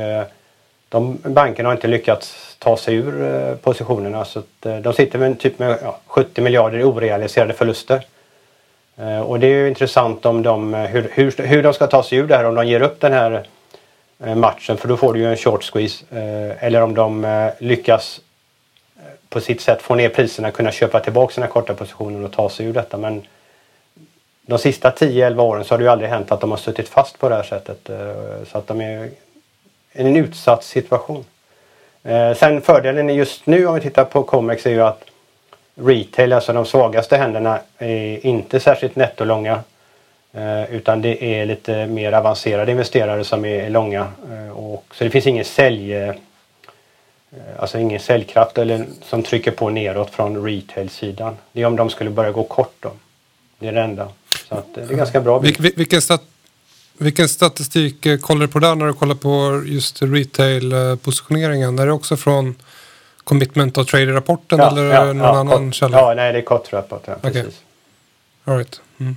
de 0.89 1.19
bankerna 1.23 1.69
har 1.69 1.75
inte 1.75 1.89
lyckats 1.89 2.57
ta 2.59 2.77
sig 2.77 2.95
ur 2.95 3.55
positionerna 3.55 4.25
så 4.25 4.39
att 4.39 4.83
de 4.83 4.93
sitter 4.93 5.19
med 5.19 5.39
typ 5.39 5.59
med 5.59 5.79
70 6.07 6.41
miljarder 6.41 6.79
i 6.79 6.85
orealiserade 6.85 7.55
förluster. 7.55 8.07
Eh, 8.99 9.21
och 9.21 9.41
det 9.41 9.47
är 9.47 9.51
ju 9.51 9.69
intressant 9.69 10.27
om 10.27 10.43
de, 10.43 10.75
eh, 10.75 10.81
hur, 10.81 11.11
hur, 11.13 11.47
hur 11.47 11.63
de 11.63 11.75
ska 11.75 11.87
ta 11.87 12.03
sig 12.03 12.19
ur 12.19 12.27
det 12.27 12.37
här 12.37 12.45
om 12.45 12.55
de 12.55 12.67
ger 12.67 12.81
upp 12.81 13.01
den 13.01 13.13
här 13.13 13.47
eh, 14.25 14.35
matchen 14.35 14.77
för 14.77 14.89
då 14.89 14.97
får 14.97 15.15
du 15.15 15.21
ju 15.21 15.31
en 15.31 15.37
short 15.37 15.65
squeeze. 15.65 16.05
Eller 16.61 16.81
om 16.81 16.95
de 16.95 17.51
lyckas 17.59 18.21
på 19.29 19.41
sitt 19.41 19.61
sätt 19.61 19.83
få 19.83 19.95
ner 19.95 20.09
priserna, 20.09 20.51
kunna 20.51 20.73
köpa 20.73 21.01
tillbaka 21.01 21.35
sina 21.35 21.47
korta 21.47 21.75
positioner 21.75 22.25
och 22.25 22.33
ta 22.33 22.49
sig 22.49 22.67
ur 22.67 22.73
detta. 22.73 22.97
Men 22.97 23.23
de 24.43 24.59
sista 24.59 24.91
10-11 24.91 25.41
åren 25.41 25.65
så 25.65 25.75
har 25.75 25.79
det 25.79 25.85
ju 25.85 25.91
aldrig 25.91 26.11
hänt 26.11 26.33
att 26.33 26.41
de 26.41 26.51
har 26.51 26.59
suttit 26.59 26.89
fast 26.89 27.19
på 27.19 27.29
det 27.29 27.35
här 27.35 27.43
sättet. 27.43 27.91
Så 28.47 28.59
att 28.59 28.67
de 28.67 28.81
är 28.81 29.05
i 29.05 29.11
en 29.93 30.17
utsatt 30.17 30.65
situation. 30.65 31.25
Sen 32.37 32.61
fördelen 32.61 33.15
just 33.15 33.47
nu 33.47 33.67
om 33.67 33.75
vi 33.75 33.81
tittar 33.81 34.05
på 34.05 34.23
Comex 34.23 34.67
är 34.67 34.71
ju 34.71 34.83
att 34.83 35.05
retail, 35.77 36.33
alltså 36.33 36.53
de 36.53 36.67
svagaste 36.67 37.17
händerna, 37.17 37.61
är 37.79 38.27
inte 38.27 38.61
särskilt 38.61 38.97
nettolånga. 38.97 39.61
Eh, 40.33 40.75
utan 40.75 41.03
det 41.03 41.25
är 41.25 41.47
lite 41.47 41.87
mer 41.87 42.13
avancerade 42.13 42.73
investerare 42.73 43.25
som 43.25 43.45
är 43.45 43.71
långa. 43.71 44.09
Eh, 44.31 44.51
och, 44.51 44.85
så 44.95 45.05
det 45.05 45.11
finns 45.11 45.27
ingen 45.27 45.45
sälj 45.45 45.95
eh, 45.95 46.15
alltså 47.59 47.79
ingen 47.79 48.01
säljkraft 48.01 48.59
eller 48.59 48.87
som 49.03 49.23
trycker 49.23 49.51
på 49.51 49.71
neråt 49.71 50.11
från 50.11 50.45
retail-sidan. 50.45 51.37
Det 51.53 51.63
är 51.63 51.67
om 51.67 51.77
de 51.77 51.91
skulle 51.91 52.11
börja 52.11 52.33
gå 52.33 52.45
kort 52.45 52.75
då. 52.81 52.93
Det 53.59 53.69
är 53.69 53.73
det 53.73 53.83
enda. 53.83 54.09
Så 54.49 54.55
att 54.55 54.75
det 54.75 54.81
är 54.81 54.87
ganska 54.87 55.21
bra. 55.21 55.39
Vil, 55.39 55.73
vilken, 55.77 56.03
stat, 56.03 56.23
vilken 56.99 57.29
statistik 57.29 58.21
kollar 58.21 58.41
du 58.41 58.49
på 58.49 58.59
där 58.59 58.75
när 58.75 58.87
du 58.87 58.93
kollar 58.93 59.15
på 59.15 59.63
just 59.67 60.03
retail-positioneringen? 60.03 61.79
Är 61.79 61.87
det 61.87 61.93
också 61.93 62.17
från 62.17 62.55
Commitment 63.27 63.79
of 63.79 63.87
Trader-rapporten 63.87 64.59
ja, 64.59 64.71
eller 64.71 64.85
ja, 64.85 65.05
någon 65.05 65.19
ja, 65.19 65.39
annan 65.39 65.73
källa? 65.73 65.99
Ja, 65.99 66.15
nej 66.15 66.33
det 66.33 66.39
är 66.39 66.43
Cott-rapport. 66.43 67.03
Ja, 67.07 67.29
okay. 67.29 67.45
All 68.45 68.57
right. 68.57 68.81
Mm. 69.01 69.17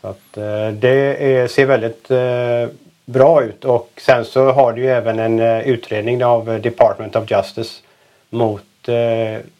Så 0.00 0.08
att, 0.08 0.36
eh, 0.36 0.68
det 0.68 1.16
är, 1.34 1.48
ser 1.48 1.66
väldigt 1.66 2.10
eh, 2.10 2.76
bra 3.04 3.42
ut 3.42 3.64
och 3.64 3.90
sen 3.96 4.24
så 4.24 4.52
har 4.52 4.72
du 4.72 4.82
ju 4.82 4.88
även 4.88 5.18
en 5.18 5.40
eh, 5.40 5.68
utredning 5.68 6.24
av 6.24 6.60
Department 6.60 7.16
of 7.16 7.30
Justice 7.30 7.82
mot 8.30 8.62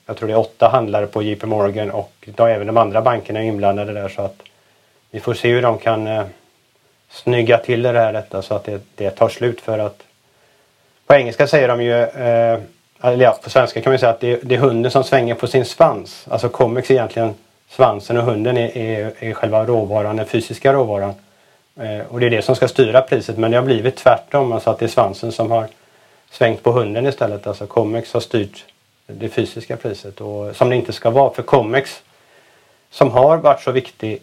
jag 0.06 0.16
tror 0.16 0.26
det 0.26 0.32
är 0.32 0.38
åtta 0.38 0.68
handlare 0.68 1.06
på 1.06 1.22
JP 1.22 1.46
Morgan 1.46 1.90
och 1.90 2.28
då 2.34 2.46
även 2.46 2.66
de 2.66 2.76
andra 2.76 3.02
bankerna 3.02 3.40
är 3.42 3.44
inblandade 3.44 3.92
där 3.92 4.08
så 4.08 4.22
att 4.22 4.42
vi 5.10 5.20
får 5.20 5.34
se 5.34 5.48
hur 5.48 5.62
de 5.62 5.78
kan 5.78 6.08
snygga 7.10 7.58
till 7.58 7.82
det 7.82 7.92
här 7.92 8.12
detta 8.12 8.42
så 8.42 8.54
att 8.54 8.64
det, 8.64 8.80
det 8.94 9.10
tar 9.10 9.28
slut 9.28 9.60
för 9.60 9.78
att 9.78 10.02
på 11.06 11.14
engelska 11.14 11.46
säger 11.46 11.68
de 11.68 11.82
ju 11.82 12.06
eller 13.02 13.24
ja, 13.24 13.38
på 13.42 13.50
svenska 13.50 13.80
kan 13.80 13.92
man 13.92 13.98
säga 13.98 14.10
att 14.10 14.20
det, 14.20 14.40
det, 14.42 14.54
är 14.54 14.58
hunden 14.58 14.90
som 14.90 15.04
svänger 15.04 15.34
på 15.34 15.46
sin 15.46 15.64
svans. 15.64 16.26
Alltså 16.30 16.48
Comex 16.48 16.90
är 16.90 16.94
egentligen 16.94 17.34
svansen 17.68 18.16
och 18.16 18.24
hunden 18.24 18.56
är, 18.56 18.76
är, 18.76 19.12
är 19.18 19.32
själva 19.32 19.64
råvaran, 19.64 20.16
den 20.16 20.26
fysiska 20.26 20.72
råvaran. 20.72 21.14
Eh, 21.80 22.06
och 22.08 22.20
det 22.20 22.26
är 22.26 22.30
det 22.30 22.42
som 22.42 22.56
ska 22.56 22.68
styra 22.68 23.02
priset 23.02 23.38
men 23.38 23.50
det 23.50 23.56
har 23.56 23.64
blivit 23.64 23.96
tvärtom, 23.96 24.52
alltså 24.52 24.70
att 24.70 24.78
det 24.78 24.84
är 24.84 24.88
svansen 24.88 25.32
som 25.32 25.50
har 25.50 25.66
svängt 26.30 26.62
på 26.62 26.72
hunden 26.72 27.06
istället. 27.06 27.46
Alltså 27.46 27.66
Comex 27.66 28.12
har 28.12 28.20
styrt 28.20 28.64
det 29.06 29.28
fysiska 29.28 29.76
priset 29.76 30.20
och 30.20 30.56
som 30.56 30.70
det 30.70 30.76
inte 30.76 30.92
ska 30.92 31.10
vara. 31.10 31.34
För 31.34 31.42
Comex 31.42 32.02
som 32.90 33.10
har 33.10 33.36
varit 33.36 33.62
så 33.62 33.72
viktig, 33.72 34.22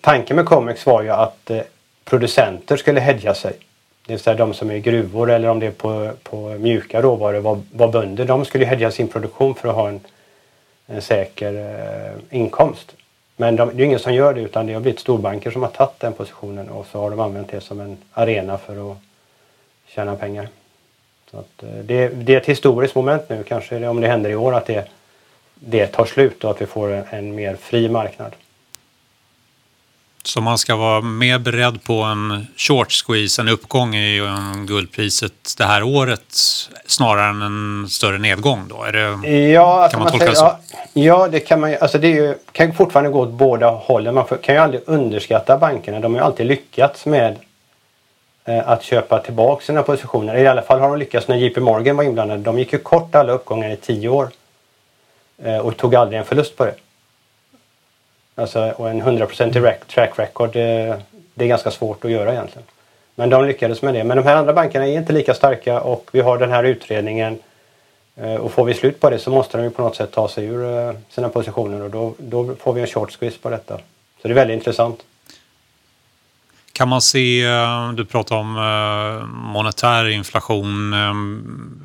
tanken 0.00 0.36
med 0.36 0.46
Comex 0.46 0.86
var 0.86 1.02
ju 1.02 1.10
att 1.10 1.50
eh, 1.50 1.60
producenter 2.04 2.76
skulle 2.76 3.00
hedga 3.00 3.34
sig. 3.34 3.52
Det 4.08 4.14
vill 4.14 4.20
säga 4.20 4.36
de 4.36 4.54
som 4.54 4.70
är 4.70 4.74
i 4.74 4.80
gruvor 4.80 5.30
eller 5.30 5.48
om 5.48 5.60
det 5.60 5.66
är 5.66 5.70
på, 5.70 6.10
på 6.22 6.36
mjuka 6.36 7.02
råvaror 7.02 7.40
var, 7.40 7.60
var 7.72 7.88
bönder. 7.88 8.24
De 8.24 8.44
skulle 8.44 8.64
hedga 8.64 8.90
sin 8.90 9.08
produktion 9.08 9.54
för 9.54 9.68
att 9.68 9.74
ha 9.74 9.88
en 9.88 10.00
en 10.88 11.02
säker 11.02 11.54
eh, 11.54 12.38
inkomst. 12.38 12.96
Men 13.36 13.56
de, 13.56 13.76
det 13.76 13.82
är 13.82 13.86
ingen 13.86 13.98
som 13.98 14.14
gör 14.14 14.34
det 14.34 14.40
utan 14.40 14.66
det 14.66 14.72
har 14.72 14.80
blivit 14.80 15.00
storbanker 15.00 15.50
som 15.50 15.62
har 15.62 15.70
tagit 15.70 16.00
den 16.00 16.12
positionen 16.12 16.68
och 16.68 16.86
så 16.86 17.00
har 17.00 17.10
de 17.10 17.20
använt 17.20 17.50
det 17.50 17.60
som 17.60 17.80
en 17.80 17.98
arena 18.12 18.58
för 18.58 18.92
att 18.92 18.98
tjäna 19.86 20.16
pengar. 20.16 20.48
Så 21.30 21.38
att, 21.38 21.62
eh, 21.62 21.68
det, 21.68 22.08
det, 22.08 22.34
är 22.34 22.40
ett 22.40 22.46
historiskt 22.46 22.94
moment 22.94 23.28
nu, 23.28 23.42
kanske 23.42 23.88
om 23.88 24.00
det 24.00 24.08
händer 24.08 24.30
i 24.30 24.36
år, 24.36 24.54
att 24.54 24.66
det, 24.66 24.88
det 25.54 25.86
tar 25.86 26.04
slut 26.04 26.44
och 26.44 26.50
att 26.50 26.62
vi 26.62 26.66
får 26.66 26.92
en, 26.92 27.04
en 27.10 27.34
mer 27.34 27.56
fri 27.56 27.88
marknad. 27.88 28.32
Så 30.28 30.40
man 30.40 30.58
ska 30.58 30.76
vara 30.76 31.00
mer 31.00 31.38
beredd 31.38 31.84
på 31.84 32.02
en 32.02 32.46
short 32.56 32.92
squeeze, 32.92 33.42
en 33.42 33.48
uppgång 33.48 33.94
i 33.94 34.20
guldpriset 34.66 35.54
det 35.58 35.64
här 35.64 35.82
året 35.82 36.34
snarare 36.86 37.30
än 37.30 37.42
en 37.42 37.88
större 37.88 38.18
nedgång 38.18 38.68
då? 38.68 38.84
Det, 38.92 39.28
ja, 39.48 39.82
alltså 39.82 39.96
kan 39.96 40.00
man, 40.00 40.04
man 40.04 40.18
tolka 40.18 40.34
säger, 40.34 40.50
så? 40.50 40.56
Ja, 40.92 41.28
det 41.28 41.40
kan 41.40 41.60
man 41.60 41.76
alltså 41.80 41.98
det 41.98 42.08
ju, 42.08 42.34
kan 42.52 42.74
fortfarande 42.74 43.10
gå 43.10 43.20
åt 43.20 43.30
båda 43.30 43.70
hållen. 43.70 44.14
Man 44.14 44.24
kan 44.42 44.54
ju 44.54 44.60
aldrig 44.60 44.82
underskatta 44.86 45.58
bankerna. 45.58 46.00
De 46.00 46.14
har 46.14 46.20
ju 46.20 46.24
alltid 46.24 46.46
lyckats 46.46 47.06
med 47.06 47.36
eh, 48.44 48.68
att 48.68 48.82
köpa 48.82 49.18
tillbaka 49.18 49.64
sina 49.64 49.82
positioner. 49.82 50.36
I 50.36 50.46
alla 50.46 50.62
fall 50.62 50.80
har 50.80 50.88
de 50.88 50.98
lyckats 50.98 51.28
när 51.28 51.36
JP 51.36 51.60
Morgan 51.60 51.96
var 51.96 52.04
inblandade. 52.04 52.42
De 52.42 52.58
gick 52.58 52.72
ju 52.72 52.78
kort 52.78 53.14
alla 53.14 53.32
uppgångar 53.32 53.70
i 53.70 53.76
tio 53.76 54.08
år 54.08 54.30
eh, 55.42 55.58
och 55.58 55.76
tog 55.76 55.94
aldrig 55.94 56.18
en 56.18 56.24
förlust 56.24 56.56
på 56.56 56.64
det. 56.64 56.74
Alltså, 58.38 58.70
och 58.76 58.90
en 58.90 59.02
100% 59.02 59.74
track 59.86 60.18
record, 60.18 60.52
det, 60.52 61.00
det 61.34 61.44
är 61.44 61.48
ganska 61.48 61.70
svårt 61.70 62.04
att 62.04 62.10
göra 62.10 62.32
egentligen. 62.32 62.66
Men 63.14 63.30
de 63.30 63.46
lyckades 63.46 63.82
med 63.82 63.94
det. 63.94 64.04
Men 64.04 64.16
de 64.16 64.22
här 64.22 64.36
andra 64.36 64.52
bankerna 64.52 64.86
är 64.86 64.98
inte 64.98 65.12
lika 65.12 65.34
starka 65.34 65.80
och 65.80 66.10
vi 66.12 66.20
har 66.20 66.38
den 66.38 66.50
här 66.50 66.64
utredningen. 66.64 67.38
Eh, 68.16 68.34
och 68.34 68.52
får 68.52 68.64
vi 68.64 68.74
slut 68.74 69.00
på 69.00 69.10
det 69.10 69.18
så 69.18 69.30
måste 69.30 69.56
de 69.56 69.64
ju 69.64 69.70
på 69.70 69.82
något 69.82 69.96
sätt 69.96 70.12
ta 70.12 70.28
sig 70.28 70.44
ur 70.44 70.88
eh, 70.88 70.94
sina 71.08 71.28
positioner 71.28 71.82
och 71.82 71.90
då, 71.90 72.14
då 72.18 72.54
får 72.60 72.72
vi 72.72 72.80
en 72.80 72.86
short 72.86 73.12
squeeze 73.12 73.38
på 73.38 73.50
detta. 73.50 73.76
Så 74.22 74.28
det 74.28 74.30
är 74.30 74.34
väldigt 74.34 74.54
intressant. 74.54 75.00
Kan 76.72 76.88
man 76.88 77.00
se, 77.00 77.44
eh, 77.44 77.92
du 77.92 78.04
pratar 78.04 78.36
om 78.36 78.52
monetär 79.52 80.08
inflation, 80.08 80.94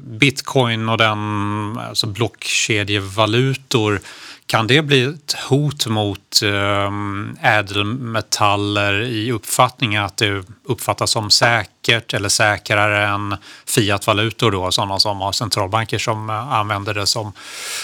bitcoin 0.03 0.89
och 0.89 0.97
den, 0.97 1.77
alltså 1.77 2.07
blockkedjevalutor. 2.07 4.01
Kan 4.45 4.67
det 4.67 4.81
bli 4.81 5.03
ett 5.03 5.35
hot 5.49 5.87
mot 5.87 6.41
ehm, 6.43 7.37
ädelmetaller 7.41 9.01
i 9.01 9.31
uppfattningen 9.31 10.03
att 10.03 10.17
det 10.17 10.43
uppfattas 10.65 11.11
som 11.11 11.29
säkert 11.29 12.13
eller 12.13 12.29
säkrare 12.29 13.07
än 13.07 13.35
fiatvalutor 13.65 14.51
då, 14.51 14.71
sådana 14.71 14.99
som 14.99 15.21
har 15.21 15.31
centralbanker 15.31 15.97
som 15.97 16.29
eh, 16.29 16.53
använder 16.53 16.93
det 16.93 17.05
som 17.05 17.33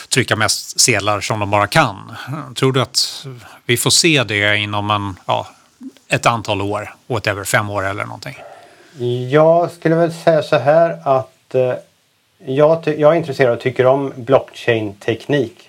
trycka 0.10 0.36
mest 0.36 0.80
sedlar 0.80 1.22
som 1.22 1.40
de 1.40 1.50
bara 1.50 1.68
kan. 1.68 2.16
Tror 2.56 2.74
du 2.74 2.82
att 2.82 3.28
vi 3.66 3.78
får 3.78 3.90
se 3.90 4.24
det 4.24 4.58
inom 4.58 4.92
en, 4.92 5.16
ja, 5.26 5.48
ett 6.08 6.26
antal 6.26 6.62
år, 6.62 6.96
whatever, 7.08 7.44
fem 7.44 7.70
år 7.70 7.86
eller 7.86 8.04
någonting? 8.04 8.36
Jag 9.32 9.72
skulle 9.72 9.96
väl 9.96 10.14
säga 10.14 10.44
så 10.44 10.58
här 10.58 10.98
att 11.04 11.56
eh, 11.56 11.74
jag, 12.46 12.88
jag 12.88 13.14
är 13.14 13.18
intresserad 13.18 13.54
och 13.54 13.60
tycker 13.60 13.86
om 13.86 14.14
blockchain-teknik. 14.16 15.69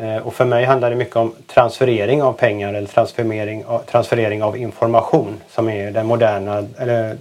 Eh, 0.00 0.16
och 0.16 0.34
för 0.34 0.44
mig 0.44 0.64
handlar 0.64 0.90
det 0.90 0.96
mycket 0.96 1.16
om 1.16 1.34
transferering 1.46 2.22
av 2.22 2.32
pengar 2.32 2.74
eller 2.74 2.88
transferering 2.88 3.64
av, 3.64 3.78
transferering 3.78 4.42
av 4.42 4.56
information 4.56 5.40
som 5.50 5.68
är 5.68 5.90
den 5.90 6.06
moderna, 6.06 6.66
eller 6.78 7.16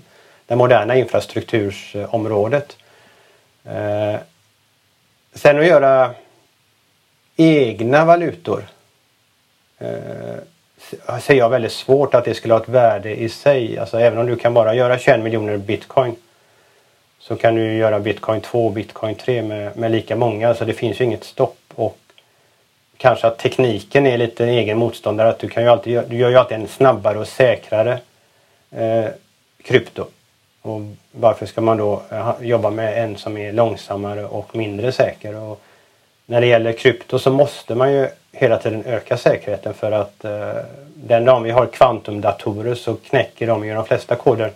det 0.45 0.55
moderna 0.55 0.95
infrastruktursområdet. 0.95 2.77
Eh, 3.65 4.15
sen 5.33 5.59
att 5.59 5.67
göra 5.67 6.11
egna 7.35 8.05
valutor 8.05 8.63
eh, 9.79 11.19
ser 11.21 11.35
jag 11.35 11.49
väldigt 11.49 11.71
svårt 11.71 12.13
att 12.13 12.25
det 12.25 12.33
skulle 12.33 12.53
ha 12.53 12.61
ett 12.61 12.69
värde 12.69 13.15
i 13.15 13.29
sig. 13.29 13.77
Alltså 13.77 13.99
även 13.99 14.19
om 14.19 14.27
du 14.27 14.35
kan 14.35 14.53
bara 14.53 14.73
göra 14.73 14.97
21 14.99 15.23
miljoner 15.23 15.57
bitcoin 15.57 16.15
så 17.19 17.35
kan 17.35 17.55
du 17.55 17.73
göra 17.73 17.99
bitcoin 17.99 18.41
2 18.41 18.65
och 18.65 18.71
bitcoin 18.71 19.15
3 19.15 19.41
med, 19.41 19.77
med 19.77 19.91
lika 19.91 20.15
många. 20.15 20.55
Så 20.55 20.65
det 20.65 20.73
finns 20.73 21.01
ju 21.01 21.05
inget 21.05 21.23
stopp. 21.23 21.57
Och 21.75 21.97
kanske 22.97 23.27
att 23.27 23.37
tekniken 23.37 24.07
är 24.07 24.17
lite 24.17 24.43
en 24.43 24.49
egen 24.49 24.77
motståndare. 24.77 25.29
Att 25.29 25.39
du, 25.39 25.49
kan 25.49 25.63
ju 25.63 25.69
alltid, 25.69 26.01
du 26.07 26.15
gör 26.15 26.29
ju 26.29 26.37
alltid 26.37 26.57
en 26.57 26.67
snabbare 26.67 27.19
och 27.19 27.27
säkrare 27.27 27.99
eh, 28.71 29.05
krypto. 29.63 30.05
Och 30.61 30.81
varför 31.11 31.45
ska 31.45 31.61
man 31.61 31.77
då 31.77 32.01
eh, 32.11 32.31
jobba 32.41 32.69
med 32.69 33.03
en 33.03 33.17
som 33.17 33.37
är 33.37 33.53
långsammare 33.53 34.25
och 34.25 34.55
mindre 34.55 34.91
säker? 34.91 35.35
Och 35.35 35.61
när 36.25 36.41
det 36.41 36.47
gäller 36.47 36.73
krypto 36.73 37.19
så 37.19 37.31
måste 37.31 37.75
man 37.75 37.93
ju 37.93 38.07
hela 38.31 38.57
tiden 38.57 38.83
öka 38.85 39.17
säkerheten 39.17 39.73
för 39.73 39.91
att 39.91 40.25
eh, 40.25 40.51
den 40.95 41.25
dagen 41.25 41.43
vi 41.43 41.51
har 41.51 41.65
kvantumdatorer 41.65 42.75
så 42.75 42.95
knäcker 42.95 43.47
de 43.47 43.65
ju 43.65 43.73
de 43.73 43.85
flesta 43.85 44.15
koder. 44.15 44.51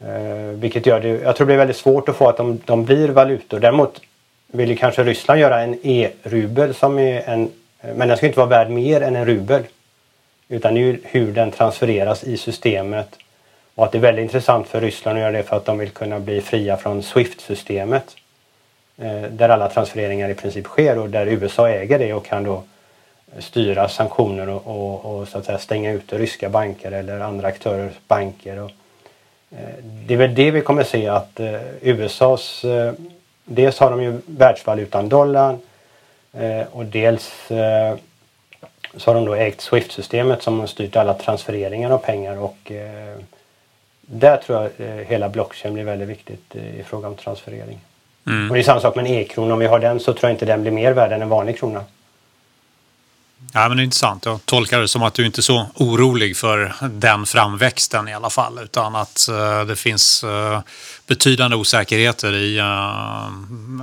Eh, 0.00 0.54
vilket 0.54 0.86
gör 0.86 1.00
det, 1.00 1.08
jag 1.08 1.36
tror 1.36 1.44
det 1.44 1.50
blir 1.50 1.56
väldigt 1.56 1.76
svårt 1.76 2.08
att 2.08 2.16
få 2.16 2.28
att 2.28 2.36
de, 2.36 2.60
de 2.64 2.84
blir 2.84 3.08
valutor. 3.08 3.60
Däremot 3.60 4.00
vill 4.52 4.68
ju 4.68 4.76
kanske 4.76 5.04
Ryssland 5.04 5.40
göra 5.40 5.60
en 5.60 5.78
e-rubel 5.82 6.74
som 6.74 6.98
är 6.98 7.22
en... 7.28 7.50
Men 7.94 8.08
den 8.08 8.16
ska 8.16 8.26
inte 8.26 8.38
vara 8.38 8.48
värd 8.48 8.70
mer 8.70 9.00
än 9.00 9.16
en 9.16 9.26
rubel. 9.26 9.62
Utan 10.48 10.74
det 10.74 10.80
är 10.80 10.82
ju 10.82 11.00
hur 11.04 11.32
den 11.32 11.50
transfereras 11.50 12.24
i 12.24 12.36
systemet. 12.36 13.18
Och 13.74 13.84
att 13.84 13.92
det 13.92 13.98
är 13.98 14.02
väldigt 14.02 14.22
intressant 14.22 14.68
för 14.68 14.80
Ryssland 14.80 15.18
att 15.18 15.22
göra 15.22 15.32
det 15.32 15.42
för 15.42 15.56
att 15.56 15.64
de 15.64 15.78
vill 15.78 15.90
kunna 15.90 16.20
bli 16.20 16.40
fria 16.40 16.76
från 16.76 17.02
Swift-systemet. 17.02 18.16
Eh, 18.98 19.22
där 19.22 19.48
alla 19.48 19.68
transfereringar 19.68 20.28
i 20.28 20.34
princip 20.34 20.64
sker 20.64 20.98
och 20.98 21.10
där 21.10 21.26
USA 21.26 21.68
äger 21.68 21.98
det 21.98 22.12
och 22.12 22.24
kan 22.24 22.44
då 22.44 22.62
styra 23.38 23.88
sanktioner 23.88 24.48
och, 24.48 24.66
och, 24.66 25.20
och 25.20 25.28
så 25.28 25.38
att 25.38 25.44
säga 25.44 25.58
stänga 25.58 25.92
ute 25.92 26.18
ryska 26.18 26.48
banker 26.48 26.92
eller 26.92 27.20
andra 27.20 27.48
aktörers 27.48 27.92
banker. 28.08 28.58
Och, 28.58 28.70
eh, 29.50 29.84
det 30.06 30.14
är 30.14 30.18
väl 30.18 30.34
det 30.34 30.50
vi 30.50 30.60
kommer 30.60 30.84
se 30.84 31.08
att 31.08 31.40
eh, 31.40 31.60
USAs 31.80 32.64
eh, 32.64 32.92
dels 33.44 33.78
har 33.78 33.90
de 33.90 34.02
ju 34.02 34.20
världsvalutan 34.26 35.08
dollarn 35.08 35.58
eh, 36.32 36.66
och 36.72 36.84
dels 36.84 37.50
eh, 37.50 37.96
så 38.96 39.10
har 39.10 39.14
de 39.14 39.24
då 39.24 39.34
ägt 39.34 39.60
Swift-systemet 39.60 40.42
som 40.42 40.60
har 40.60 40.66
styrt 40.66 40.96
alla 40.96 41.14
transfereringar 41.14 41.90
av 41.90 41.98
pengar 41.98 42.38
och 42.38 42.72
eh, 42.72 43.18
där 44.00 44.36
tror 44.36 44.62
jag 44.62 44.88
eh, 44.88 45.06
hela 45.06 45.28
blockchain 45.28 45.74
blir 45.74 45.84
väldigt 45.84 46.08
viktigt 46.08 46.54
eh, 46.54 46.80
i 46.80 46.82
fråga 46.82 47.08
om 47.08 47.14
transferering. 47.14 47.80
Mm. 48.26 48.50
Och 48.50 48.54
det 48.54 48.60
är 48.60 48.64
samma 48.64 48.80
sak 48.80 48.96
med 48.96 49.06
en 49.06 49.12
e-krona. 49.12 49.54
Om 49.54 49.60
vi 49.60 49.66
har 49.66 49.78
den 49.78 50.00
så 50.00 50.12
tror 50.12 50.30
jag 50.30 50.34
inte 50.34 50.46
den 50.46 50.62
blir 50.62 50.72
mer 50.72 50.92
värd 50.92 51.12
än 51.12 51.22
en 51.22 51.28
vanlig 51.28 51.58
krona. 51.58 51.84
Ja, 53.54 53.68
men 53.68 53.76
det 53.76 53.82
är 53.82 53.84
intressant. 53.84 54.24
Jag 54.24 54.46
tolkar 54.46 54.80
det 54.80 54.88
som 54.88 55.02
att 55.02 55.14
du 55.14 55.26
inte 55.26 55.40
är 55.40 55.42
så 55.42 55.66
orolig 55.74 56.36
för 56.36 56.74
den 56.90 57.26
framväxten 57.26 58.08
i 58.08 58.14
alla 58.14 58.30
fall. 58.30 58.58
Utan 58.62 58.96
att 58.96 59.26
uh, 59.30 59.64
det 59.64 59.76
finns 59.76 60.24
uh, 60.24 60.60
betydande 61.06 61.56
osäkerheter 61.56 62.34
i 62.34 62.60
uh, 62.60 63.26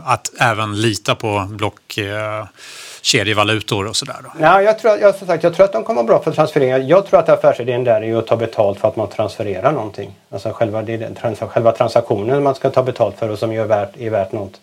att 0.05 0.31
även 0.39 0.81
lita 0.81 1.15
på 1.15 1.47
blockkedjevalutor 1.49 3.87
och 3.87 3.95
sådär. 3.95 4.15
Ja, 4.39 4.61
jag, 4.61 4.79
tror, 4.79 4.97
jag, 4.97 5.15
som 5.15 5.27
sagt, 5.27 5.43
jag 5.43 5.55
tror 5.55 5.65
att 5.65 5.73
de 5.73 5.83
kommer 5.83 6.03
vara 6.03 6.07
bra 6.07 6.23
för 6.23 6.31
transfereringar. 6.31 6.79
Jag 6.79 7.07
tror 7.07 7.19
att 7.19 7.29
affärsidén 7.29 7.83
där 7.83 8.03
är 8.03 8.15
att 8.15 8.27
ta 8.27 8.35
betalt 8.35 8.79
för 8.79 8.87
att 8.87 8.95
man 8.95 9.09
transfererar 9.09 9.71
någonting. 9.71 10.15
Alltså 10.29 10.51
själva, 10.51 10.81
det 10.81 10.93
är 10.93 10.97
den, 10.97 11.15
trans, 11.15 11.39
själva 11.39 11.71
transaktionen 11.71 12.43
man 12.43 12.55
ska 12.55 12.69
ta 12.69 12.83
betalt 12.83 13.19
för 13.19 13.29
och 13.29 13.39
som 13.39 13.51
är 13.51 13.65
värt, 13.65 13.97
är 13.97 14.09
värt 14.09 14.31
något. 14.31 14.59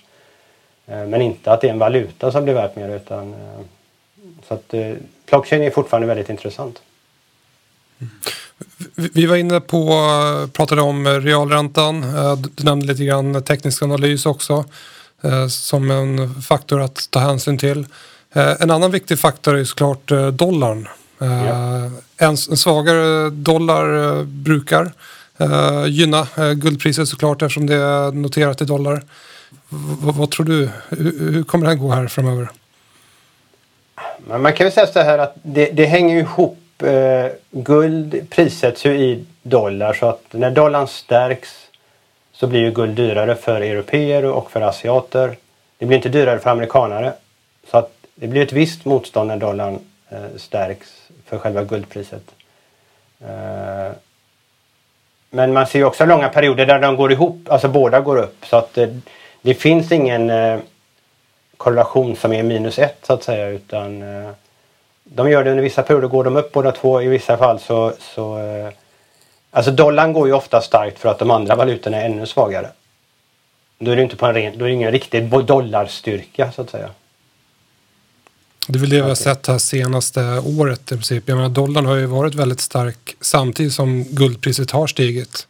Men 0.86 1.22
inte 1.22 1.52
att 1.52 1.60
det 1.60 1.68
är 1.68 1.72
en 1.72 1.78
valuta 1.78 2.32
som 2.32 2.44
blir 2.44 2.54
värt 2.54 2.76
mer 2.76 2.88
utan 2.88 3.34
så 4.48 4.54
att 4.54 4.74
eh, 4.74 4.92
blockchain 5.30 5.62
är 5.62 5.70
fortfarande 5.70 6.06
väldigt 6.06 6.28
intressant. 6.28 6.82
Vi 8.94 9.26
var 9.26 9.36
inne 9.36 9.60
på, 9.60 9.88
pratade 10.52 10.82
om 10.82 11.06
realräntan. 11.06 12.02
Eh, 12.02 12.36
du 12.36 12.64
nämnde 12.64 12.86
lite 12.86 13.04
grann 13.04 13.42
teknisk 13.42 13.82
analys 13.82 14.26
också 14.26 14.64
eh, 15.22 15.46
som 15.46 15.90
en 15.90 16.42
faktor 16.42 16.80
att 16.80 17.10
ta 17.10 17.18
hänsyn 17.18 17.58
till. 17.58 17.86
Eh, 18.32 18.62
en 18.62 18.70
annan 18.70 18.90
viktig 18.90 19.18
faktor 19.18 19.56
är 19.56 19.64
såklart 19.64 20.12
dollarn. 20.32 20.88
Ja. 21.18 21.90
En, 22.16 22.36
svagare 22.36 23.30
dollar 23.30 24.24
brukar 24.24 24.92
gynna 25.86 26.26
guldpriset 26.54 27.08
såklart 27.08 27.42
eftersom 27.42 27.66
det 27.66 27.74
är 27.74 28.12
noterat 28.12 28.62
i 28.62 28.64
dollar. 28.64 29.02
Vad 30.00 30.30
tror 30.30 30.46
du? 30.46 30.68
Hur, 30.88 31.32
hur 31.32 31.42
kommer 31.42 31.64
det 31.64 31.70
här 31.70 31.78
gå 31.78 31.90
här 31.90 32.06
framöver? 32.06 32.48
Men 34.28 34.42
man 34.42 34.52
kan 34.52 34.64
väl 34.64 34.72
säga 34.72 34.86
så 34.86 35.00
här 35.00 35.18
att 35.18 35.34
det, 35.42 35.70
det 35.70 35.84
hänger 35.84 36.16
ihop. 36.16 36.58
Eh, 36.82 37.26
guld 37.50 38.30
prissätts 38.30 38.86
ju 38.86 38.96
i 38.96 39.24
dollar 39.42 39.92
så 39.92 40.06
att 40.06 40.22
när 40.30 40.50
dollarn 40.50 40.88
stärks 40.88 41.66
så 42.32 42.46
blir 42.46 42.60
ju 42.60 42.70
guld 42.70 42.96
dyrare 42.96 43.34
för 43.34 43.60
europeer 43.60 44.24
och 44.24 44.50
för 44.50 44.60
asiater. 44.60 45.36
Det 45.78 45.86
blir 45.86 45.96
inte 45.96 46.08
dyrare 46.08 46.38
för 46.38 46.50
amerikanare. 46.50 47.12
Så 47.70 47.78
att 47.78 47.92
det 48.14 48.26
blir 48.26 48.42
ett 48.42 48.52
visst 48.52 48.84
motstånd 48.84 49.28
när 49.28 49.36
dollarn 49.36 49.78
eh, 50.08 50.36
stärks 50.36 50.88
för 51.26 51.38
själva 51.38 51.64
guldpriset. 51.64 52.22
Eh, 53.20 53.92
men 55.30 55.52
man 55.52 55.66
ser 55.66 55.78
ju 55.78 55.84
också 55.84 56.04
långa 56.04 56.28
perioder 56.28 56.66
där 56.66 56.78
de 56.78 56.96
går 56.96 57.12
ihop, 57.12 57.48
alltså 57.48 57.68
båda 57.68 58.00
går 58.00 58.16
upp. 58.16 58.46
Så 58.46 58.56
att 58.56 58.74
det, 58.74 59.00
det 59.42 59.54
finns 59.54 59.92
ingen 59.92 60.30
eh, 60.30 60.58
korrelation 61.56 62.16
som 62.16 62.32
är 62.32 62.42
minus 62.42 62.78
ett 62.78 62.98
så 63.06 63.12
att 63.12 63.24
säga 63.24 63.48
utan 63.48 64.02
eh, 64.02 64.30
de 65.04 65.30
gör 65.30 65.44
det 65.44 65.50
under 65.50 65.62
vissa 65.62 65.82
perioder 65.82 66.08
går 66.08 66.24
de 66.24 66.36
upp 66.36 66.52
båda 66.52 66.72
två 66.72 67.02
i 67.02 67.08
vissa 67.08 67.36
fall 67.36 67.60
så, 67.60 67.92
så 68.14 68.38
eh, 68.38 68.72
Alltså 69.56 69.70
dollarn 69.70 70.12
går 70.12 70.26
ju 70.26 70.34
ofta 70.34 70.60
starkt 70.60 70.98
för 70.98 71.08
att 71.08 71.18
de 71.18 71.30
andra 71.30 71.56
valutorna 71.56 71.96
är 71.96 72.06
ännu 72.06 72.26
svagare. 72.26 72.68
Då 73.78 73.90
är 73.90 73.96
det 73.96 74.02
inte 74.02 74.16
på 74.16 74.26
en 74.26 74.34
ren, 74.34 74.58
då 74.58 74.64
är 74.64 74.68
det 74.68 74.74
ingen 74.74 74.92
riktig 74.92 75.30
dollarstyrka 75.46 76.52
så 76.52 76.62
att 76.62 76.70
säga. 76.70 76.90
Det 78.68 78.78
är 78.78 78.80
väl 78.80 78.90
det 78.90 78.96
vi 78.96 79.08
har 79.08 79.14
sett 79.14 79.46
här 79.46 79.58
senaste 79.58 80.20
året 80.58 80.92
i 80.92 80.94
princip. 80.94 81.24
Jag 81.26 81.36
menar 81.36 81.48
dollarn 81.48 81.86
har 81.86 81.96
ju 81.96 82.06
varit 82.06 82.34
väldigt 82.34 82.60
stark 82.60 83.16
samtidigt 83.20 83.72
som 83.72 84.04
guldpriset 84.04 84.70
har 84.70 84.86
stigit. 84.86 85.46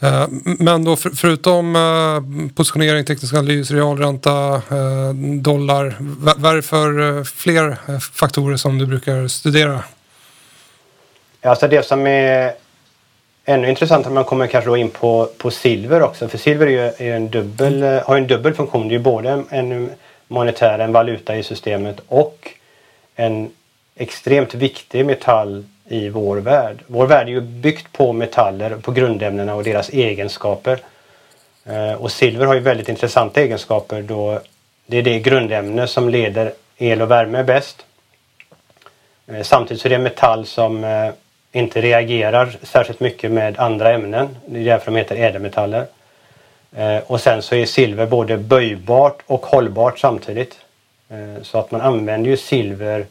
Eh, 0.00 0.26
men 0.42 0.84
då 0.84 0.96
för, 0.96 1.10
förutom 1.10 1.76
eh, 1.76 2.50
positionering, 2.54 3.04
teknisk 3.04 3.34
analys, 3.34 3.70
realränta, 3.70 4.54
eh, 4.54 5.14
dollar. 5.40 5.96
Vad 6.36 6.52
är 6.52 6.56
det 6.56 6.62
för 6.62 7.24
fler 7.24 7.76
faktorer 8.00 8.56
som 8.56 8.78
du 8.78 8.86
brukar 8.86 9.28
studera? 9.28 9.84
Alltså 11.42 11.68
det 11.68 11.86
som 11.86 12.06
är 12.06 12.52
ännu 13.44 13.68
intressantare, 13.68 14.12
man 14.14 14.24
kommer 14.24 14.46
kanske 14.46 14.70
då 14.70 14.76
in 14.76 14.90
på, 14.90 15.28
på 15.38 15.50
silver 15.50 16.02
också. 16.02 16.28
För 16.28 16.38
silver 16.38 16.66
är 16.66 16.70
ju, 16.70 17.08
är 17.08 17.16
en 17.16 17.30
dubbel, 17.30 17.82
har 17.82 18.16
en 18.16 18.26
dubbel 18.26 18.54
funktion. 18.54 18.88
Det 18.88 18.94
är 18.94 18.98
ju 18.98 19.02
både 19.04 19.42
en 19.50 19.90
monetär, 20.28 20.78
en 20.78 20.92
valuta 20.92 21.36
i 21.36 21.42
systemet 21.42 22.00
och 22.08 22.50
en 23.14 23.50
extremt 23.94 24.54
viktig 24.54 25.06
metall 25.06 25.64
i 25.88 26.08
vår 26.08 26.36
värld. 26.36 26.76
Vår 26.86 27.06
värld 27.06 27.26
är 27.26 27.30
ju 27.30 27.40
byggt 27.40 27.92
på 27.92 28.12
metaller, 28.12 28.76
på 28.76 28.92
grundämnena 28.92 29.54
och 29.54 29.64
deras 29.64 29.88
egenskaper. 29.88 30.78
Eh, 31.64 31.92
och 31.92 32.12
silver 32.12 32.46
har 32.46 32.54
ju 32.54 32.60
väldigt 32.60 32.88
intressanta 32.88 33.40
egenskaper 33.40 34.02
då 34.02 34.40
det 34.86 34.96
är 34.96 35.02
det 35.02 35.18
grundämne 35.18 35.86
som 35.86 36.08
leder 36.08 36.52
el 36.76 37.02
och 37.02 37.10
värme 37.10 37.44
bäst. 37.44 37.86
Eh, 39.26 39.42
samtidigt 39.42 39.80
så 39.80 39.88
är 39.88 39.90
det 39.90 39.96
en 39.96 40.02
metall 40.02 40.46
som 40.46 40.84
eh, 40.84 41.10
inte 41.52 41.80
reagerar 41.80 42.56
särskilt 42.62 43.00
mycket 43.00 43.30
med 43.30 43.58
andra 43.58 43.94
ämnen. 43.94 44.36
Det 44.46 44.60
är 44.60 44.64
därför 44.64 44.90
de 44.90 44.98
heter 44.98 45.16
ädelmetaller. 45.16 45.86
Och 47.06 47.20
sen 47.20 47.42
så 47.42 47.54
är 47.54 47.66
silver 47.66 48.06
både 48.06 48.36
böjbart 48.36 49.22
och 49.26 49.46
hållbart 49.46 49.98
samtidigt. 49.98 50.58
Så 51.42 51.58
att 51.58 51.70
man 51.70 51.80
använder 51.80 52.30
ju 52.30 52.36
silver 52.36 53.06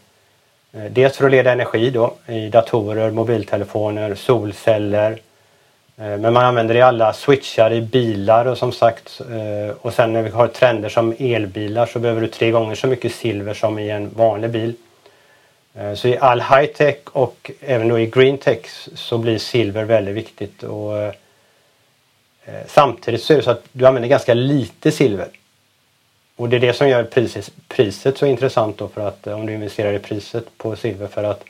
Eh, 0.75 0.91
dels 0.91 1.17
för 1.17 1.25
att 1.25 1.31
leda 1.31 1.51
energi 1.51 1.89
då 1.89 2.13
i 2.27 2.49
datorer, 2.49 3.11
mobiltelefoner, 3.11 4.15
solceller. 4.15 5.11
Eh, 5.97 6.17
men 6.17 6.33
man 6.33 6.45
använder 6.45 6.73
det 6.73 6.79
i 6.79 6.83
alla 6.83 7.13
switchar 7.13 7.73
i 7.73 7.81
bilar 7.81 8.45
och 8.45 8.57
som 8.57 8.71
sagt 8.71 9.21
eh, 9.31 9.75
och 9.81 9.93
sen 9.93 10.13
när 10.13 10.21
vi 10.21 10.29
har 10.29 10.47
trender 10.47 10.89
som 10.89 11.15
elbilar 11.19 11.85
så 11.85 11.99
behöver 11.99 12.21
du 12.21 12.27
tre 12.27 12.51
gånger 12.51 12.75
så 12.75 12.87
mycket 12.87 13.15
silver 13.15 13.53
som 13.53 13.79
i 13.79 13.89
en 13.89 14.09
vanlig 14.09 14.49
bil. 14.49 14.73
Så 15.95 16.07
i 16.07 16.17
all 16.17 16.41
high 16.41 16.65
tech 16.65 16.97
och 17.05 17.51
även 17.59 17.87
då 17.87 17.99
i 17.99 18.05
green 18.05 18.37
tech 18.37 18.65
så 18.95 19.17
blir 19.17 19.37
silver 19.37 19.83
väldigt 19.83 20.15
viktigt. 20.15 20.63
Och 20.63 21.13
samtidigt 22.67 23.23
så 23.23 23.33
är 23.33 23.37
det 23.37 23.43
så 23.43 23.51
att 23.51 23.63
du 23.71 23.85
använder 23.85 24.09
ganska 24.09 24.33
lite 24.33 24.91
silver. 24.91 25.27
Och 26.35 26.49
det 26.49 26.55
är 26.55 26.59
det 26.59 26.73
som 26.73 26.89
gör 26.89 27.03
priset, 27.03 27.51
priset 27.67 28.17
så 28.17 28.25
intressant 28.25 28.77
då 28.77 28.87
för 28.87 29.07
att 29.07 29.27
eh, 29.27 29.33
om 29.33 29.45
du 29.45 29.53
investerar 29.53 29.93
i 29.93 29.99
priset 29.99 30.57
på 30.57 30.75
silver 30.75 31.07
för 31.07 31.23
att 31.23 31.43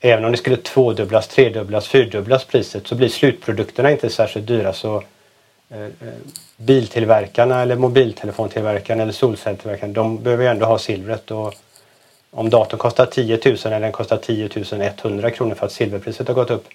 även 0.00 0.24
om 0.24 0.32
det 0.32 0.38
skulle 0.38 0.56
tvådubblas, 0.56 1.28
tredubblas, 1.28 1.88
fyrdubblas 1.88 2.44
priset 2.44 2.86
så 2.86 2.94
blir 2.94 3.08
slutprodukterna 3.08 3.90
inte 3.90 4.10
särskilt 4.10 4.46
dyra. 4.46 4.72
Så 4.72 5.02
eh, 5.70 5.82
eh 5.82 5.88
biltillverkarna 6.56 7.62
eller 7.62 7.76
mobiltelefontillverkarna 7.76 9.02
eller 9.02 9.12
solcelltillverkarna 9.12 9.92
de 9.92 10.22
behöver 10.22 10.44
ju 10.44 10.50
ändå 10.50 10.66
ha 10.66 10.78
silvret. 10.78 11.30
Och 11.30 11.54
om 12.30 12.50
datorn 12.50 12.78
kostar 12.78 13.06
10 13.06 13.40
000 13.44 13.56
eller 13.64 13.80
den 13.80 13.92
kostar 13.92 14.16
10 14.16 14.48
100 15.02 15.30
kronor 15.30 15.54
för 15.54 15.66
att 15.66 15.72
silverpriset 15.72 16.28
har 16.28 16.34
gått 16.34 16.50
upp 16.50 16.68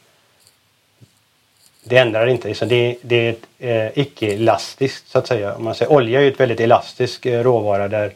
det 1.83 1.97
ändrar 1.97 2.27
inte. 2.27 2.47
Liksom 2.47 2.67
det, 2.67 2.97
det 3.01 3.35
är 3.59 3.85
eh, 3.85 3.91
icke-elastiskt 3.95 5.09
så 5.09 5.19
att 5.19 5.27
säga. 5.27 5.55
Om 5.55 5.63
man 5.63 5.75
säger, 5.75 5.91
olja 5.91 6.19
är 6.19 6.23
ju 6.23 6.31
ett 6.31 6.39
väldigt 6.39 6.59
elastisk 6.59 7.25
eh, 7.25 7.43
råvara 7.43 7.87
där 7.87 8.13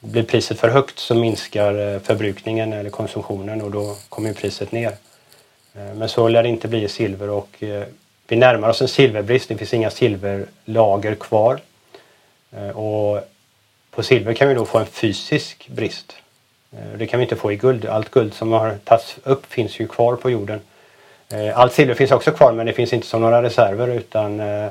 blir 0.00 0.22
priset 0.22 0.60
för 0.60 0.68
högt 0.68 0.98
så 0.98 1.14
minskar 1.14 1.94
eh, 1.94 2.00
förbrukningen 2.00 2.72
eller 2.72 2.90
konsumtionen 2.90 3.62
och 3.62 3.70
då 3.70 3.96
kommer 4.08 4.32
priset 4.32 4.72
ner. 4.72 4.92
Eh, 5.74 5.94
men 5.94 6.08
så 6.08 6.28
lär 6.28 6.42
det 6.42 6.48
inte 6.48 6.68
bli 6.68 6.84
i 6.84 6.88
silver 6.88 7.30
och 7.30 7.62
eh, 7.62 7.84
vi 8.28 8.36
närmar 8.36 8.68
oss 8.68 8.82
en 8.82 8.88
silverbrist. 8.88 9.48
Det 9.48 9.56
finns 9.56 9.74
inga 9.74 9.90
silverlager 9.90 11.14
kvar. 11.14 11.60
Eh, 12.52 12.68
och 12.68 13.20
på 13.90 14.02
silver 14.02 14.34
kan 14.34 14.48
vi 14.48 14.54
då 14.54 14.64
få 14.64 14.78
en 14.78 14.86
fysisk 14.86 15.68
brist. 15.68 16.16
Eh, 16.72 16.98
det 16.98 17.06
kan 17.06 17.20
vi 17.20 17.24
inte 17.24 17.36
få 17.36 17.52
i 17.52 17.56
guld. 17.56 17.86
Allt 17.86 18.10
guld 18.10 18.34
som 18.34 18.52
har 18.52 18.78
tagits 18.84 19.18
upp 19.24 19.46
finns 19.46 19.80
ju 19.80 19.88
kvar 19.88 20.16
på 20.16 20.30
jorden. 20.30 20.60
Eh, 21.28 21.58
allt 21.58 21.72
silver 21.72 21.94
finns 21.94 22.10
också 22.10 22.30
kvar 22.30 22.52
men 22.52 22.66
det 22.66 22.72
finns 22.72 22.92
inte 22.92 23.06
som 23.06 23.20
några 23.20 23.42
reserver 23.42 23.88
utan 23.88 24.40
eh, 24.40 24.70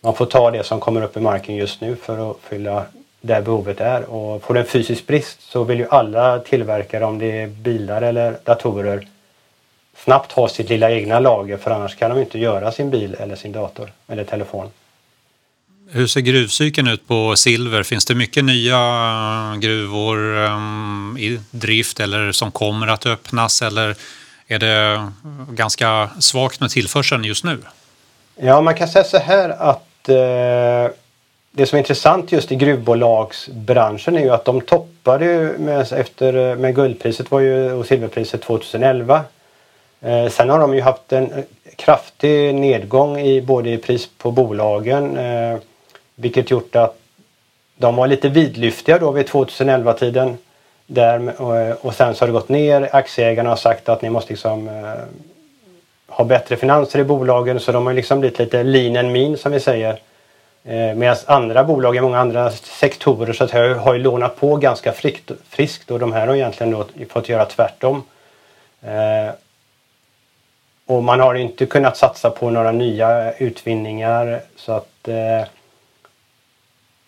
man 0.00 0.14
får 0.14 0.26
ta 0.26 0.50
det 0.50 0.64
som 0.64 0.80
kommer 0.80 1.02
upp 1.02 1.16
i 1.16 1.20
marken 1.20 1.56
just 1.56 1.80
nu 1.80 1.96
för 1.96 2.30
att 2.30 2.36
fylla 2.48 2.84
där 3.20 3.42
behovet 3.42 3.80
är. 3.80 4.02
Och 4.02 4.42
får 4.42 4.54
du 4.54 4.60
en 4.60 4.66
fysisk 4.66 5.06
brist 5.06 5.42
så 5.42 5.64
vill 5.64 5.78
ju 5.78 5.86
alla 5.90 6.38
tillverkare, 6.38 7.04
om 7.04 7.18
det 7.18 7.42
är 7.42 7.46
bilar 7.46 8.02
eller 8.02 8.36
datorer, 8.44 9.08
snabbt 10.04 10.32
ha 10.32 10.48
sitt 10.48 10.68
lilla 10.68 10.90
egna 10.90 11.20
lager 11.20 11.56
för 11.56 11.70
annars 11.70 11.96
kan 11.96 12.10
de 12.10 12.20
inte 12.20 12.38
göra 12.38 12.72
sin 12.72 12.90
bil 12.90 13.14
eller 13.14 13.36
sin 13.36 13.52
dator 13.52 13.92
eller 14.08 14.24
telefon. 14.24 14.70
Hur 15.92 16.06
ser 16.06 16.20
gruvcykeln 16.20 16.88
ut 16.88 17.08
på 17.08 17.36
silver? 17.36 17.82
Finns 17.82 18.04
det 18.04 18.14
mycket 18.14 18.44
nya 18.44 18.78
gruvor 19.60 20.18
um, 20.36 21.16
i 21.20 21.40
drift 21.50 22.00
eller 22.00 22.32
som 22.32 22.52
kommer 22.52 22.86
att 22.86 23.06
öppnas 23.06 23.62
eller 23.62 23.96
är 24.50 24.58
det 24.58 25.12
ganska 25.50 26.10
svagt 26.18 26.60
med 26.60 26.70
tillförseln 26.70 27.24
just 27.24 27.44
nu? 27.44 27.58
Ja, 28.36 28.60
man 28.60 28.74
kan 28.74 28.88
säga 28.88 29.04
så 29.04 29.18
här 29.18 29.48
att 29.48 30.08
eh, 30.08 30.94
det 31.52 31.66
som 31.66 31.76
är 31.76 31.78
intressant 31.78 32.32
just 32.32 32.52
i 32.52 32.56
gruvbolagsbranschen 32.56 34.16
är 34.16 34.20
ju 34.20 34.30
att 34.30 34.44
de 34.44 34.60
toppade 34.60 35.54
med, 35.58 35.92
efter, 35.92 36.56
med 36.56 36.74
guldpriset 36.74 37.30
var 37.30 37.40
ju, 37.40 37.72
och 37.72 37.86
silverpriset 37.86 38.42
2011. 38.42 39.24
Eh, 40.00 40.28
sen 40.28 40.50
har 40.50 40.58
de 40.58 40.74
ju 40.74 40.80
haft 40.80 41.12
en 41.12 41.44
kraftig 41.76 42.54
nedgång 42.54 43.20
i 43.20 43.42
både 43.42 43.70
i 43.70 43.78
pris 43.78 44.08
på 44.18 44.30
bolagen 44.30 45.18
eh, 45.18 45.58
vilket 46.14 46.50
gjort 46.50 46.76
att 46.76 46.96
de 47.76 47.96
var 47.96 48.06
lite 48.06 48.28
vidlyftiga 48.28 48.98
då 48.98 49.10
vid 49.10 49.28
2011-tiden. 49.28 50.38
Där, 50.92 51.40
och, 51.40 51.84
och 51.84 51.94
sen 51.94 52.14
så 52.14 52.22
har 52.22 52.26
det 52.26 52.32
gått 52.32 52.48
ner. 52.48 52.88
Aktieägarna 52.92 53.48
har 53.48 53.56
sagt 53.56 53.88
att 53.88 54.02
ni 54.02 54.10
måste 54.10 54.32
liksom 54.32 54.68
eh, 54.68 54.94
ha 56.08 56.24
bättre 56.24 56.56
finanser 56.56 56.98
i 56.98 57.04
bolagen 57.04 57.60
så 57.60 57.72
de 57.72 57.86
har 57.86 57.92
liksom 57.92 58.20
blivit 58.20 58.38
lite 58.38 58.62
lean 58.62 58.96
and 58.96 59.12
mean 59.12 59.36
som 59.36 59.52
vi 59.52 59.60
säger. 59.60 59.90
Eh, 60.64 60.94
Medan 60.94 61.16
andra 61.26 61.64
bolag 61.64 61.96
i 61.96 62.00
många 62.00 62.18
andra 62.18 62.50
sektorer 62.50 63.32
så 63.32 63.44
att 63.44 63.52
jag 63.52 63.74
har 63.74 63.94
ju 63.94 64.00
lånat 64.00 64.36
på 64.36 64.56
ganska 64.56 64.92
friskt, 64.92 65.30
friskt 65.48 65.90
och 65.90 65.98
de 65.98 66.12
här 66.12 66.26
har 66.26 66.34
egentligen 66.34 66.72
då 66.72 66.84
fått 67.08 67.28
göra 67.28 67.44
tvärtom. 67.44 68.02
Eh, 68.82 69.34
och 70.86 71.02
man 71.04 71.20
har 71.20 71.34
inte 71.34 71.66
kunnat 71.66 71.96
satsa 71.96 72.30
på 72.30 72.50
några 72.50 72.72
nya 72.72 73.32
utvinningar 73.32 74.40
så 74.56 74.72
att 74.72 75.08
eh, 75.08 75.48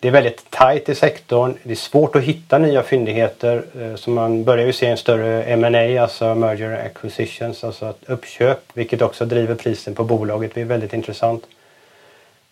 det 0.03 0.09
är 0.09 0.13
väldigt 0.13 0.51
tajt 0.51 0.89
i 0.89 0.95
sektorn. 0.95 1.55
Det 1.63 1.71
är 1.71 1.75
svårt 1.75 2.17
att 2.17 2.23
hitta 2.23 2.59
nya 2.59 2.83
fyndigheter. 2.83 3.65
Eh, 3.81 3.95
så 3.95 4.11
man 4.11 4.45
börjar 4.45 4.67
ju 4.67 4.73
se 4.73 4.87
en 4.87 4.97
större 4.97 5.43
M&A, 5.43 6.03
alltså 6.03 6.35
merger 6.35 6.87
acquisitions, 6.87 7.65
alltså 7.65 7.91
ett 7.91 8.05
uppköp, 8.07 8.59
vilket 8.75 9.03
också 9.03 9.25
driver 9.25 9.55
prisen 9.55 9.95
på 9.95 10.05
bolaget. 10.05 10.55
Det 10.55 10.61
är 10.61 10.65
väldigt 10.65 10.93
intressant. 10.93 11.47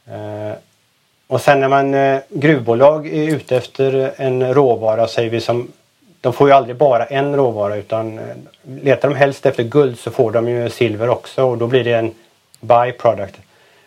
Eh, 0.06 0.52
och 1.26 1.40
sen 1.40 1.60
när 1.60 1.68
man 1.68 1.94
eh, 1.94 2.20
gruvbolag 2.28 3.06
är 3.06 3.34
ute 3.34 3.56
efter 3.56 4.12
en 4.16 4.54
råvara 4.54 5.08
säger 5.08 5.30
vi 5.30 5.40
som 5.40 5.72
de 6.20 6.32
får 6.32 6.48
ju 6.48 6.54
aldrig 6.54 6.76
bara 6.76 7.04
en 7.04 7.36
råvara 7.36 7.76
utan 7.76 8.20
letar 8.82 9.08
de 9.08 9.14
helst 9.14 9.46
efter 9.46 9.62
guld 9.62 9.98
så 9.98 10.10
får 10.10 10.32
de 10.32 10.48
ju 10.48 10.70
silver 10.70 11.08
också 11.08 11.44
och 11.44 11.58
då 11.58 11.66
blir 11.66 11.84
det 11.84 11.92
en 11.92 12.14
byproduct 12.60 13.36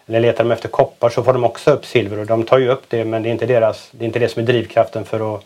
eller 0.07 0.19
letar 0.19 0.43
de 0.43 0.51
efter 0.51 0.69
koppar 0.69 1.09
så 1.09 1.23
får 1.23 1.33
de 1.33 1.43
också 1.43 1.71
upp 1.71 1.85
silver 1.85 2.19
och 2.19 2.25
de 2.25 2.43
tar 2.43 2.57
ju 2.57 2.69
upp 2.69 2.83
det 2.87 3.05
men 3.05 3.23
det 3.23 3.29
är 3.29 3.31
inte, 3.31 3.45
deras, 3.45 3.89
det, 3.91 4.03
är 4.03 4.07
inte 4.07 4.19
det 4.19 4.29
som 4.29 4.41
är 4.41 4.47
drivkraften 4.47 5.05
för 5.05 5.35
att 5.35 5.43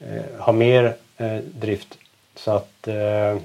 eh, 0.00 0.40
ha 0.40 0.52
mer 0.52 0.94
eh, 1.16 1.36
drift. 1.36 1.98
Så 2.36 2.50
att 2.50 2.88
eh, 2.88 3.36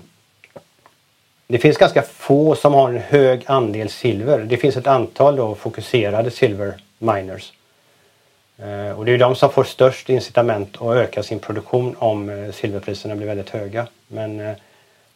det 1.48 1.58
finns 1.58 1.78
ganska 1.78 2.02
få 2.02 2.56
som 2.56 2.74
har 2.74 2.90
en 2.90 2.98
hög 2.98 3.44
andel 3.46 3.90
silver. 3.90 4.40
Det 4.40 4.58
finns 4.58 4.78
ett 4.78 4.88
antal 4.88 5.36
då 5.36 5.56
fokuserade 5.56 6.32
silver 6.32 6.74
miners. 6.98 7.54
Eh, 8.58 9.00
och 9.00 9.06
det 9.06 9.12
är 9.12 9.18
de 9.18 9.36
som 9.36 9.50
får 9.50 9.64
störst 9.64 10.10
incitament 10.10 10.82
att 10.82 10.96
öka 10.96 11.24
sin 11.24 11.40
produktion 11.40 11.96
om 12.00 12.30
eh, 12.30 12.52
silverpriserna 12.52 13.16
blir 13.16 13.28
väldigt 13.28 13.50
höga. 13.50 13.88
Men 14.08 14.40
eh, 14.40 14.56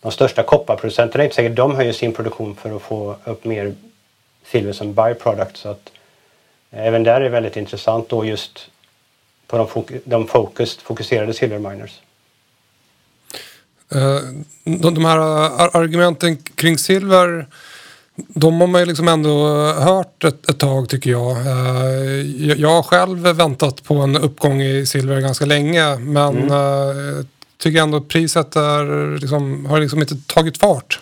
de 0.02 0.12
största 0.12 0.44
kopparproducenterna 0.44 1.24
är 1.24 1.26
inte 1.26 1.36
säkert 1.36 1.56
de 1.56 1.76
höjer 1.76 1.94
sin 1.94 2.14
produktion 2.14 2.56
för 2.56 2.76
att 2.76 2.82
få 2.82 3.16
upp 3.24 3.46
mer 3.46 3.74
silver 4.52 4.74
som 4.74 4.94
byproduct. 4.94 5.58
Så 5.58 5.70
att 5.70 5.92
eh, 6.72 6.88
även 6.88 7.04
där 7.04 7.16
är 7.16 7.20
det 7.22 7.30
väldigt 7.30 7.58
intressant 7.58 8.10
då 8.10 8.26
just 8.26 8.70
på 9.48 9.58
de, 9.58 9.68
fok 9.68 9.92
de 10.06 10.28
focused, 10.28 10.82
fokuserade 10.82 11.34
silverminers. 11.34 12.02
Uh, 13.96 14.20
de, 14.64 14.94
de, 14.94 15.06
här 15.06 15.18
argumenten 15.78 16.38
kring 16.38 16.78
silver 16.78 17.48
de 18.16 18.62
har 18.62 18.68
man 18.68 18.82
ju 18.82 18.86
liksom 18.86 19.08
ändå 19.08 19.48
hört 19.74 20.24
ett, 20.24 20.50
ett 20.50 20.60
tag 20.60 20.90
tycker 20.90 21.12
jag. 21.12 21.38
Jag. 22.58 22.70
har 22.70 22.84
själv 22.84 23.20
väntat 23.20 23.84
på 23.84 23.96
en 23.96 24.18
uppgång 24.18 24.62
i 24.62 24.86
silver 24.86 25.22
ganska 25.22 25.46
länge 25.46 25.96
men 25.96 26.52
mm. 26.52 27.28
tycker 27.58 27.82
ändå 27.82 27.98
att 27.98 28.08
priset 28.08 28.56
är, 28.56 29.18
liksom, 29.20 29.66
har 29.66 29.80
liksom 29.80 30.02
inte 30.02 30.16
tagit 30.28 30.58
fart 30.58 31.00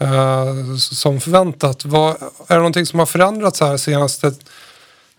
eh, 0.00 0.76
som 0.76 1.20
förväntat. 1.20 1.84
Vad, 1.84 2.10
är 2.48 2.54
det 2.54 2.56
någonting 2.56 2.86
som 2.86 2.98
har 2.98 3.06
förändrats 3.06 3.60
här 3.60 3.76
senaste 3.76 4.32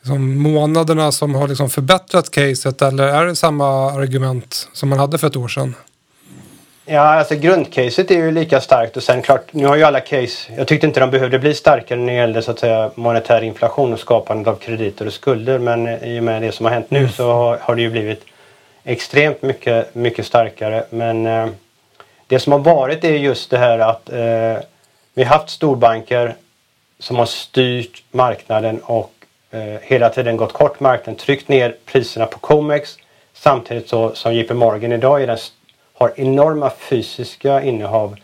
liksom, 0.02 0.38
månaderna 0.42 1.12
som 1.12 1.36
har 1.36 1.48
liksom 1.48 1.70
förbättrat 1.70 2.32
caset 2.32 2.82
eller 2.82 3.08
är 3.08 3.26
det 3.26 3.36
samma 3.36 3.92
argument 3.92 4.68
som 4.74 4.90
man 4.90 5.00
hade 5.00 5.18
för 5.18 5.28
ett 5.28 5.36
år 5.36 5.48
sedan? 5.48 5.76
Ja, 6.86 7.00
alltså 7.00 7.36
grundcaset 7.36 8.12
är 8.12 8.16
ju 8.16 8.32
lika 8.32 8.62
starkt 8.62 8.98
och 8.98 9.04
sen 9.04 9.22
klart, 9.22 9.54
nu 9.54 9.66
har 9.66 9.76
ju 9.76 9.84
alla 9.84 10.00
case, 10.00 10.54
jag 10.58 10.68
tyckte 10.68 10.88
inte 10.88 11.00
de 11.00 11.12
behövde 11.12 11.40
bli 11.40 11.54
starkare 11.54 12.00
när 12.00 12.14
det 12.14 12.20
gällde 12.20 12.42
så 12.42 12.52
att 12.52 12.60
säga 12.60 12.92
monetär 12.96 13.42
inflation 13.42 13.94
och 13.94 14.00
skapandet 14.00 14.48
av 14.48 14.56
krediter 14.56 15.08
och 15.08 15.14
skulder 15.14 15.60
men 15.60 15.88
i 15.88 16.20
och 16.20 16.24
med 16.24 16.42
det 16.42 16.52
som 16.52 16.66
har 16.66 16.74
hänt 16.74 16.92
nu 16.92 17.00
mm. 17.00 17.12
så 17.12 17.32
har, 17.32 17.58
har 17.62 17.76
det 17.76 17.82
ju 17.82 17.90
blivit 17.90 18.26
extremt 18.84 19.42
mycket, 19.42 19.96
mycket 19.96 20.26
starkare 20.26 20.84
men 20.90 21.26
eh, 21.26 21.48
det 22.32 22.40
som 22.40 22.52
har 22.52 22.60
varit 22.60 23.04
är 23.04 23.14
just 23.14 23.50
det 23.50 23.58
här 23.58 23.80
att 23.80 24.10
eh, 24.10 24.64
vi 25.14 25.24
har 25.24 25.26
haft 25.26 25.50
storbanker 25.50 26.36
som 27.00 27.16
har 27.16 27.26
styrt 27.26 28.04
marknaden 28.12 28.80
och 28.80 29.12
eh, 29.52 29.80
hela 29.82 30.10
tiden 30.10 30.38
gått 30.38 30.54
kort 30.54 30.80
marknaden, 30.80 31.16
tryckt 31.16 31.48
ner 31.48 31.76
priserna 31.86 32.26
på 32.26 32.40
Comex 32.40 32.98
samtidigt 33.34 33.90
så, 33.90 34.16
som 34.16 34.34
JP 34.36 34.54
Morgan 34.54 34.92
idag 34.92 35.24
är 35.24 35.28
den, 35.28 35.38
har 35.94 36.14
enorma 36.16 36.70
fysiska 36.70 37.64
innehav. 37.64 38.16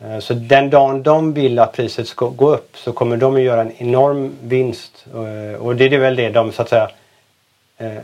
Eh, 0.00 0.18
så 0.18 0.34
den 0.34 0.70
dagen 0.70 1.02
de 1.02 1.32
vill 1.32 1.58
att 1.58 1.72
priset 1.72 2.08
ska 2.08 2.26
gå 2.26 2.54
upp 2.54 2.76
så 2.76 2.92
kommer 2.92 3.16
de 3.16 3.36
att 3.36 3.42
göra 3.42 3.60
en 3.60 3.72
enorm 3.78 4.32
vinst. 4.42 5.04
Eh, 5.14 5.60
och 5.60 5.76
det 5.76 5.84
är 5.84 5.98
väl 5.98 6.16
det 6.16 6.30
de 6.30 6.52
så 6.52 6.62
att 6.62 6.68
säga 6.68 6.90
eh, 7.78 7.98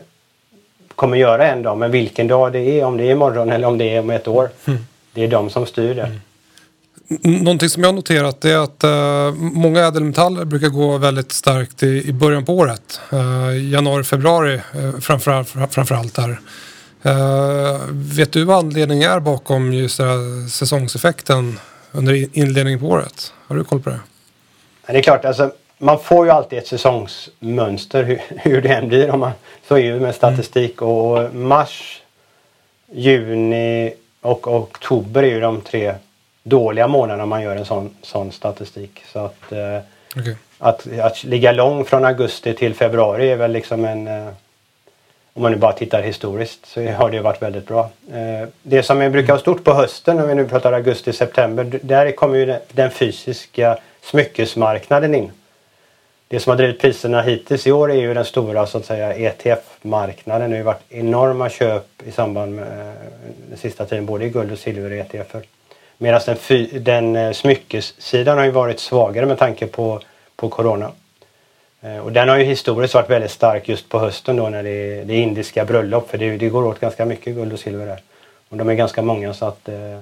kommer 0.95 1.17
göra 1.17 1.47
en 1.47 1.63
dag. 1.63 1.79
Men 1.79 1.91
vilken 1.91 2.29
dag 2.29 2.53
det 2.53 2.81
är, 2.81 2.85
om 2.85 2.97
det 2.97 3.05
är 3.05 3.11
imorgon 3.11 3.51
eller 3.51 3.69
om 3.69 3.79
det 3.79 3.97
är 3.97 4.01
om 4.01 4.11
ett 4.11 4.29
år. 4.29 4.51
Mm. 4.67 4.87
Det 5.17 5.25
är 5.25 5.29
de 5.29 5.51
som 5.51 5.67
styr 5.67 5.95
det. 5.95 6.03
Mm. 7.25 7.45
Någonting 7.45 7.69
som 7.69 7.83
jag 7.83 7.95
noterat 7.95 8.45
är 8.45 8.57
att 8.57 8.85
uh, 8.85 9.35
många 9.41 9.81
ädelmetaller 9.81 10.45
brukar 10.45 10.69
gå 10.69 10.99
väldigt 10.99 11.33
starkt 11.33 11.83
i, 11.83 12.09
i 12.09 12.13
början 12.13 12.45
på 12.45 12.55
året. 12.55 13.01
Uh, 13.13 13.71
januari, 13.73 14.05
februari 14.05 14.61
uh, 14.77 15.01
framförallt, 15.01 15.49
framförallt 15.49 16.15
där. 16.15 16.39
Uh, 17.07 17.81
vet 17.93 18.33
du 18.33 18.45
vad 18.45 18.59
anledningen 18.59 19.11
är 19.11 19.21
bakom 19.21 19.73
just 19.73 19.99
här 19.99 20.49
säsongseffekten 20.49 21.59
under 21.93 22.39
inledningen 22.39 22.81
på 22.81 22.87
året? 22.87 23.33
Har 23.47 23.57
du 23.57 23.65
koll 23.65 23.81
på 23.81 23.91
det? 23.91 24.01
Ja, 24.87 24.93
det 24.93 24.99
är 24.99 25.03
klart, 25.03 25.25
alltså, 25.25 25.53
man 25.79 25.99
får 26.01 26.27
ju 26.27 26.33
alltid 26.33 26.59
ett 26.59 26.67
säsongsmönster 26.67 28.05
hur, 28.05 28.21
hur 28.29 28.63
det 28.63 28.69
än 28.69 28.89
blir. 28.89 29.11
Om 29.11 29.21
man, 29.21 29.33
så 29.69 29.79
är 29.79 29.93
det 29.93 30.01
med 30.01 30.15
statistik 30.15 30.81
mm. 30.81 30.93
och 30.93 31.35
mars, 31.35 32.03
juni 32.93 33.95
och 34.27 34.47
oktober 34.47 35.23
är 35.23 35.27
ju 35.27 35.41
de 35.41 35.61
tre 35.61 35.95
dåliga 36.43 36.89
månader 36.89 37.19
när 37.19 37.27
man 37.27 37.43
gör 37.43 37.57
en 37.57 37.65
sån, 37.65 37.91
sån 38.03 38.33
statistik. 38.33 39.03
Så 39.13 39.19
att, 39.19 39.53
eh, 39.53 39.79
okay. 40.17 40.35
att, 40.59 40.99
att 41.01 41.25
ligga 41.25 41.53
lång 41.53 41.85
från 41.85 42.05
augusti 42.05 42.55
till 42.55 42.75
februari 42.75 43.31
är 43.31 43.37
väl 43.37 43.53
liksom 43.53 43.85
en 43.85 44.09
eh, 44.09 44.29
om 45.37 45.43
man 45.43 45.53
nu 45.53 45.59
bara 45.59 45.73
tittar 45.73 46.03
historiskt 46.03 46.67
så 46.67 46.91
har 46.91 47.11
det 47.11 47.21
varit 47.21 47.43
väldigt 47.43 47.67
bra. 47.67 47.91
Eh, 48.13 48.49
det 48.63 48.83
som 48.83 48.99
vi 48.99 49.11
brukar 49.11 49.33
ha 49.33 49.41
stort 49.41 49.65
på 49.65 49.73
hösten, 49.73 50.17
när 50.17 50.27
vi 50.27 50.35
nu 50.35 50.49
pratar 50.49 50.73
augusti-september, 50.73 51.79
där 51.83 52.13
kommer 52.13 52.39
ju 52.39 52.57
den 52.73 52.91
fysiska 52.91 53.79
smyckesmarknaden 54.03 55.15
in. 55.15 55.33
Det 56.29 56.41
som 56.41 56.51
har 56.51 56.57
drivit 56.57 56.81
priserna 56.81 57.23
hittills 57.23 57.67
i 57.67 57.73
år 57.73 57.91
är 57.91 57.95
ju 57.95 58.15
den 58.15 58.25
stora 58.25 58.67
så 58.67 58.79
att 58.79 58.85
säga 58.85 59.15
ETF-marknaden. 59.15 60.51
Det 60.51 60.57
har 60.57 60.59
ju 60.59 60.63
varit 60.63 60.93
enorma 60.93 61.51
köp 61.51 61.87
i 62.07 62.13
samband 62.13 62.55
med 62.55 62.65
eh, 62.65 62.95
den 63.49 63.59
sista 63.59 63.87
tiden 63.87 64.07
både 64.07 64.25
i 64.25 64.29
guld 64.29 64.53
och 64.53 64.59
silver 64.59 64.91
ETF. 64.91 65.37
Medan 65.99 66.21
den, 66.27 66.69
den 66.85 67.17
eh, 67.17 67.33
smyckessidan 67.33 68.39
har 68.39 68.45
ju 68.45 68.51
varit 68.51 68.81
svagare 68.81 69.27
med 69.27 69.39
tanke 69.39 69.67
på, 69.67 70.01
på 70.37 70.49
Corona. 70.49 70.93
Eh, 71.81 71.99
och 71.99 72.13
den 72.13 72.29
har 72.29 72.37
ju 72.37 72.45
historiskt 72.45 72.95
varit 72.95 73.11
väldigt 73.11 73.31
stark 73.31 73.69
just 73.69 73.89
på 73.89 73.99
hösten 73.99 74.37
då 74.37 74.49
när 74.49 74.63
det 74.63 74.71
är, 74.71 75.05
det 75.05 75.15
är 75.15 75.23
indiska 75.23 75.65
bröllop 75.65 76.11
för 76.11 76.19
det, 76.19 76.37
det, 76.37 76.49
går 76.49 76.67
åt 76.67 76.81
ganska 76.81 77.05
mycket 77.05 77.35
guld 77.35 77.53
och 77.53 77.59
silver 77.59 77.87
där. 77.87 78.01
Och 78.49 78.57
de 78.57 78.69
är 78.69 78.75
ganska 78.75 79.03
många 79.03 79.35
så 79.35 79.47
att 79.47 79.69
eh 79.69 80.01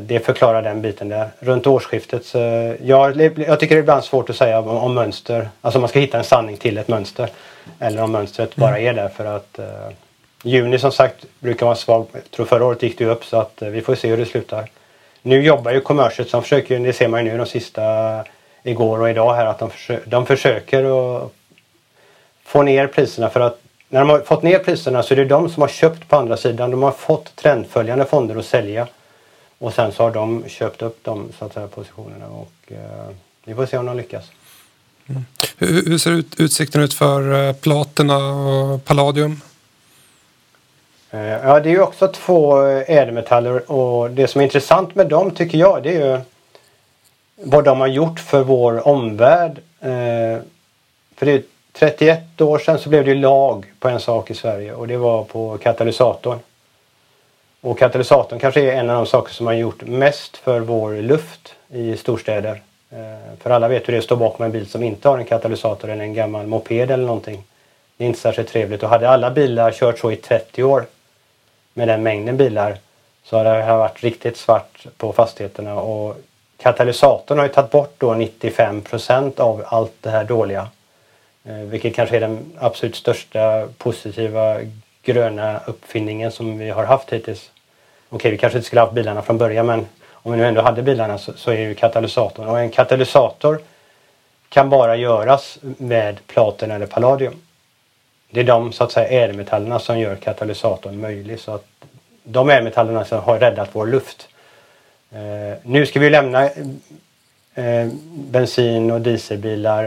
det 0.00 0.20
förklarar 0.20 0.62
den 0.62 0.82
biten 0.82 1.08
där. 1.08 1.28
Runt 1.38 1.66
årsskiftet 1.66 2.24
så, 2.24 2.38
ja, 2.82 3.12
jag 3.36 3.60
tycker 3.60 3.74
det 3.74 3.78
är 3.78 3.82
ibland 3.82 4.04
svårt 4.04 4.30
att 4.30 4.36
säga 4.36 4.58
om, 4.58 4.68
om 4.68 4.94
mönster, 4.94 5.48
alltså 5.60 5.80
man 5.80 5.88
ska 5.88 5.98
hitta 5.98 6.18
en 6.18 6.24
sanning 6.24 6.56
till 6.56 6.78
ett 6.78 6.88
mönster. 6.88 7.30
Eller 7.78 8.02
om 8.02 8.12
mönstret 8.12 8.56
bara 8.56 8.78
mm. 8.78 8.88
är 8.88 9.02
där 9.02 9.08
för 9.08 9.24
att 9.24 9.58
eh, 9.58 9.64
Juni 10.42 10.78
som 10.78 10.92
sagt 10.92 11.24
brukar 11.38 11.66
vara 11.66 11.76
svag. 11.76 12.06
Jag 12.12 12.30
tror 12.30 12.46
förra 12.46 12.64
året 12.64 12.82
gick 12.82 12.98
det 12.98 13.06
upp 13.06 13.24
så 13.24 13.36
att 13.36 13.62
eh, 13.62 13.68
vi 13.68 13.80
får 13.80 13.94
se 13.94 14.08
hur 14.08 14.16
det 14.16 14.26
slutar. 14.26 14.68
Nu 15.22 15.42
jobbar 15.42 15.72
ju 15.72 15.80
kommerset 15.80 16.28
som 16.28 16.42
försöker, 16.42 16.78
det 16.78 16.92
ser 16.92 17.08
man 17.08 17.24
ju 17.24 17.32
nu 17.32 17.38
de 17.38 17.46
sista 17.46 17.82
igår 18.62 19.00
och 19.00 19.10
idag 19.10 19.34
här 19.34 19.46
att 19.46 19.58
de, 19.58 19.70
försöker, 19.70 20.10
de 20.10 20.26
försöker 20.26 20.84
att 21.16 21.32
få 22.44 22.62
ner 22.62 22.86
priserna 22.86 23.30
för 23.30 23.40
att 23.40 23.60
när 23.88 24.00
de 24.00 24.10
har 24.10 24.20
fått 24.20 24.42
ner 24.42 24.58
priserna 24.58 25.02
så 25.02 25.14
är 25.14 25.16
det 25.16 25.24
de 25.24 25.48
som 25.48 25.60
har 25.60 25.68
köpt 25.68 26.08
på 26.08 26.16
andra 26.16 26.36
sidan. 26.36 26.70
De 26.70 26.82
har 26.82 26.90
fått 26.90 27.36
trendföljande 27.36 28.04
fonder 28.04 28.36
att 28.36 28.46
sälja 28.46 28.86
och 29.58 29.74
sen 29.74 29.92
så 29.92 30.02
har 30.02 30.10
de 30.10 30.44
köpt 30.48 30.82
upp 30.82 30.98
de 31.02 31.28
så 31.38 31.44
att 31.44 31.54
säga, 31.54 31.66
positionerna 31.66 32.26
och 32.26 32.72
eh, 32.72 33.14
vi 33.44 33.54
får 33.54 33.66
se 33.66 33.78
om 33.78 33.86
de 33.86 33.96
lyckas. 33.96 34.24
Mm. 35.08 35.24
Hur, 35.58 35.84
hur, 35.84 35.98
ser 35.98 36.10
ut, 36.10 36.40
utsikten 36.40 36.82
ut 36.82 36.94
för 36.94 37.48
eh, 37.48 37.52
platina 37.54 38.16
och 38.16 38.84
palladium? 38.84 39.40
Eh, 41.10 41.20
ja, 41.20 41.60
det 41.60 41.68
är 41.68 41.72
ju 41.72 41.80
också 41.80 42.08
två 42.08 42.62
ädelmetaller 42.66 43.70
och 43.70 44.10
det 44.10 44.28
som 44.28 44.40
är 44.40 44.44
intressant 44.44 44.94
med 44.94 45.08
dem 45.08 45.30
tycker 45.30 45.58
jag 45.58 45.82
det 45.82 45.96
är 45.96 46.16
ju 46.16 46.20
vad 47.36 47.64
de 47.64 47.80
har 47.80 47.86
gjort 47.86 48.20
för 48.20 48.42
vår 48.42 48.88
omvärld. 48.88 49.58
Eh, 49.80 50.42
för 51.16 51.26
det 51.26 51.32
är 51.32 51.42
31 51.72 52.40
år 52.40 52.58
sedan 52.58 52.78
så 52.78 52.88
blev 52.88 53.04
det 53.04 53.14
lag 53.14 53.72
på 53.80 53.88
en 53.88 54.00
sak 54.00 54.30
i 54.30 54.34
Sverige 54.34 54.72
och 54.72 54.88
det 54.88 54.96
var 54.96 55.24
på 55.24 55.58
katalysatorn. 55.58 56.38
Och 57.66 57.78
katalysatorn 57.78 58.38
kanske 58.38 58.60
är 58.60 58.72
en 58.72 58.90
av 58.90 58.96
de 58.96 59.06
saker 59.06 59.32
som 59.32 59.46
har 59.46 59.54
gjort 59.54 59.82
mest 59.82 60.36
för 60.36 60.60
vår 60.60 60.92
luft 60.92 61.54
i 61.68 61.96
storstäder. 61.96 62.62
Eh, 62.90 63.38
för 63.40 63.50
alla 63.50 63.68
vet 63.68 63.88
hur 63.88 63.92
det 63.92 63.96
är 63.96 63.98
att 63.98 64.04
stå 64.04 64.16
bakom 64.16 64.46
en 64.46 64.52
bil 64.52 64.66
som 64.66 64.82
inte 64.82 65.08
har 65.08 65.18
en 65.18 65.24
katalysator 65.24 65.90
eller 65.90 66.04
en 66.04 66.14
gammal 66.14 66.46
moped 66.46 66.90
eller 66.90 67.06
någonting. 67.06 67.44
Det 67.96 68.04
är 68.04 68.08
inte 68.08 68.20
särskilt 68.20 68.48
trevligt 68.48 68.82
och 68.82 68.88
hade 68.88 69.08
alla 69.08 69.30
bilar 69.30 69.72
kört 69.72 69.98
så 69.98 70.12
i 70.12 70.16
30 70.16 70.62
år 70.62 70.86
med 71.74 71.88
den 71.88 72.02
mängden 72.02 72.36
bilar 72.36 72.76
så 73.24 73.36
hade 73.36 73.50
det 73.50 73.62
här 73.62 73.78
varit 73.78 74.02
riktigt 74.02 74.36
svart 74.36 74.86
på 74.96 75.12
fastigheterna 75.12 75.74
och 75.80 76.16
katalysatorn 76.56 77.38
har 77.38 77.46
ju 77.46 77.52
tagit 77.52 77.70
bort 77.70 77.94
då 77.98 78.14
95 78.14 78.82
procent 78.82 79.40
av 79.40 79.64
allt 79.66 79.94
det 80.00 80.10
här 80.10 80.24
dåliga. 80.24 80.68
Eh, 81.44 81.54
vilket 81.54 81.94
kanske 81.94 82.16
är 82.16 82.20
den 82.20 82.52
absolut 82.58 82.96
största 82.96 83.68
positiva 83.78 84.56
gröna 85.02 85.60
uppfinningen 85.66 86.32
som 86.32 86.58
vi 86.58 86.70
har 86.70 86.84
haft 86.84 87.12
hittills. 87.12 87.50
Okej, 88.16 88.30
vi 88.30 88.38
kanske 88.38 88.58
inte 88.58 88.66
skulle 88.66 88.80
haft 88.80 88.92
bilarna 88.92 89.22
från 89.22 89.38
början 89.38 89.66
men 89.66 89.86
om 90.10 90.32
vi 90.32 90.38
nu 90.38 90.46
ändå 90.46 90.62
hade 90.62 90.82
bilarna 90.82 91.18
så, 91.18 91.32
så 91.32 91.50
är 91.50 91.58
ju 91.58 91.74
katalysatorn 91.74 92.48
och 92.48 92.60
en 92.60 92.70
katalysator 92.70 93.58
kan 94.48 94.70
bara 94.70 94.96
göras 94.96 95.58
med 95.62 96.26
platen 96.26 96.70
eller 96.70 96.86
palladium. 96.86 97.34
Det 98.30 98.40
är 98.40 98.44
de 98.44 98.72
så 98.72 98.84
att 98.84 98.92
säga 98.92 99.08
ädelmetallerna 99.08 99.78
som 99.78 99.98
gör 99.98 100.16
katalysatorn 100.16 101.00
möjlig 101.00 101.40
så 101.40 101.54
att 101.54 101.66
de 102.24 102.50
ädelmetallerna 102.50 103.04
som 103.04 103.20
har 103.20 103.38
räddat 103.38 103.68
vår 103.72 103.86
luft. 103.86 104.28
Eh, 105.10 105.58
nu 105.62 105.86
ska 105.86 106.00
vi 106.00 106.10
lämna 106.10 106.44
eh, 107.54 107.88
bensin 108.14 108.90
och 108.90 109.00
dieselbilar. 109.00 109.84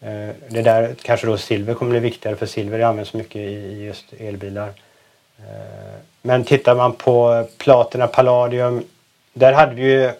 Eh, 0.00 0.28
det 0.48 0.62
där 0.62 0.94
kanske 1.02 1.26
då 1.26 1.36
silver 1.36 1.74
kommer 1.74 1.90
bli 1.90 2.00
viktigare 2.00 2.36
för 2.36 2.46
silver 2.46 2.80
används 2.80 3.14
mycket 3.14 3.36
i 3.36 3.84
just 3.84 4.12
elbilar. 4.12 4.72
Eh, 5.38 5.98
men 6.22 6.44
tittar 6.44 6.74
man 6.74 6.92
på 6.92 7.46
platina, 7.58 8.06
palladium. 8.06 8.84
Där 9.32 9.52
hade 9.52 9.74
vi 9.74 9.82
ju, 9.82 10.10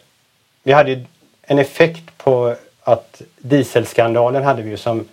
vi 0.63 0.73
hade 0.73 0.91
ju 0.91 1.05
en 1.43 1.59
effekt 1.59 2.19
på 2.19 2.55
att 2.83 3.23
dieselskandalen 3.39 4.45
hade 4.45 4.63
vi 4.63 4.71
ju 4.71 4.77
som 4.77 5.09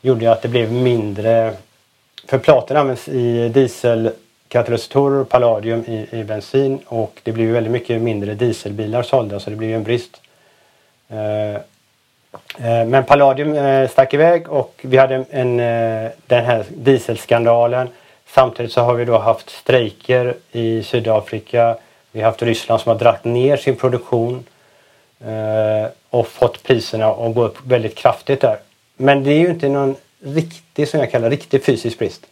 gjorde 0.00 0.32
att 0.32 0.42
det 0.42 0.48
blev 0.48 0.72
mindre. 0.72 1.54
För 2.26 2.38
platina 2.38 2.80
används 2.80 3.08
i 3.08 3.48
dieselkatalysatorer 3.48 5.20
och 5.20 5.28
palladium 5.28 5.84
i, 5.86 6.06
i 6.10 6.24
bensin 6.24 6.78
och 6.86 7.20
det 7.22 7.32
blev 7.32 7.46
ju 7.46 7.52
väldigt 7.52 7.72
mycket 7.72 8.02
mindre 8.02 8.34
dieselbilar 8.34 9.02
sålda 9.02 9.40
så 9.40 9.50
det 9.50 9.56
blev 9.56 9.70
ju 9.70 9.76
en 9.76 9.82
brist. 9.82 10.20
Eh, 11.08 11.54
eh, 11.54 12.86
men 12.86 13.04
palladium 13.04 13.54
eh, 13.54 13.88
stack 13.88 14.14
iväg 14.14 14.48
och 14.48 14.80
vi 14.82 14.96
hade 14.96 15.24
en, 15.30 15.56
den 16.26 16.44
här 16.44 16.64
dieselskandalen. 16.68 17.88
Samtidigt 18.34 18.72
så 18.72 18.80
har 18.80 18.94
vi 18.94 19.04
då 19.04 19.18
haft 19.18 19.50
strejker 19.50 20.34
i 20.52 20.82
Sydafrika. 20.82 21.76
Vi 22.12 22.20
har 22.20 22.26
haft 22.26 22.42
Ryssland 22.42 22.80
som 22.80 22.90
har 22.90 22.98
dragit 22.98 23.24
ner 23.24 23.56
sin 23.56 23.76
produktion 23.76 24.44
eh, 25.20 25.90
och 26.10 26.28
fått 26.28 26.62
priserna 26.62 27.06
att 27.06 27.34
gå 27.34 27.44
upp 27.44 27.58
väldigt 27.66 27.94
kraftigt 27.94 28.40
där. 28.40 28.58
Men 28.96 29.24
det 29.24 29.32
är 29.32 29.38
ju 29.38 29.50
inte 29.50 29.68
någon 29.68 29.96
riktig, 30.20 30.88
som 30.88 31.00
jag 31.00 31.10
kallar 31.10 31.30
riktig 31.30 31.64
fysisk 31.64 31.98
brist. 31.98 32.26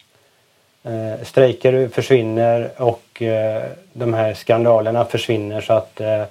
Eh, 0.82 1.24
strejker 1.24 1.88
försvinner 1.88 2.70
och 2.76 3.22
eh, 3.22 3.62
de 3.92 4.14
här 4.14 4.34
skandalerna 4.34 5.04
försvinner 5.04 5.60
så 5.60 5.72
att 5.72 6.00
eh, 6.00 6.22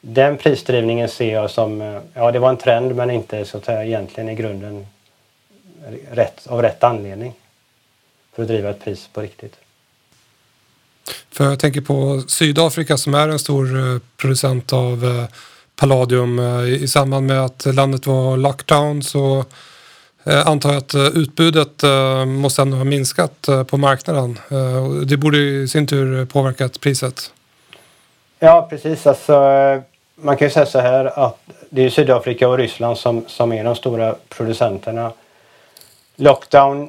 den 0.00 0.36
prisdrivningen 0.36 1.08
ser 1.08 1.32
jag 1.32 1.50
som, 1.50 1.80
eh, 1.80 2.00
ja 2.14 2.32
det 2.32 2.38
var 2.38 2.48
en 2.48 2.56
trend 2.56 2.94
men 2.94 3.10
inte 3.10 3.44
så 3.44 3.58
att 3.58 3.64
säga 3.64 3.84
egentligen 3.84 4.28
i 4.28 4.34
grunden 4.34 4.86
rätt, 6.10 6.46
av 6.46 6.62
rätt 6.62 6.84
anledning 6.84 7.34
för 8.36 8.42
att 8.42 8.48
driva 8.48 8.70
ett 8.70 8.84
pris 8.84 9.08
på 9.12 9.20
riktigt. 9.20 9.56
För 11.30 11.44
jag 11.44 11.58
tänker 11.58 11.80
på 11.80 12.22
Sydafrika 12.26 12.96
som 12.96 13.14
är 13.14 13.28
en 13.28 13.38
stor 13.38 13.78
eh, 13.78 13.98
producent 14.16 14.72
av 14.72 15.04
eh, 15.04 15.24
palladium 15.76 16.40
i 16.66 16.88
samband 16.88 17.26
med 17.26 17.44
att 17.44 17.66
landet 17.74 18.06
var 18.06 18.36
lockdown 18.36 19.02
så 19.02 19.44
Eh, 20.26 20.48
antar 20.48 20.68
jag 20.68 20.78
att 20.78 20.94
eh, 20.94 21.06
utbudet 21.06 21.82
eh, 21.82 22.24
måste 22.24 22.62
ändå 22.62 22.76
ha 22.76 22.84
minskat 22.84 23.48
på 23.66 23.76
marknaden. 23.76 24.38
Det 25.06 25.16
borde 25.16 25.38
i 25.38 25.68
sin 25.68 25.86
tur 25.86 26.24
påverkat 26.24 26.80
priset. 26.80 27.32
Ja 28.38 28.66
precis. 28.70 29.06
Alltså, 29.06 29.32
man 30.14 30.36
kan 30.36 30.48
ju 30.48 30.52
säga 30.52 30.66
så 30.66 30.80
här 30.80 31.04
att 31.26 31.38
det 31.70 31.84
är 31.84 31.90
Sydafrika 31.90 32.48
och 32.48 32.58
Ryssland 32.58 32.98
som, 32.98 33.24
som 33.28 33.52
är 33.52 33.64
de 33.64 33.76
stora 33.76 34.14
producenterna. 34.28 35.12
Lockdown, 36.16 36.88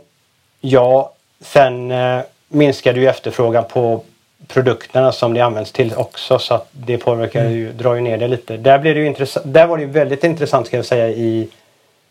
ja. 0.61 1.13
Sen 1.41 1.91
eh, 1.91 2.21
minskade 2.47 2.99
ju 2.99 3.07
efterfrågan 3.07 3.63
på 3.63 4.03
produkterna 4.47 5.11
som 5.11 5.33
det 5.33 5.41
används 5.41 5.71
till 5.71 5.93
också 5.95 6.39
så 6.39 6.53
att 6.53 6.69
det 6.71 6.97
påverkar 6.97 7.41
mm. 7.41 7.53
ju, 7.53 7.73
drar 7.73 7.95
ju 7.95 8.01
ner 8.01 8.17
det 8.17 8.27
lite. 8.27 8.57
Där, 8.57 8.79
blev 8.79 8.95
det 8.95 9.01
ju 9.01 9.25
där 9.43 9.67
var 9.67 9.77
det 9.77 9.83
ju 9.83 9.89
väldigt 9.89 10.23
intressant 10.23 10.67
ska 10.67 10.77
jag 10.77 10.85
säga 10.85 11.09
i, 11.09 11.49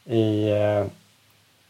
i 0.05 0.51
eh, 0.51 0.85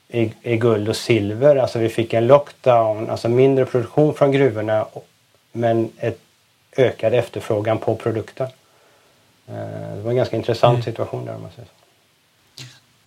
i, 0.08 0.32
i 0.42 0.56
guld 0.56 0.88
och 0.88 0.96
silver. 0.96 1.56
Alltså 1.56 1.78
vi 1.78 1.88
fick 1.88 2.14
en 2.14 2.26
lockdown, 2.26 3.10
alltså 3.10 3.28
mindre 3.28 3.64
produktion 3.64 4.14
från 4.14 4.32
gruvorna 4.32 4.86
men 5.52 5.90
ett 5.98 6.20
ökad 6.76 7.14
efterfrågan 7.14 7.78
på 7.78 7.96
produkten. 7.96 8.46
Eh, 9.48 9.96
det 9.96 10.02
var 10.02 10.10
en 10.10 10.16
ganska 10.16 10.36
intressant 10.36 10.74
mm. 10.74 10.82
situation 10.82 11.24
där 11.24 11.34
om 11.34 11.42
man 11.42 11.50
säger 11.50 11.68
så. 11.68 11.75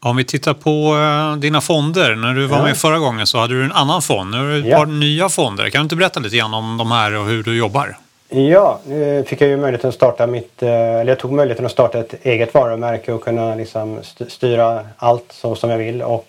Om 0.02 0.18
vi 0.18 0.24
tittar 0.24 0.54
på 0.54 0.96
eh, 0.96 1.40
dina 1.40 1.62
fonder. 1.62 2.16
När 2.16 2.34
du 2.34 2.46
var 2.46 2.58
ja. 2.58 2.64
med 2.64 2.78
förra 2.78 3.00
gången 3.00 3.28
så 3.28 3.38
hade 3.38 3.54
du 3.54 3.64
en 3.64 3.72
annan 3.72 4.02
fond. 4.02 4.32
Nu 4.32 4.38
har 4.38 4.46
du 4.46 4.60
ett 4.60 4.66
ja. 4.66 4.78
par 4.78 4.86
nya 4.86 5.30
fonder. 5.30 5.70
Kan 5.70 5.82
du 5.82 5.84
inte 5.84 5.96
berätta 5.96 6.20
lite 6.20 6.38
grann 6.38 6.54
om 6.54 6.78
de 6.78 6.92
här 6.92 7.16
och 7.16 7.26
hur 7.26 7.44
du 7.44 7.58
jobbar? 7.58 7.98
Ja, 8.30 8.80
nu 8.86 9.24
fick 9.28 9.42
jag 9.42 9.50
ju 9.50 9.58
möjligheten 9.58 9.88
att 9.88 9.96
starta 9.96 10.28
mitt, 10.28 10.64
eh, 10.64 10.70
eller 10.70 11.12
jag 11.12 11.20
tog 11.20 11.32
möjligheten 11.32 11.66
att 11.66 11.72
starta 11.72 12.00
ett 12.00 12.26
eget 12.26 12.54
varumärke 12.54 13.14
och 13.14 13.24
kunna 13.24 13.56
liksom 13.56 14.00
styra 14.28 14.86
allt 14.98 15.32
så 15.32 15.56
som 15.56 15.70
jag 15.70 15.78
vill 15.78 16.02
och 16.02 16.26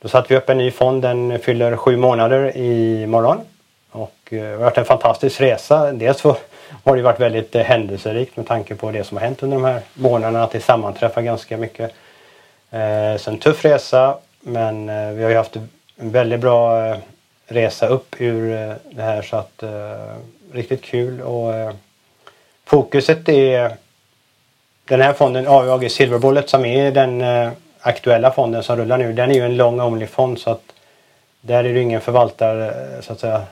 då 0.00 0.08
satte 0.08 0.26
vi 0.28 0.36
upp 0.36 0.48
en 0.48 0.58
ny 0.58 0.70
fond. 0.70 1.02
Den 1.02 1.38
fyller 1.38 1.76
sju 1.76 1.96
månader 1.96 2.56
i 2.56 3.06
morgon. 3.06 3.38
Och 3.90 4.18
eh, 4.30 4.40
det 4.42 4.50
har 4.50 4.56
varit 4.56 4.78
en 4.78 4.84
fantastisk 4.84 5.40
resa. 5.40 5.92
Dels 5.92 6.20
så 6.20 6.36
har 6.84 6.96
det 6.96 7.02
varit 7.02 7.20
väldigt 7.20 7.54
eh, 7.54 7.62
händelserikt 7.62 8.36
med 8.36 8.46
tanke 8.46 8.74
på 8.74 8.90
det 8.90 9.04
som 9.04 9.16
har 9.16 9.24
hänt 9.24 9.42
under 9.42 9.56
de 9.56 9.64
här 9.64 9.80
månaderna. 9.94 10.44
Att 10.44 10.50
det 10.50 10.60
sammanträffar 10.60 11.22
ganska 11.22 11.56
mycket. 11.56 11.92
Eh, 12.70 13.16
så 13.16 13.30
en 13.30 13.38
tuff 13.38 13.64
resa 13.64 14.18
men 14.40 14.88
eh, 14.88 15.10
vi 15.10 15.22
har 15.22 15.30
ju 15.30 15.36
haft 15.36 15.56
en 15.56 15.68
väldigt 15.96 16.40
bra 16.40 16.86
eh, 16.86 16.96
resa 17.46 17.86
upp 17.86 18.16
ur 18.18 18.52
eh, 18.52 18.72
det 18.90 19.02
här 19.02 19.22
så 19.22 19.36
att 19.36 19.62
riktigt 20.52 20.82
kul 20.82 21.20
och 21.20 21.74
fokuset 22.64 23.28
är 23.28 23.72
den 24.84 25.00
här 25.00 25.12
fonden 25.12 25.46
AUAG 25.46 25.90
Silver 25.90 26.18
Bullet 26.18 26.48
som 26.48 26.64
är 26.64 26.90
den 26.90 27.24
aktuella 27.80 28.30
fonden 28.30 28.62
som 28.62 28.76
rullar 28.76 28.98
nu, 28.98 29.12
den 29.12 29.30
är 29.30 29.34
ju 29.34 29.44
en 29.44 29.56
long 29.56 29.80
only 29.80 30.06
fond 30.06 30.38
så 30.38 30.50
att 30.50 30.62
där 31.40 31.64
är 31.64 31.74
det 31.74 31.80
ingen 31.80 32.00
förvaltar 32.00 32.74
så 33.00 33.12
att 33.12 33.20
säga 33.20 33.42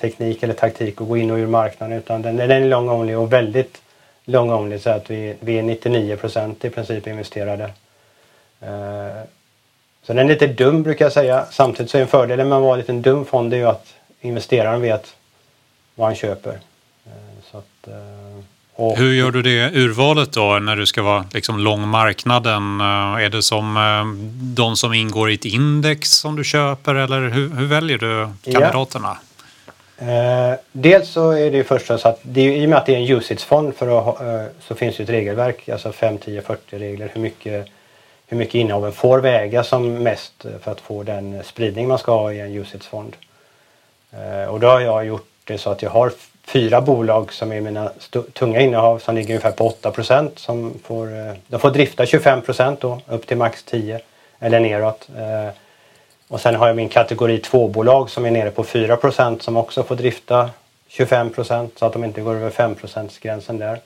teknik 0.00 0.42
eller 0.42 0.54
taktik 0.54 1.00
att 1.00 1.08
gå 1.08 1.16
in 1.16 1.30
och 1.30 1.36
ur 1.36 1.46
marknaden 1.46 1.98
utan 1.98 2.22
den, 2.22 2.36
den 2.36 2.50
är 2.50 2.60
long 2.60 2.88
only 2.88 3.14
och 3.14 3.32
väldigt 3.32 3.82
long 4.24 4.50
only 4.50 4.78
så 4.78 4.90
att 4.90 5.10
vi, 5.10 5.36
vi 5.40 5.58
är 5.58 5.62
99% 5.62 6.66
i 6.66 6.70
princip 6.70 7.06
investerade. 7.06 7.70
Uh, 8.62 9.22
så 10.02 10.12
den 10.12 10.18
är 10.18 10.32
lite 10.32 10.46
dum 10.46 10.82
brukar 10.82 11.04
jag 11.04 11.12
säga. 11.12 11.46
Samtidigt 11.50 11.90
så 11.90 11.98
är 11.98 12.02
en 12.02 12.08
fördel 12.08 12.46
med 12.46 12.58
att 12.58 12.62
vara 12.62 12.72
en 12.72 12.80
liten 12.80 13.02
dum 13.02 13.24
fond 13.24 13.54
är 13.54 13.56
ju 13.56 13.66
att 13.66 13.94
investeraren 14.20 14.80
vet 14.80 15.14
vad 15.94 16.06
han 16.06 16.16
köper. 16.16 16.50
Uh, 16.52 17.12
så 17.50 17.58
att, 17.58 17.88
uh, 17.88 18.44
och, 18.80 18.96
Hur 18.96 19.12
gör 19.12 19.30
du 19.30 19.42
det 19.42 19.70
urvalet 19.74 20.32
då 20.32 20.58
när 20.58 20.76
du 20.76 20.86
ska 20.86 21.02
vara 21.02 21.24
liksom 21.32 21.58
lång 21.58 21.88
marknaden? 21.88 22.80
Eh, 22.80 23.24
är 23.24 23.28
det 23.28 23.42
som 23.42 23.76
eh, 23.76 24.30
de 24.54 24.76
som 24.76 24.92
ingår 24.94 25.30
i 25.30 25.34
ett 25.34 25.44
index 25.44 26.10
som 26.10 26.36
du 26.36 26.44
köper 26.44 26.94
eller 26.94 27.28
hur, 27.28 27.48
hur 27.48 27.66
väljer 27.66 27.98
du 27.98 28.28
kandidaterna? 28.52 29.16
Ja. 29.98 30.06
Eh, 30.06 30.54
dels 30.72 31.08
så 31.08 31.30
är 31.30 31.50
det 31.50 31.64
först 31.64 31.86
så 31.86 31.94
att 32.08 32.20
det, 32.22 32.56
i 32.56 32.66
och 32.66 32.70
med 32.70 32.78
att 32.78 32.86
det 32.86 32.94
är 32.94 32.98
en 32.98 33.16
usage-fond 33.16 33.74
för 33.76 33.88
eh, 33.88 34.46
så 34.68 34.74
finns 34.74 34.96
det 34.96 35.02
ett 35.02 35.08
regelverk, 35.08 35.68
alltså 35.68 35.92
5, 35.92 36.18
10, 36.18 36.42
40 36.42 36.78
regler 36.78 37.10
hur 37.14 37.20
mycket, 37.20 37.68
hur 38.30 38.36
mycket 38.36 38.54
innehaven 38.54 38.92
får 38.92 39.18
väga 39.18 39.64
som 39.64 39.94
mest 39.94 40.32
för 40.60 40.72
att 40.72 40.80
få 40.80 41.02
den 41.02 41.42
spridning 41.44 41.88
man 41.88 41.98
ska 41.98 42.12
ha 42.12 42.32
i 42.32 42.40
en 42.40 42.54
UCITS-fond. 42.54 43.16
Eh, 44.12 44.50
och 44.50 44.60
då 44.60 44.66
har 44.66 44.80
jag 44.80 45.06
gjort 45.06 45.28
det 45.44 45.58
så 45.58 45.70
att 45.70 45.82
jag 45.82 45.90
har 45.90 46.12
fyra 46.44 46.80
bolag 46.80 47.32
som 47.32 47.52
är 47.52 47.60
mina 47.60 47.92
tunga 48.32 48.60
innehav 48.60 48.98
som 48.98 49.14
ligger 49.14 49.28
ungefär 49.28 49.50
på 49.50 49.66
8 49.66 49.92
som 50.36 50.74
får, 50.84 51.18
eh, 51.18 51.32
de 51.46 51.60
får 51.60 51.70
drifta 51.70 52.06
25 52.06 52.42
då 52.80 53.00
upp 53.08 53.26
till 53.26 53.36
max 53.36 53.64
10 53.64 54.00
eller 54.38 54.60
neråt. 54.60 55.08
Eh, 55.16 55.54
och 56.28 56.40
sen 56.40 56.54
har 56.54 56.66
jag 56.66 56.76
min 56.76 56.88
kategori 56.88 57.38
2-bolag 57.38 58.10
som 58.10 58.26
är 58.26 58.30
nere 58.30 58.50
på 58.50 58.64
4 58.64 58.96
procent 58.96 59.42
som 59.42 59.56
också 59.56 59.82
får 59.82 59.96
drifta 59.96 60.50
25 60.88 61.30
procent 61.30 61.78
så 61.78 61.86
att 61.86 61.92
de 61.92 62.04
inte 62.04 62.20
går 62.20 62.34
över 62.34 62.50
5 62.50 62.76
gränsen 63.20 63.58
där. 63.58 63.80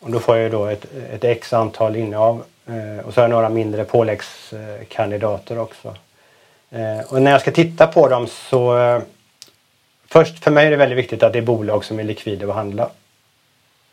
Och 0.00 0.10
då 0.10 0.20
får 0.20 0.36
jag 0.36 0.50
då 0.50 0.66
ett, 0.66 0.86
ett 1.12 1.24
x 1.24 1.52
antal 1.52 1.96
innehav 1.96 2.44
eh, 2.66 3.06
och 3.06 3.14
så 3.14 3.20
har 3.20 3.24
jag 3.24 3.30
några 3.30 3.48
mindre 3.48 3.84
påläggskandidater 3.84 5.58
också. 5.58 5.96
Eh, 6.70 7.00
och 7.08 7.22
när 7.22 7.30
jag 7.30 7.40
ska 7.40 7.50
titta 7.50 7.86
på 7.86 8.08
dem 8.08 8.26
så 8.26 8.78
eh, 8.78 9.02
Först 10.12 10.44
för 10.44 10.50
mig 10.50 10.66
är 10.66 10.70
det 10.70 10.76
väldigt 10.76 10.98
viktigt 10.98 11.22
att 11.22 11.32
det 11.32 11.38
är 11.38 11.42
bolag 11.42 11.84
som 11.84 11.98
är 11.98 12.04
likvida 12.04 12.46
att 12.46 12.54
handla. 12.54 12.90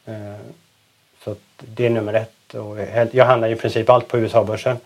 Eh, 0.06 0.36
så 1.24 1.36
det 1.58 1.86
är 1.86 1.90
nummer 1.90 2.14
ett. 2.14 2.54
Och 2.54 2.78
jag 3.12 3.26
handlar 3.26 3.50
i 3.50 3.56
princip 3.56 3.90
allt 3.90 4.08
på 4.08 4.18
USA-börsen. 4.18 4.78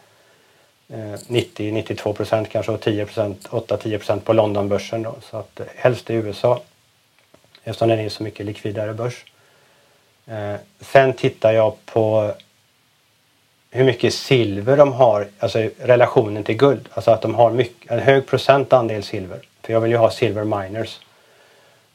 Eh, 0.90 1.14
90-92 1.28 2.14
procent 2.14 2.50
kanske 2.50 2.72
och 2.72 2.80
10% 2.80 3.50
8-10 3.50 3.98
procent 3.98 4.26
på 4.26 4.34
Londonbörsen. 4.34 5.02
Då. 5.02 5.16
Så 5.22 5.38
att 5.38 5.60
eh, 5.60 5.66
helst 5.76 6.10
i 6.10 6.14
USA 6.14 6.62
eftersom 7.64 7.90
den 7.90 8.00
är 8.00 8.10
så 8.10 8.24
mycket 8.24 8.46
likvidare 8.46 8.94
börs. 8.94 9.26
Eh, 10.26 10.56
sen 10.80 11.14
tittar 11.14 11.52
jag 11.52 11.86
på 11.86 12.34
hur 13.72 13.84
mycket 13.84 14.14
silver 14.14 14.78
de 14.78 14.94
har, 14.94 15.28
alltså 15.40 15.70
relationen 15.80 16.44
till 16.44 16.58
guld. 16.58 16.90
Alltså 16.94 17.12
att 17.12 17.22
de 17.22 17.36
har 17.36 17.52
mycket, 17.52 17.92
en 17.92 18.00
hög 18.00 18.28
procent 18.28 18.74
andel 18.74 19.04
silver. 19.04 19.40
För 19.62 19.74
jag 19.74 19.82
vill 19.82 19.92
ju 19.92 19.98
ha 19.98 20.10
silver 20.10 20.44
miners. 20.44 21.00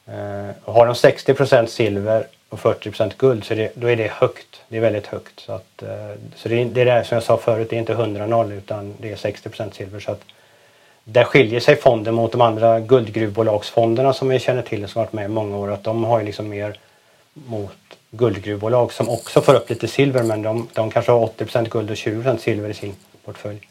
Eh, 0.07 0.51
och 0.65 0.75
har 0.75 0.87
de 0.87 0.95
60 0.95 1.35
procent 1.35 1.71
silver 1.71 2.27
och 2.49 2.61
40 2.61 2.91
procent 2.91 3.19
guld 3.19 3.45
så 3.45 3.55
det, 3.55 3.73
då 3.75 3.87
är 3.87 3.97
det 3.97 4.11
högt. 4.11 4.63
Det 4.69 4.77
är 4.77 4.81
väldigt 4.81 5.07
högt. 5.07 5.41
Så, 5.41 5.53
att, 5.53 5.83
eh, 5.83 5.89
så 6.37 6.49
det, 6.49 6.63
är, 6.63 6.65
det 6.65 6.81
är 6.81 6.85
det 6.85 7.05
som 7.05 7.15
jag 7.15 7.23
sa 7.23 7.37
förut, 7.37 7.71
det 7.71 7.77
är 7.77 7.81
inte 7.81 7.95
100-0 7.95 8.53
utan 8.53 8.95
det 8.99 9.13
är 9.13 9.17
60 9.17 9.49
procent 9.49 9.75
silver. 9.75 10.01
Så 10.01 10.11
att, 10.11 10.21
där 11.05 11.25
skiljer 11.25 11.61
sig 11.61 11.77
fonden 11.77 12.15
mot 12.15 12.33
de 12.33 12.41
andra 12.41 12.81
guldgruvbolagsfonderna 12.81 14.13
som 14.13 14.29
vi 14.29 14.39
känner 14.39 14.63
till 14.63 14.89
som 14.89 15.01
varit 15.01 15.13
med 15.13 15.25
i 15.25 15.29
många 15.29 15.57
år. 15.57 15.73
Att 15.73 15.85
de 15.85 16.05
har 16.05 16.19
ju 16.19 16.25
liksom 16.25 16.49
mer 16.49 16.79
mot 17.33 17.73
guldgruvbolag 18.11 18.93
som 18.93 19.09
också 19.09 19.41
får 19.41 19.55
upp 19.55 19.71
lite 19.71 19.89
silver 19.89 20.23
men 20.23 20.43
de, 20.43 20.69
de 20.73 20.91
kanske 20.91 21.13
har 21.13 21.27
80% 21.27 21.69
guld 21.69 21.91
och 21.91 21.97
20% 21.97 22.39
silver 22.39 22.69
i 22.69 22.75
sin 22.75 22.97
portfölj. 23.25 23.69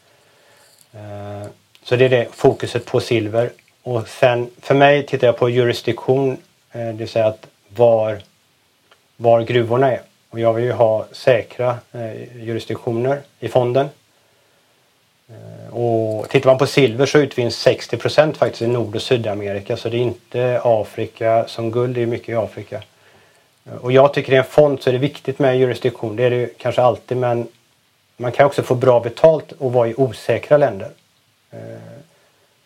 Eh, 0.92 1.48
så 1.82 1.96
det 1.96 2.04
är 2.04 2.08
det 2.08 2.28
fokuset 2.32 2.84
på 2.84 3.00
silver. 3.00 3.50
Och 3.82 4.08
sen 4.08 4.50
för 4.60 4.74
mig 4.74 5.06
tittar 5.06 5.26
jag 5.26 5.36
på 5.36 5.50
jurisdiktion, 5.50 6.36
eh, 6.72 6.86
det 6.86 6.92
vill 6.92 7.08
säga 7.08 7.26
att 7.26 7.46
var, 7.68 8.22
var 9.16 9.42
gruvorna 9.42 9.92
är. 9.92 10.00
Och 10.30 10.40
jag 10.40 10.52
vill 10.52 10.64
ju 10.64 10.72
ha 10.72 11.06
säkra 11.12 11.78
eh, 11.92 12.42
jurisdiktioner 12.44 13.20
i 13.40 13.48
fonden. 13.48 13.88
Och 15.70 16.28
tittar 16.28 16.50
man 16.50 16.58
på 16.58 16.66
silver 16.66 17.06
så 17.06 17.18
utvinns 17.18 17.66
60% 17.66 18.34
faktiskt 18.34 18.62
i 18.62 18.66
Nord 18.66 18.96
och 18.96 19.02
Sydamerika 19.02 19.76
så 19.76 19.88
det 19.88 19.96
är 19.96 20.00
inte 20.00 20.60
Afrika 20.64 21.48
som 21.48 21.70
guld, 21.70 21.94
det 21.94 22.02
är 22.02 22.06
mycket 22.06 22.28
i 22.28 22.34
Afrika. 22.34 22.82
Och 23.80 23.92
jag 23.92 24.14
tycker 24.14 24.32
i 24.32 24.36
en 24.36 24.44
fond 24.44 24.82
så 24.82 24.90
är 24.90 24.92
det 24.92 24.98
viktigt 24.98 25.38
med 25.38 25.58
jurisdiktion. 25.58 26.16
Det 26.16 26.24
är 26.24 26.30
det 26.30 26.36
ju 26.36 26.48
kanske 26.58 26.82
alltid 26.82 27.16
men 27.16 27.48
man 28.16 28.32
kan 28.32 28.46
också 28.46 28.62
få 28.62 28.74
bra 28.74 29.00
betalt 29.00 29.52
och 29.52 29.72
vara 29.72 29.88
i 29.88 29.94
osäkra 29.96 30.56
länder. 30.56 30.90
Eh, 31.50 31.58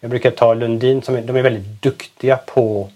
jag 0.01 0.11
brukar 0.11 0.30
ta 0.30 0.55
Lundin 0.55 1.03
som 1.03 1.14
är, 1.14 1.22
de 1.22 1.36
är 1.36 1.42
väldigt 1.42 1.82
duktiga 1.82 2.36
på 2.36 2.90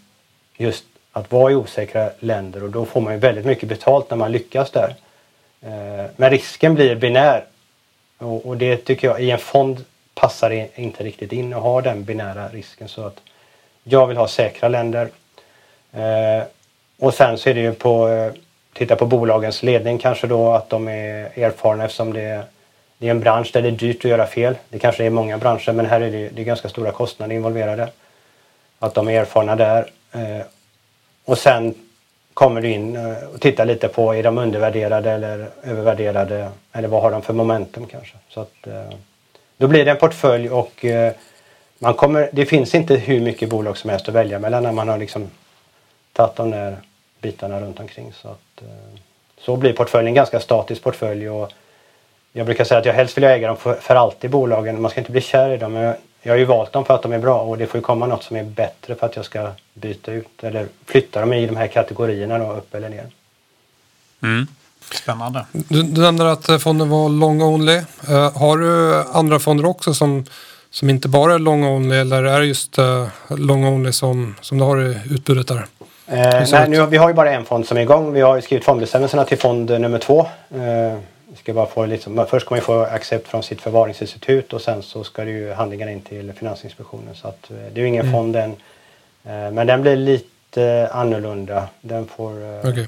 just 0.56 0.84
att 1.12 1.32
vara 1.32 1.52
i 1.52 1.54
osäkra 1.54 2.10
länder 2.18 2.62
och 2.62 2.70
då 2.70 2.84
får 2.84 3.00
man 3.00 3.12
ju 3.12 3.18
väldigt 3.18 3.44
mycket 3.44 3.68
betalt 3.68 4.10
när 4.10 4.16
man 4.16 4.32
lyckas 4.32 4.70
där. 4.70 4.94
Eh, 5.60 6.10
men 6.16 6.30
risken 6.30 6.74
blir 6.74 6.94
binär 6.94 7.44
och 8.18 8.56
det 8.56 8.76
tycker 8.76 9.08
jag 9.08 9.20
i 9.20 9.30
en 9.30 9.38
fond 9.38 9.84
passar 10.14 10.50
det 10.50 10.68
inte 10.74 11.04
riktigt 11.04 11.32
in 11.32 11.54
att 11.54 11.62
ha 11.62 11.80
den 11.80 12.04
binära 12.04 12.48
risken 12.48 12.88
så 12.88 13.06
att 13.06 13.20
jag 13.82 14.06
vill 14.06 14.16
ha 14.16 14.28
säkra 14.28 14.68
länder. 14.68 15.08
Eh, 15.92 16.42
och 16.98 17.14
sen 17.14 17.38
så 17.38 17.50
är 17.50 17.54
det 17.54 17.60
ju 17.60 17.72
på, 17.72 18.08
eh, 18.08 18.32
titta 18.72 18.96
på 18.96 19.06
bolagens 19.06 19.62
ledning 19.62 19.98
kanske 19.98 20.26
då 20.26 20.52
att 20.52 20.70
de 20.70 20.88
är 20.88 21.38
erfarna 21.38 21.84
eftersom 21.84 22.12
det, 22.12 22.42
det 22.98 23.06
är 23.06 23.10
en 23.10 23.20
bransch 23.20 23.50
där 23.52 23.62
det 23.62 23.68
är 23.68 23.72
dyrt 23.72 24.04
att 24.04 24.10
göra 24.10 24.26
fel. 24.26 24.54
Det 24.68 24.78
kanske 24.78 25.04
är 25.04 25.10
många 25.10 25.38
branscher 25.38 25.72
men 25.72 25.86
här 25.86 26.00
är 26.00 26.10
det, 26.10 26.28
det 26.28 26.42
är 26.42 26.44
ganska 26.44 26.68
stora 26.68 26.90
kostnader 26.92 27.34
involverade. 27.34 27.88
Att 28.78 28.94
de 28.94 29.08
är 29.08 29.20
erfarna 29.20 29.56
där. 29.56 29.90
Eh, 30.12 30.46
och 31.24 31.38
sen 31.38 31.74
kommer 32.34 32.60
du 32.60 32.70
in 32.70 32.96
eh, 32.96 33.24
och 33.34 33.40
tittar 33.40 33.64
lite 33.64 33.88
på 33.88 34.14
är 34.14 34.22
de 34.22 34.38
undervärderade 34.38 35.10
eller 35.10 35.48
övervärderade 35.62 36.48
eller 36.72 36.88
vad 36.88 37.02
har 37.02 37.10
de 37.10 37.22
för 37.22 37.32
momentum 37.32 37.86
kanske. 37.86 38.16
Så 38.28 38.40
att, 38.40 38.68
då 39.56 39.66
blir 39.68 39.84
det 39.84 39.90
en 39.90 39.96
portfölj 39.96 40.50
och 40.50 40.84
man 41.78 41.94
kommer, 41.94 42.30
det 42.32 42.46
finns 42.46 42.74
inte 42.74 42.94
hur 42.94 43.20
mycket 43.20 43.48
bolag 43.48 43.76
som 43.76 43.90
helst 43.90 44.08
att 44.08 44.14
välja 44.14 44.38
mellan 44.38 44.62
när 44.62 44.72
man 44.72 44.88
har 44.88 44.98
liksom 44.98 45.30
tagit 46.14 46.36
de 46.36 46.50
där 46.50 46.76
bitarna 47.20 47.60
runt 47.60 47.80
omkring. 47.80 48.12
Så, 48.12 48.28
att, 48.28 48.62
eh, 48.62 48.98
så 49.38 49.56
blir 49.56 49.72
portföljen 49.72 50.08
en 50.08 50.14
ganska 50.14 50.40
statisk 50.40 50.82
portfölj. 50.82 51.28
Och 51.28 51.52
jag 52.32 52.46
brukar 52.46 52.64
säga 52.64 52.80
att 52.80 52.86
jag 52.86 52.94
helst 52.94 53.16
vill 53.16 53.24
äga 53.24 53.48
dem 53.48 53.56
för, 53.56 53.74
för 53.74 53.94
alltid 53.94 54.30
bolagen. 54.30 54.80
Man 54.80 54.90
ska 54.90 55.00
inte 55.00 55.12
bli 55.12 55.20
kär 55.20 55.50
i 55.50 55.56
dem. 55.56 55.72
Men 55.72 55.94
jag 56.22 56.32
har 56.32 56.38
ju 56.38 56.44
valt 56.44 56.72
dem 56.72 56.84
för 56.84 56.94
att 56.94 57.02
de 57.02 57.12
är 57.12 57.18
bra 57.18 57.40
och 57.40 57.58
det 57.58 57.66
får 57.66 57.78
ju 57.78 57.82
komma 57.82 58.06
något 58.06 58.22
som 58.22 58.36
är 58.36 58.44
bättre 58.44 58.94
för 58.94 59.06
att 59.06 59.16
jag 59.16 59.24
ska 59.24 59.50
byta 59.74 60.12
ut 60.12 60.44
eller 60.44 60.68
flytta 60.86 61.20
dem 61.20 61.32
i 61.32 61.46
de 61.46 61.56
här 61.56 61.66
kategorierna 61.66 62.38
då, 62.38 62.52
upp 62.52 62.74
eller 62.74 62.88
ner. 62.88 63.06
Mm. 64.22 64.46
Spännande. 64.92 65.46
Du, 65.52 65.82
du 65.82 66.00
nämnde 66.00 66.32
att 66.32 66.62
fonden 66.62 66.88
var 66.88 67.08
long 67.08 67.42
only. 67.42 67.76
Uh, 67.76 68.38
har 68.38 68.58
du 68.58 69.02
andra 69.12 69.38
fonder 69.38 69.66
också 69.66 69.94
som, 69.94 70.24
som 70.70 70.90
inte 70.90 71.08
bara 71.08 71.34
är 71.34 71.38
long 71.38 71.64
only 71.64 71.96
eller 71.96 72.24
är 72.24 72.40
det 72.40 72.46
just 72.46 72.78
uh, 72.78 73.08
long 73.28 73.64
only 73.64 73.92
som, 73.92 74.34
som 74.40 74.58
du 74.58 74.64
har 74.64 74.82
i 74.82 74.98
utbudet 75.10 75.48
där? 75.48 75.66
Eh, 76.06 76.44
nej, 76.52 76.68
nu, 76.68 76.86
vi 76.86 76.96
har 76.96 77.08
ju 77.08 77.14
bara 77.14 77.32
en 77.32 77.44
fond 77.44 77.66
som 77.66 77.76
är 77.76 77.80
igång. 77.82 78.12
Vi 78.12 78.20
har 78.20 78.40
skrivit 78.40 78.64
fondbestämmelserna 78.64 79.24
till 79.24 79.38
fond 79.38 79.80
nummer 79.80 79.98
två. 79.98 80.26
Eh, 80.54 80.98
ska 81.38 81.52
bara 81.52 81.66
få 81.66 81.86
liksom, 81.86 82.26
först 82.30 82.46
ska 82.46 82.54
man 82.54 82.62
få 82.62 82.82
accept 82.82 83.28
från 83.28 83.42
sitt 83.42 83.60
förvaringsinstitut 83.60 84.52
och 84.52 84.60
sen 84.60 84.82
så 84.82 85.04
ska 85.04 85.24
det 85.24 85.30
ju 85.30 85.52
handlingarna 85.52 85.92
in 85.92 86.00
till 86.00 86.32
Finansinspektionen. 86.32 87.14
Så 87.14 87.28
att, 87.28 87.50
eh, 87.50 87.56
det 87.56 87.80
är 87.80 87.82
ju 87.82 87.88
ingen 87.88 88.06
mm. 88.06 88.12
fond 88.12 88.36
än. 88.36 88.50
Eh, 89.24 89.50
men 89.52 89.66
den 89.66 89.82
blir 89.82 89.96
lite 89.96 90.88
annorlunda. 90.92 91.68
Den 91.80 92.06
får... 92.06 92.30
Eh, 92.30 92.70
okay. 92.70 92.86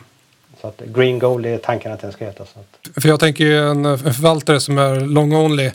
Så 0.61 0.69
att 0.69 0.81
Green 0.81 1.19
Gold 1.19 1.47
är 1.47 1.59
tanken 1.59 1.93
att 1.93 2.01
den 2.01 2.13
ska 2.13 2.25
heta. 2.25 2.45
Så 2.45 2.61
att. 2.61 3.03
För 3.03 3.09
jag 3.09 3.21
tänker 3.21 3.45
ju 3.45 3.71
en, 3.71 3.85
en 3.85 3.99
förvaltare 3.99 4.61
som 4.61 4.79
är 4.79 5.01
long 5.01 5.33
only 5.33 5.71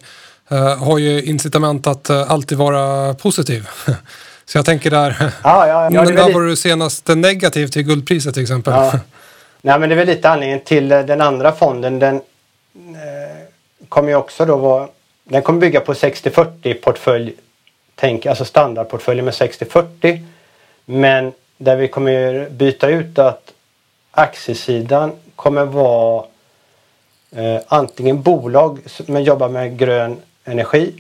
har 0.80 0.98
ju 0.98 1.24
incitament 1.24 1.88
att 1.88 2.10
alltid 2.10 2.58
vara 2.58 3.14
positiv. 3.14 3.68
Så 4.52 4.58
jag 4.58 4.66
tänker 4.66 4.90
där, 4.90 5.16
ja, 5.20 5.32
ja, 5.68 5.90
ja, 5.92 6.04
men 6.04 6.16
där 6.16 6.34
var 6.34 6.42
du 6.42 6.56
senast 6.56 7.08
negativ 7.08 7.68
till 7.68 7.84
guldpriset 7.84 8.34
till 8.34 8.44
exempel. 8.44 8.74
Ja. 8.74 9.00
Nej 9.62 9.80
men 9.80 9.90
det 9.90 9.96
är 9.96 9.98
väl 9.98 10.08
lite 10.08 10.30
anledningen 10.30 10.60
till 10.66 10.92
eh, 10.92 11.00
den 11.00 11.22
andra 11.22 11.52
fonden. 11.52 12.00
Den 12.00 12.16
eh, 12.16 12.22
kommer 13.90 14.10
ju 14.10 14.16
också 14.16 14.46
då 14.46 14.58
vara, 14.58 14.88
den 15.24 15.42
kommer 15.42 15.60
bygga 15.60 15.80
på 15.80 15.94
60-40 15.94 16.74
portfölj, 16.74 17.34
tänk, 17.96 18.26
alltså 18.26 18.46
standardportföljer 18.46 19.24
med 19.24 19.34
60-40. 19.34 20.26
Men 20.86 21.32
där 21.58 21.76
vi 21.76 21.88
kommer 21.88 22.50
byta 22.50 22.90
ut 22.90 23.20
att 23.20 23.54
aktiesidan 24.12 25.12
kommer 25.36 25.66
vara 25.66 26.26
eh, 27.36 27.62
antingen 27.68 28.22
bolag 28.22 28.80
som 28.86 29.22
jobbar 29.22 29.50
med 29.50 29.78
grön 29.78 30.18
energi 30.44 30.94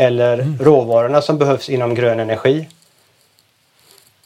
eller 0.00 0.34
mm. 0.34 0.58
råvarorna 0.60 1.22
som 1.22 1.38
behövs 1.38 1.68
inom 1.68 1.94
grön 1.94 2.20
energi. 2.20 2.68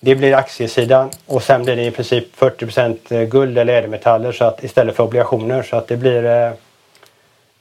Det 0.00 0.14
blir 0.14 0.34
aktiesidan 0.34 1.10
och 1.26 1.42
sen 1.42 1.64
blir 1.64 1.76
det 1.76 1.84
i 1.84 1.90
princip 1.90 2.36
40 2.36 3.14
eh, 3.14 3.22
guld 3.22 3.58
eller 3.58 3.74
ädelmetaller 3.74 4.32
så 4.32 4.44
att, 4.44 4.64
istället 4.64 4.96
för 4.96 5.02
obligationer 5.02 5.62
så 5.62 5.76
att 5.76 5.88
det 5.88 5.96
blir 5.96 6.24
eh, 6.24 6.52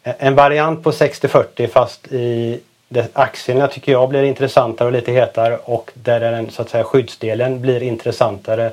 en 0.04 0.36
variant 0.36 0.84
på 0.84 0.92
60-40 0.92 1.68
fast 1.68 2.08
i 2.08 2.60
det, 2.90 3.08
aktierna 3.14 3.68
tycker 3.68 3.92
jag 3.92 4.10
blir 4.10 4.24
intressantare 4.24 4.88
och 4.88 4.94
lite 4.94 5.12
hetare 5.12 5.58
och 5.58 5.92
där 5.94 6.20
den 6.20 6.50
så 6.50 6.62
att 6.62 6.70
säga 6.70 6.84
skyddsdelen 6.84 7.62
blir 7.62 7.84
intressantare. 7.84 8.66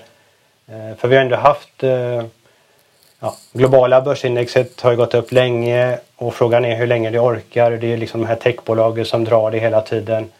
Eh, 0.69 0.97
för 0.99 1.09
vi 1.09 1.17
har 1.17 1.23
ändå 1.23 1.37
haft 1.37 1.83
eh, 1.83 2.25
ja, 3.21 3.35
globala 3.53 4.01
börsindexet 4.01 4.81
har 4.81 4.91
ju 4.91 4.97
gått 4.97 5.15
upp 5.15 5.33
länge 5.33 5.99
och 6.17 6.35
frågan 6.35 6.65
är 6.65 6.77
hur 6.77 6.87
länge 6.87 7.11
det 7.11 7.21
orkar. 7.21 7.71
Det 7.71 7.93
är 7.93 7.97
liksom 7.97 8.21
de 8.21 8.27
här 8.27 8.37
techbolagen 8.37 9.05
som 9.05 9.25
drar 9.25 9.51
det 9.51 9.59
hela 9.59 9.81
tiden. 9.81 10.31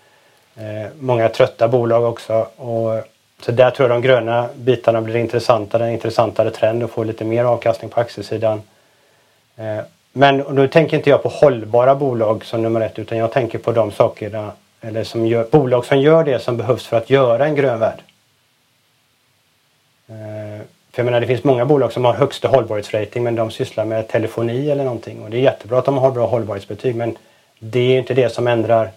Eh, 0.57 0.91
många 0.99 1.29
trötta 1.29 1.69
bolag 1.69 2.05
också. 2.05 2.47
Och, 2.57 3.05
så 3.41 3.53
där 3.53 3.71
tror 3.71 3.89
jag 3.89 4.03
de 4.03 4.07
gröna 4.07 4.49
bitarna 4.55 5.01
blir 5.01 5.17
intressantare, 5.17 5.87
en 5.87 5.93
intressantare 5.93 6.51
trend 6.51 6.83
och 6.83 6.91
får 6.91 7.05
lite 7.05 7.25
mer 7.25 7.45
avkastning 7.45 7.91
på 7.91 8.01
aktiesidan. 8.01 8.63
Eh, 9.57 9.79
men 10.13 10.37
nu 10.37 10.69
tänker 10.69 10.97
inte 10.97 11.11
jag 11.11 11.23
på 11.23 11.29
hållbara 11.29 11.95
bolag 11.95 12.45
som 12.45 12.63
nummer 12.63 12.81
ett 12.81 12.99
utan 12.99 13.19
jag 13.19 13.33
tänker 13.33 13.59
på 13.59 13.73
de 13.73 13.93
sakerna 13.93 14.53
eller 14.81 15.05
som 15.05 15.27
gör, 15.27 15.47
bolag 15.51 15.85
som 15.85 16.01
gör 16.01 16.25
det 16.25 16.39
som 16.39 16.57
behövs 16.57 16.87
för 16.87 16.97
att 16.97 17.11
göra 17.11 17.47
en 17.47 17.55
grön 17.55 17.81
värld. 17.81 18.03
Eh, 20.09 20.63
för 20.99 21.03
jag 21.03 21.05
menar 21.05 21.21
det 21.21 21.27
finns 21.27 21.45
många 21.45 21.65
bolag 21.65 21.93
som 21.93 22.05
har 22.05 22.15
högsta 22.15 22.49
hållbarhetsrating 22.49 23.23
men 23.23 23.35
de 23.35 23.51
sysslar 23.51 23.85
med 23.85 24.09
telefoni 24.09 24.71
eller 24.71 24.85
någonting. 24.85 25.23
Och 25.23 25.31
det 25.31 25.37
är 25.37 25.41
jättebra 25.41 25.79
att 25.79 25.85
de 25.85 25.99
har 25.99 26.11
bra 26.11 26.27
hållbarhetsbetyg 26.27 26.97
men 26.97 27.17
det 27.59 27.81
är 27.81 27.99
inte 27.99 28.15
det 28.15 28.33
som 28.33 28.47
ändrar 28.47 28.91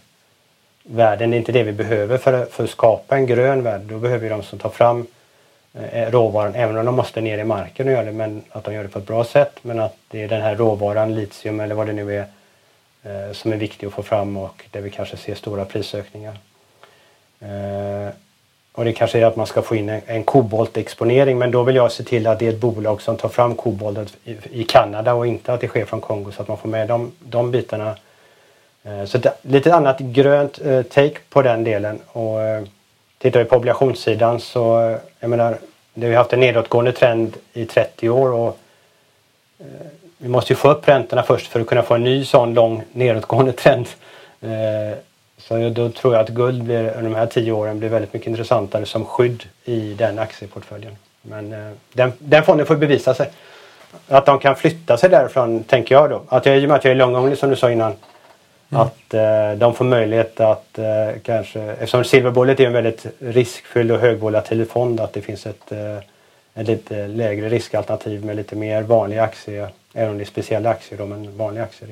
världen. 0.83 1.29
Det 1.29 1.35
är 1.35 1.37
inte 1.37 1.51
det 1.51 1.63
vi 1.63 1.71
behöver 1.71 2.17
för, 2.17 2.45
för 2.45 2.63
att 2.63 2.69
skapa 2.69 3.15
en 3.15 3.25
grön 3.25 3.63
värld. 3.63 3.81
Då 3.81 3.97
behöver 3.97 4.23
vi 4.23 4.29
de 4.29 4.43
som 4.43 4.59
tar 4.59 4.69
fram 4.69 5.07
eh, 5.73 6.11
råvaran, 6.11 6.55
även 6.55 6.77
om 6.77 6.85
de 6.85 6.95
måste 6.95 7.21
ner 7.21 7.37
i 7.37 7.43
marken 7.43 7.87
och 7.87 7.93
göra 7.93 8.05
det, 8.05 8.11
men 8.11 8.43
att 8.49 8.63
de 8.63 8.73
gör 8.73 8.83
det 8.83 8.89
på 8.89 8.99
ett 8.99 9.07
bra 9.07 9.23
sätt. 9.23 9.59
Men 9.61 9.79
att 9.79 9.95
det 10.07 10.23
är 10.23 10.27
den 10.27 10.41
här 10.41 10.55
råvaran, 10.55 11.15
litium 11.15 11.59
eller 11.59 11.75
vad 11.75 11.87
det 11.87 11.93
nu 11.93 12.15
är, 12.17 12.25
eh, 13.03 13.33
som 13.33 13.53
är 13.53 13.57
viktig 13.57 13.87
att 13.87 13.93
få 13.93 14.03
fram 14.03 14.37
och 14.37 14.65
där 14.71 14.81
vi 14.81 14.89
kanske 14.89 15.17
ser 15.17 15.35
stora 15.35 15.65
prisökningar. 15.65 16.37
Eh, 17.39 18.13
och 18.73 18.85
det 18.85 18.93
kanske 18.93 19.19
är 19.19 19.25
att 19.25 19.35
man 19.35 19.47
ska 19.47 19.61
få 19.61 19.75
in 19.75 19.89
en, 19.89 20.01
en 20.05 20.23
koboltexponering 20.23 21.37
men 21.37 21.51
då 21.51 21.63
vill 21.63 21.75
jag 21.75 21.91
se 21.91 22.03
till 22.03 22.27
att 22.27 22.39
det 22.39 22.47
är 22.47 22.49
ett 22.49 22.59
bolag 22.59 23.01
som 23.01 23.17
tar 23.17 23.29
fram 23.29 23.55
koboltet 23.55 24.17
i, 24.23 24.37
i 24.51 24.63
Kanada 24.63 25.13
och 25.13 25.27
inte 25.27 25.53
att 25.53 25.61
det 25.61 25.67
sker 25.67 25.85
från 25.85 26.01
Kongo 26.01 26.31
så 26.31 26.41
att 26.41 26.47
man 26.47 26.57
får 26.57 26.69
med 26.69 26.87
de, 26.87 27.11
de 27.19 27.51
bitarna. 27.51 27.95
Eh, 28.83 29.05
så 29.05 29.17
ett, 29.17 29.25
lite 29.41 29.75
annat 29.75 29.99
grönt 29.99 30.61
eh, 30.65 30.81
take 30.81 31.17
på 31.29 31.41
den 31.41 31.63
delen. 31.63 31.99
Och, 32.07 32.41
eh, 32.41 32.63
tittar 33.17 33.39
vi 33.39 33.45
på 33.45 33.55
obligationssidan 33.55 34.39
så 34.39 34.89
eh, 34.89 34.97
jag 35.19 35.29
menar, 35.29 35.57
det 35.93 36.05
har 36.05 36.09
vi 36.09 36.15
haft 36.15 36.33
en 36.33 36.39
nedåtgående 36.39 36.91
trend 36.91 37.37
i 37.53 37.65
30 37.65 38.09
år 38.09 38.31
och 38.31 38.57
eh, 39.59 39.65
vi 40.17 40.29
måste 40.29 40.53
ju 40.53 40.57
få 40.57 40.71
upp 40.71 40.87
räntorna 40.87 41.23
först 41.23 41.47
för 41.47 41.59
att 41.59 41.67
kunna 41.67 41.83
få 41.83 41.93
en 41.93 42.03
ny 42.03 42.25
sån 42.25 42.53
lång 42.53 42.83
nedåtgående 42.91 43.51
trend. 43.51 43.87
Eh, 44.41 44.97
så 45.47 45.69
då 45.69 45.89
tror 45.89 46.13
jag 46.13 46.21
att 46.21 46.29
guld 46.29 46.63
blir, 46.63 46.89
under 46.89 47.09
de 47.09 47.15
här 47.15 47.25
tio 47.25 47.51
åren 47.51 47.79
blir 47.79 47.89
väldigt 47.89 48.13
mycket 48.13 48.27
intressantare 48.27 48.85
som 48.85 49.05
skydd 49.05 49.43
i 49.65 49.93
den 49.93 50.19
aktieportföljen. 50.19 50.95
Men 51.21 51.53
eh, 51.53 51.71
den, 51.93 52.13
den 52.19 52.43
fonden 52.43 52.65
får 52.65 52.75
bevisa 52.75 53.13
sig. 53.13 53.29
Att 54.07 54.25
de 54.25 54.39
kan 54.39 54.55
flytta 54.55 54.97
sig 54.97 55.09
därifrån, 55.09 55.63
tänker 55.63 55.95
jag 55.95 56.09
då. 56.09 56.21
Att 56.29 56.45
jag, 56.45 56.57
I 56.57 56.65
och 56.65 56.69
med 56.69 56.77
att 56.77 56.85
jag 56.85 56.91
är 56.91 56.95
långånglig 56.95 57.37
som 57.37 57.49
du 57.49 57.55
sa 57.55 57.71
innan. 57.71 57.93
Mm. 58.71 58.81
Att 58.81 59.13
eh, 59.13 59.51
de 59.57 59.73
får 59.73 59.85
möjlighet 59.85 60.39
att 60.39 60.79
eh, 60.79 61.19
kanske, 61.23 61.61
eftersom 61.61 62.03
silverbullet 62.03 62.59
är 62.59 62.65
en 62.67 62.73
väldigt 62.73 63.05
riskfylld 63.19 63.91
och 63.91 63.99
högvolatil 63.99 64.65
fond, 64.65 64.99
att 64.99 65.13
det 65.13 65.21
finns 65.21 65.45
ett, 65.45 65.71
eh, 65.71 65.97
ett 66.55 66.67
lite 66.67 67.07
lägre 67.07 67.49
riskalternativ 67.49 68.25
med 68.25 68.35
lite 68.35 68.55
mer 68.55 68.81
vanliga 68.81 69.23
aktier, 69.23 69.69
även 69.93 70.09
om 70.09 70.17
det 70.17 70.23
är 70.23 70.25
speciella 70.25 70.69
aktier 70.69 70.99
då, 70.99 71.05
men 71.05 71.37
vanliga 71.37 71.63
aktier. 71.63 71.89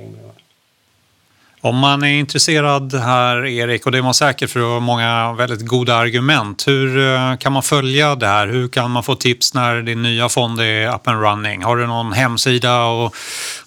Om 1.62 1.78
man 1.78 2.04
är 2.04 2.20
intresserad 2.20 2.94
här, 2.94 3.46
Erik, 3.46 3.86
och 3.86 3.92
det 3.92 3.98
är 3.98 4.02
man 4.02 4.14
säkert 4.14 4.50
för 4.50 4.60
du 4.60 4.66
har 4.66 4.80
många 4.80 5.34
väldigt 5.34 5.68
goda 5.68 5.96
argument. 5.96 6.68
Hur 6.68 7.14
eh, 7.14 7.36
kan 7.36 7.54
man 7.54 7.64
följa 7.64 8.16
det 8.16 8.28
här? 8.28 8.48
Hur 8.48 8.68
kan 8.68 8.92
man 8.92 9.04
få 9.04 9.16
tips 9.16 9.54
när 9.54 9.82
din 9.82 10.02
nya 10.02 10.30
fond 10.30 10.62
är 10.62 10.96
up 10.96 11.08
and 11.08 11.22
running? 11.22 11.64
Har 11.64 11.78
du 11.78 11.88
någon 11.88 12.14
hemsida 12.14 12.86
och 12.86 13.16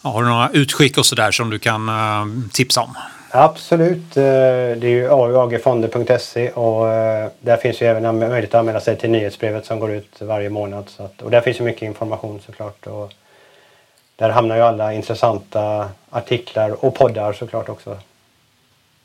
har 0.03 0.22
du 0.22 0.28
några 0.28 0.51
utskick 0.53 0.99
och 0.99 1.07
sådär 1.07 1.30
som 1.30 1.51
du 1.51 1.59
kan 1.59 1.88
eh, 1.88 2.26
tipsa 2.53 2.80
om? 2.80 2.95
Absolut. 3.30 4.16
Eh, 4.16 4.22
det 4.22 4.84
är 4.84 4.90
ju 4.90 5.09
auagfonder.se 5.09 6.51
och 6.51 6.86
där 7.40 7.57
finns 7.57 7.82
ju 7.82 7.86
även 7.86 8.18
möjlighet 8.18 8.55
att 8.55 8.61
anmäla 8.61 8.80
sig 8.80 8.99
till 8.99 9.11
nyhetsbrevet 9.11 9.66
som 9.66 9.80
går 9.80 9.90
ut 9.90 10.16
varje 10.20 10.51
månad. 10.51 10.90
Och 11.22 11.30
där 11.30 11.40
finns 11.40 11.61
ju 11.61 11.64
mycket 11.64 11.82
information 11.82 12.40
såklart. 12.47 12.86
Och 12.86 13.12
där 14.23 14.31
hamnar 14.31 14.57
ju 14.57 14.62
alla 14.62 14.93
intressanta 14.93 15.89
artiklar 16.11 16.85
och 16.85 16.95
poddar 16.95 17.33
såklart 17.33 17.68
också. 17.68 17.99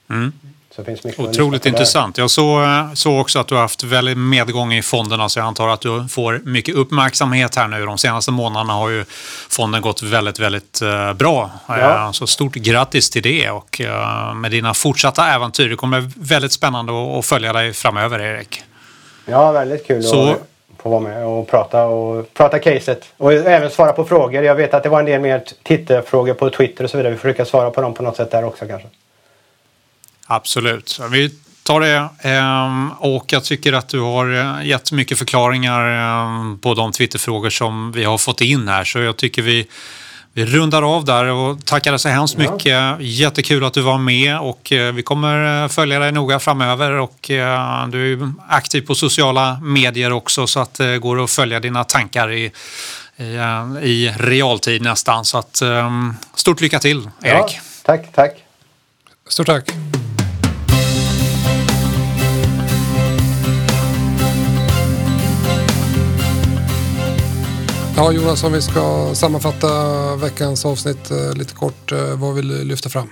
Mm. 0.10 0.34
Så 0.76 0.84
finns 0.84 1.04
mycket 1.04 1.20
Otroligt 1.20 1.66
intressant. 1.66 2.18
Jag 2.18 2.32
såg, 2.32 2.62
såg 2.94 3.22
också 3.22 3.40
att 3.40 3.48
du 3.48 3.56
har 3.56 3.62
haft 3.62 3.84
väldigt 3.84 4.18
medgång 4.18 4.74
i 4.74 4.82
fonderna 4.82 5.30
så 5.30 5.40
jag 5.40 5.46
antar 5.46 5.68
att 5.68 5.82
du 5.82 6.08
får 6.08 6.42
mycket 6.46 6.76
uppmärksamhet 6.76 7.56
här 7.56 7.68
nu. 7.68 7.86
De 7.86 7.98
senaste 7.98 8.32
månaderna 8.32 8.74
har 8.74 8.90
ju 8.90 9.06
fonden 9.50 9.82
gått 9.82 10.02
väldigt, 10.04 10.40
väldigt 10.40 10.82
uh, 10.82 11.14
bra. 11.14 11.52
Ja. 11.68 11.76
Uh, 11.76 12.12
så 12.12 12.28
stort 12.28 12.54
grattis 12.54 13.10
till 13.10 13.24
det 13.24 13.50
och 13.50 13.82
med 14.36 14.52
dina 14.52 14.74
fortsatta 14.74 15.28
äventyr. 15.28 15.70
Det 15.70 15.76
kommer 15.76 16.12
väldigt 16.16 16.52
spännande 16.52 17.20
att, 17.20 17.26
följa 17.26 17.54
dig 17.54 17.74
framöver, 17.74 18.20
Erik. 18.20 18.64
Ja, 19.26 19.52
väldigt 19.52 19.88
kul. 19.88 20.04
Så, 20.04 20.38
få 20.88 21.00
vara 21.00 21.14
med 21.14 21.26
och 21.26 21.48
prata, 21.48 21.86
och 21.86 22.34
prata 22.34 22.60
caset. 22.60 23.14
Och 23.18 23.34
även 23.34 23.72
svara 23.72 23.94
på 23.94 24.06
frågor. 24.06 24.44
Jag 24.44 24.56
vet 24.56 24.74
att 24.74 24.84
det 24.84 24.90
var 24.90 25.00
en 25.00 25.06
del 25.06 25.22
mer 25.22 25.44
tittarfrågor 25.64 26.34
på 26.34 26.50
Twitter 26.50 26.84
och 26.84 26.90
så 26.90 26.98
vidare. 26.98 27.14
Vi 27.14 27.20
försöker 27.20 27.46
svara 27.46 27.72
på 27.72 27.82
dem 27.82 27.94
på 27.94 28.04
något 28.04 28.16
sätt 28.16 28.32
där 28.32 28.44
också 28.44 28.68
kanske. 28.68 28.88
Absolut. 30.28 31.00
Vi 31.12 31.32
tar 31.64 31.80
det. 31.80 32.10
Ehm, 32.22 32.92
och 33.00 33.26
jag 33.28 33.44
tycker 33.44 33.74
att 33.74 33.90
du 33.90 34.00
har 34.00 34.34
eh, 34.36 34.68
gett 34.68 34.92
mycket 34.92 35.18
förklaringar 35.18 35.82
ehm, 35.90 36.60
på 36.60 36.74
de 36.74 36.92
Twitterfrågor 36.92 37.50
som 37.50 37.92
vi 37.92 38.04
har 38.04 38.18
fått 38.18 38.42
in 38.42 38.68
här. 38.68 38.84
Så 38.84 39.00
jag 39.00 39.18
tycker 39.18 39.42
vi 39.42 39.68
vi 40.38 40.46
rundar 40.46 40.96
av 40.96 41.06
där 41.06 41.26
och 41.26 41.66
tackar 41.66 41.92
dig 41.92 42.00
så 42.00 42.10
hemskt 42.10 42.38
mycket. 42.38 42.66
Ja. 42.66 42.98
Jättekul 43.00 43.66
att 43.66 43.74
du 43.74 43.82
var 43.82 43.98
med 43.98 44.40
och 44.40 44.72
eh, 44.72 44.94
vi 44.94 45.04
kommer 45.04 45.64
eh, 45.64 45.70
följa 45.70 46.00
dig 46.00 46.12
noga 46.12 46.40
framöver 46.40 46.92
och 46.92 47.32
eh, 47.32 47.88
du 47.88 48.14
är 48.14 48.32
aktiv 48.50 48.82
på 48.82 48.96
sociala 48.96 49.60
medier 49.64 50.12
också 50.12 50.48
så 50.48 50.60
att 50.60 50.74
det 50.74 51.00
går 51.00 51.24
att 51.24 51.32
följa 51.32 51.60
dina 51.60 51.84
tankar 51.84 52.32
i, 52.32 52.52
i, 53.18 53.24
i 53.82 54.14
realtid 54.18 54.82
nästan. 54.82 55.26
Så 55.26 55.38
att 55.38 55.62
stort 56.36 56.62
lycka 56.62 56.80
till 56.80 57.10
Erik. 57.22 57.34
Ja, 57.34 57.50
tack, 57.84 58.12
tack. 58.14 58.36
Stort 59.30 59.48
tack. 59.48 59.72
Ja, 67.98 68.12
Jonas, 68.12 68.44
om 68.44 68.54
vi 68.54 68.62
ska 68.62 69.16
sammanfatta 69.16 69.68
veckans 70.16 70.66
avsnitt 70.66 71.12
eh, 71.12 71.34
lite 71.34 71.54
kort. 71.54 71.92
Eh, 71.92 72.16
vad 72.16 72.36
vill 72.36 72.48
du 72.48 72.64
lyfta 72.64 72.90
fram? 72.90 73.10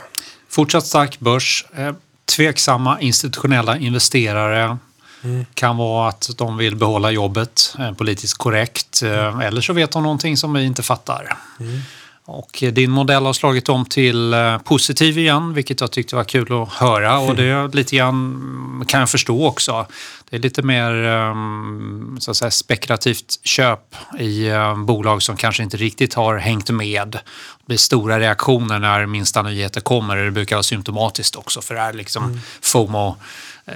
Fortsatt 0.49 0.86
stark 0.86 1.19
börs. 1.19 1.65
Eh, 1.77 1.93
tveksamma 2.36 3.01
institutionella 3.01 3.77
investerare. 3.77 4.77
Mm. 5.23 5.45
Kan 5.53 5.77
vara 5.77 6.09
att 6.09 6.29
de 6.38 6.57
vill 6.57 6.75
behålla 6.75 7.11
jobbet, 7.11 7.75
politiskt 7.97 8.38
korrekt. 8.38 9.01
Mm. 9.01 9.39
Eller 9.39 9.61
så 9.61 9.73
vet 9.73 9.91
de 9.91 10.03
någonting 10.03 10.38
som 10.38 10.53
vi 10.53 10.63
inte 10.63 10.83
fattar. 10.83 11.38
Mm. 11.59 11.81
Och 12.28 12.63
din 12.71 12.91
modell 12.91 13.26
har 13.26 13.34
slagit 13.34 13.69
om 13.69 13.86
till 13.86 14.34
eh, 14.34 14.57
positiv 14.57 15.17
igen, 15.17 15.53
vilket 15.53 15.82
jag 15.82 15.91
tyckte 15.91 16.15
var 16.15 16.23
kul 16.23 16.61
att 16.61 16.73
höra. 16.73 17.19
Och 17.19 17.36
det 17.36 17.43
är 17.43 17.67
lite 17.67 17.95
grann, 17.95 18.86
kan 18.88 18.99
jag 18.99 19.09
förstå 19.09 19.47
också. 19.47 19.86
Det 20.30 20.36
är 20.36 20.39
lite 20.39 20.61
mer 20.61 20.91
ehm, 20.93 22.17
så 22.19 22.32
att 22.32 22.38
säga, 22.38 22.51
spekulativt 22.51 23.39
köp 23.43 23.95
i 24.19 24.47
eh, 24.47 24.78
bolag 24.78 25.21
som 25.21 25.38
kanske 25.38 25.63
inte 25.63 25.78
riktigt 25.78 26.13
har 26.13 26.38
hängt 26.38 26.69
med. 26.69 27.11
Det 27.11 27.65
blir 27.65 27.78
stora 27.78 28.19
reaktioner 28.19 28.80
när 28.80 29.05
minsta 29.05 29.41
nyheter 29.41 29.82
kommer. 29.82 30.15
Det 30.15 30.32
brukar 30.32 30.55
vara 30.55 30.63
symptomatiskt 30.63 31.36
också 31.36 31.61
för 31.61 31.76
det 31.76 31.82
här 31.82 31.93
liksom 31.93 32.23
mm. 32.23 32.39
FOMO 32.61 33.15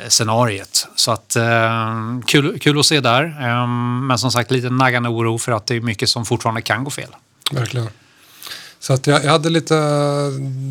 scenariet. 0.08 0.88
Så 0.95 1.12
att 1.12 1.36
eh, 1.36 1.95
kul, 2.26 2.60
kul 2.60 2.80
att 2.80 2.86
se 2.86 3.00
där. 3.00 3.24
Eh, 3.24 3.68
men 4.08 4.18
som 4.20 4.32
sagt 4.32 4.52
lite 4.52 4.70
naggande 4.70 5.10
oro 5.10 5.38
för 5.38 5.52
att 5.52 5.66
det 5.66 5.76
är 5.76 5.82
mycket 5.82 6.10
som 6.10 6.26
fortfarande 6.26 6.62
kan 6.62 6.84
gå 6.84 6.89
fel. 6.89 7.16
Verkligen. 7.52 7.89
Så 8.80 8.94
att 8.94 9.08
jag, 9.08 9.24
jag, 9.24 9.32
hade 9.32 9.50
lite 9.50 9.76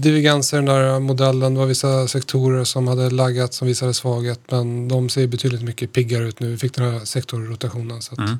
divergenser 0.00 0.56
i 0.56 0.60
den 0.60 0.74
där 0.74 1.00
modellen. 1.00 1.54
Det 1.54 1.60
var 1.60 1.66
vissa 1.66 2.08
sektorer 2.08 2.64
som 2.64 2.88
hade 2.88 3.10
laggat 3.10 3.54
som 3.54 3.68
visade 3.68 3.94
svaghet. 3.94 4.40
Men 4.50 4.88
de 4.88 5.08
ser 5.08 5.26
betydligt 5.26 5.62
mycket 5.62 5.92
piggare 5.92 6.28
ut 6.28 6.40
nu. 6.40 6.50
Vi 6.50 6.58
fick 6.58 6.74
den 6.74 6.92
här 6.92 7.04
sektorrotationen. 7.04 8.02
Så 8.02 8.14
mm. 8.18 8.38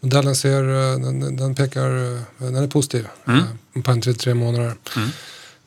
Modellen 0.00 0.36
ser, 0.36 0.62
den, 0.98 1.36
den, 1.36 1.54
pekar, 1.54 1.88
den 2.38 2.56
är 2.56 2.66
positiv 2.66 3.06
mm. 3.26 3.42
På 3.82 3.90
en 3.90 4.00
33 4.00 4.34
månader. 4.34 4.74
Mm. 4.96 5.08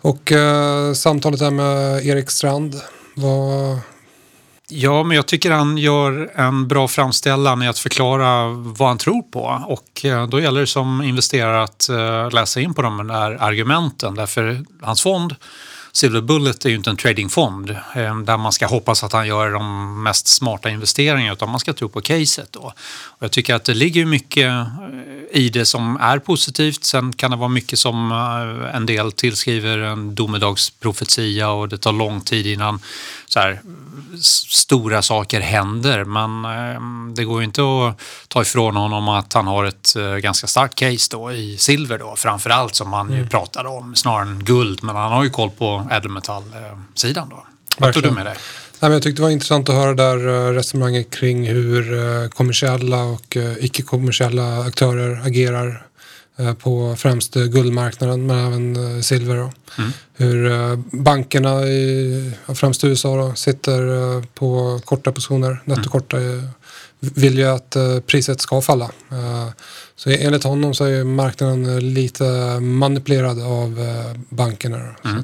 Och 0.01 0.31
eh, 0.31 0.93
samtalet 0.93 1.39
där 1.39 1.51
med 1.51 2.05
Erik 2.05 2.31
Strand. 2.31 2.81
Vad, 3.15 3.79
Ja, 4.67 5.03
men 5.03 5.15
jag 5.15 5.27
tycker 5.27 5.51
han 5.51 5.77
gör 5.77 6.31
en 6.35 6.67
bra 6.67 6.87
framställan 6.87 7.61
i 7.61 7.67
att 7.67 7.79
förklara 7.79 8.47
vad 8.49 8.87
han 8.87 8.97
tror 8.97 9.21
på. 9.21 9.63
Och 9.67 10.05
eh, 10.05 10.27
då 10.27 10.39
gäller 10.39 10.61
det 10.61 10.67
som 10.67 11.01
investerare 11.01 11.63
att 11.63 11.89
eh, 11.89 12.31
läsa 12.31 12.61
in 12.61 12.73
på 12.73 12.81
de 12.81 13.07
där 13.07 13.43
argumenten. 13.43 14.15
Därför 14.15 14.65
hans 14.81 15.01
fond 15.01 15.35
Silver 15.91 16.21
Bullet 16.21 16.65
är 16.65 16.69
ju 16.69 16.75
inte 16.75 16.89
en 16.89 16.97
tradingfond 16.97 17.69
eh, 17.69 18.19
där 18.19 18.37
man 18.37 18.51
ska 18.51 18.67
hoppas 18.67 19.03
att 19.03 19.13
han 19.13 19.27
gör 19.27 19.51
de 19.51 20.03
mest 20.03 20.27
smarta 20.27 20.69
investeringarna 20.69 21.33
utan 21.33 21.49
man 21.49 21.59
ska 21.59 21.73
tro 21.73 21.89
på 21.89 22.01
caset. 22.01 22.51
Då. 22.51 22.73
Och 23.05 23.23
jag 23.23 23.31
tycker 23.31 23.55
att 23.55 23.63
det 23.63 23.73
ligger 23.73 24.05
mycket 24.05 24.51
i 25.35 25.49
det 25.49 25.65
som 25.65 25.97
är 25.97 26.19
positivt. 26.19 26.83
Sen 26.83 27.13
kan 27.13 27.31
det 27.31 27.37
vara 27.37 27.49
mycket 27.49 27.79
som 27.79 28.11
eh, 28.11 28.75
en 28.75 28.85
del 28.85 29.11
tillskriver 29.11 29.77
en 29.77 30.15
domedagsprofetia 30.15 31.49
och 31.49 31.69
det 31.69 31.77
tar 31.77 31.91
lång 31.91 32.21
tid 32.21 32.45
innan 32.45 32.79
så 33.27 33.39
här, 33.39 33.61
stora 34.49 35.01
saker 35.01 35.41
händer. 35.41 36.03
Men 36.03 37.15
det 37.15 37.23
går 37.23 37.39
ju 37.39 37.45
inte 37.45 37.61
att 37.61 38.01
ta 38.27 38.41
ifrån 38.41 38.75
honom 38.75 39.09
att 39.09 39.33
han 39.33 39.47
har 39.47 39.65
ett 39.65 39.95
ganska 40.21 40.47
starkt 40.47 40.75
case 40.75 41.07
då 41.11 41.31
i 41.31 41.57
silver 41.57 41.99
då 41.99 42.15
framför 42.17 42.49
allt 42.49 42.75
som 42.75 42.93
han 42.93 43.07
mm. 43.07 43.19
ju 43.19 43.29
pratade 43.29 43.69
om 43.69 43.95
snarare 43.95 44.29
än 44.29 44.43
guld. 44.43 44.83
Men 44.83 44.95
han 44.95 45.11
har 45.11 45.23
ju 45.23 45.29
koll 45.29 45.49
på 45.49 45.87
ädelmetallsidan 45.91 47.29
då. 47.29 47.45
Vad 47.77 47.93
tog 47.93 48.03
du 48.03 48.11
med 48.11 48.25
dig? 48.25 48.35
Nej, 48.79 48.89
men 48.89 48.91
jag 48.91 49.03
tyckte 49.03 49.21
det 49.21 49.23
var 49.23 49.29
intressant 49.29 49.69
att 49.69 49.75
höra 49.75 49.93
där 49.93 50.27
eh, 50.27 50.53
resonemanget 50.53 51.09
kring 51.09 51.47
hur 51.47 51.93
eh, 51.93 52.29
kommersiella 52.29 53.03
och 53.03 53.37
eh, 53.37 53.65
icke-kommersiella 53.65 54.61
aktörer 54.61 55.21
agerar 55.25 55.81
på 56.59 56.95
främst 56.97 57.33
guldmarknaden 57.33 58.25
men 58.25 58.45
även 58.45 59.03
silver. 59.03 59.35
Mm. 59.35 59.91
Hur 60.13 60.75
bankerna 61.03 61.63
i 61.63 62.31
främst 62.55 62.83
USA 62.83 63.15
då, 63.15 63.35
sitter 63.35 64.21
på 64.21 64.79
korta 64.85 65.11
positioner, 65.11 65.61
nettokorta 65.65 66.17
vill 66.99 67.37
ju 67.37 67.45
att 67.45 67.75
priset 68.07 68.41
ska 68.41 68.61
falla. 68.61 68.91
Så 69.95 70.09
enligt 70.09 70.43
honom 70.43 70.73
så 70.73 70.85
är 70.85 71.03
marknaden 71.03 71.93
lite 71.93 72.23
manipulerad 72.59 73.41
av 73.43 73.79
bankerna. 74.29 74.95
Mm. 75.05 75.23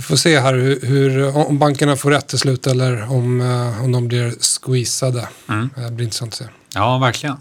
Vi 0.00 0.04
får 0.04 0.16
se 0.16 0.40
här 0.40 0.54
hur, 0.54 0.80
hur, 0.82 1.36
om 1.36 1.58
bankerna 1.58 1.96
får 1.96 2.10
rätt 2.10 2.28
till 2.28 2.38
slut 2.38 2.66
eller 2.66 3.12
om, 3.12 3.40
eh, 3.40 3.84
om 3.84 3.92
de 3.92 4.08
blir 4.08 4.34
squeezade. 4.40 5.28
Mm. 5.48 5.70
Det 5.76 5.92
blir 5.92 6.04
intressant 6.04 6.32
att 6.32 6.38
se. 6.38 6.44
Ja, 6.74 6.98
verkligen. 6.98 7.36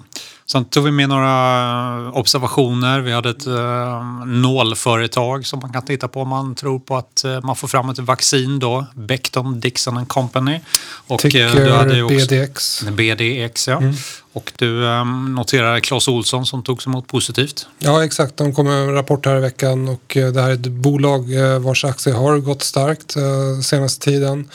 Sen 0.51 0.65
tog 0.65 0.83
vi 0.83 0.91
med 0.91 1.09
några 1.09 2.11
observationer. 2.11 2.99
Vi 2.99 3.11
hade 3.11 3.29
ett 3.29 3.47
eh, 3.47 4.25
nålföretag 4.25 5.45
som 5.45 5.59
man 5.59 5.73
kan 5.73 5.85
titta 5.85 6.07
på 6.07 6.21
om 6.21 6.27
man 6.27 6.55
tror 6.55 6.79
på 6.79 6.97
att 6.97 7.23
eh, 7.23 7.41
man 7.41 7.55
får 7.55 7.67
fram 7.67 7.89
ett 7.89 7.99
vaccin 7.99 8.59
då. 8.59 8.85
Becton 8.95 9.59
Dixon 9.59 10.05
Company. 10.05 10.59
Och, 11.07 11.19
Ticker 11.19 11.45
eh, 11.45 11.65
du 11.65 11.71
hade 11.71 12.03
också, 12.03 12.27
BDX. 12.27 12.83
BDX, 12.83 13.67
ja. 13.67 13.77
Mm. 13.77 13.93
Och 14.33 14.51
du 14.55 14.85
eh, 14.85 15.05
noterar 15.05 15.79
Clas 15.79 16.07
Olsson 16.07 16.45
som 16.45 16.63
togs 16.63 16.87
emot 16.87 17.07
positivt. 17.07 17.67
Ja, 17.79 18.03
exakt. 18.05 18.37
De 18.37 18.53
kom 18.53 18.65
med 18.65 18.81
en 18.81 18.93
rapport 18.93 19.25
här 19.25 19.37
i 19.37 19.39
veckan 19.39 19.89
och 19.89 20.17
eh, 20.17 20.31
det 20.31 20.41
här 20.41 20.49
är 20.49 20.53
ett 20.53 20.67
bolag 20.67 21.33
eh, 21.33 21.59
vars 21.59 21.85
aktie 21.85 22.13
har 22.13 22.37
gått 22.37 22.63
starkt 22.63 23.15
senaste 23.63 24.05
tiden. 24.05 24.49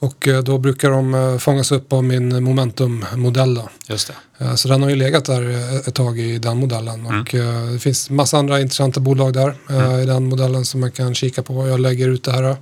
Och 0.00 0.28
eh, 0.28 0.42
då 0.42 0.58
brukar 0.58 0.90
de 0.90 1.14
eh, 1.14 1.38
fångas 1.38 1.72
upp 1.72 1.92
av 1.92 2.04
min 2.04 2.44
Momentum-modell. 2.44 3.60
Just 3.86 4.12
det. 4.38 4.44
Eh, 4.44 4.54
så 4.54 4.68
den 4.68 4.82
har 4.82 4.90
ju 4.90 4.96
legat 4.96 5.24
där 5.24 5.42
ett 5.88 5.94
tag 5.94 6.18
i 6.18 6.38
den 6.38 6.56
modellen. 6.56 7.06
Mm. 7.06 7.20
Och 7.20 7.28
det 7.72 7.78
finns 7.78 8.10
massa 8.10 8.38
andra 8.38 8.60
intressanta 8.60 9.00
bolag 9.00 9.32
där 9.32 9.54
mm. 9.70 10.00
i 10.00 10.06
den 10.06 10.24
modellen 10.24 10.64
som 10.64 10.80
man 10.80 10.92
kan 10.92 11.14
kika 11.14 11.42
på. 11.42 11.68
Jag 11.68 11.80
lägger 11.80 12.08
ut 12.08 12.24
det 12.24 12.32
här 12.32 12.56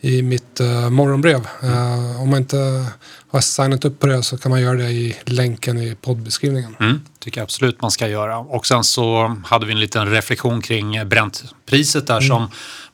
i 0.00 0.22
mitt 0.22 0.60
morgonbrev. 0.90 1.46
Mm. 1.62 2.16
Om 2.16 2.30
man 2.30 2.38
inte 2.38 2.86
har 3.30 3.40
signat 3.40 3.84
upp 3.84 4.00
på 4.00 4.06
det 4.06 4.22
så 4.22 4.38
kan 4.38 4.50
man 4.50 4.60
göra 4.60 4.76
det 4.76 4.90
i 4.90 5.16
länken 5.24 5.78
i 5.78 5.94
poddbeskrivningen. 5.94 6.76
Mm, 6.80 7.00
tycker 7.18 7.40
jag 7.40 7.44
absolut 7.44 7.82
man 7.82 7.90
ska 7.90 8.08
göra. 8.08 8.38
Och 8.38 8.66
sen 8.66 8.84
så 8.84 9.36
hade 9.44 9.66
vi 9.66 9.72
en 9.72 9.80
liten 9.80 10.10
reflektion 10.10 10.62
kring 10.62 11.08
bräntpriset 11.08 12.06
där 12.06 12.16
mm. 12.16 12.28
som 12.28 12.48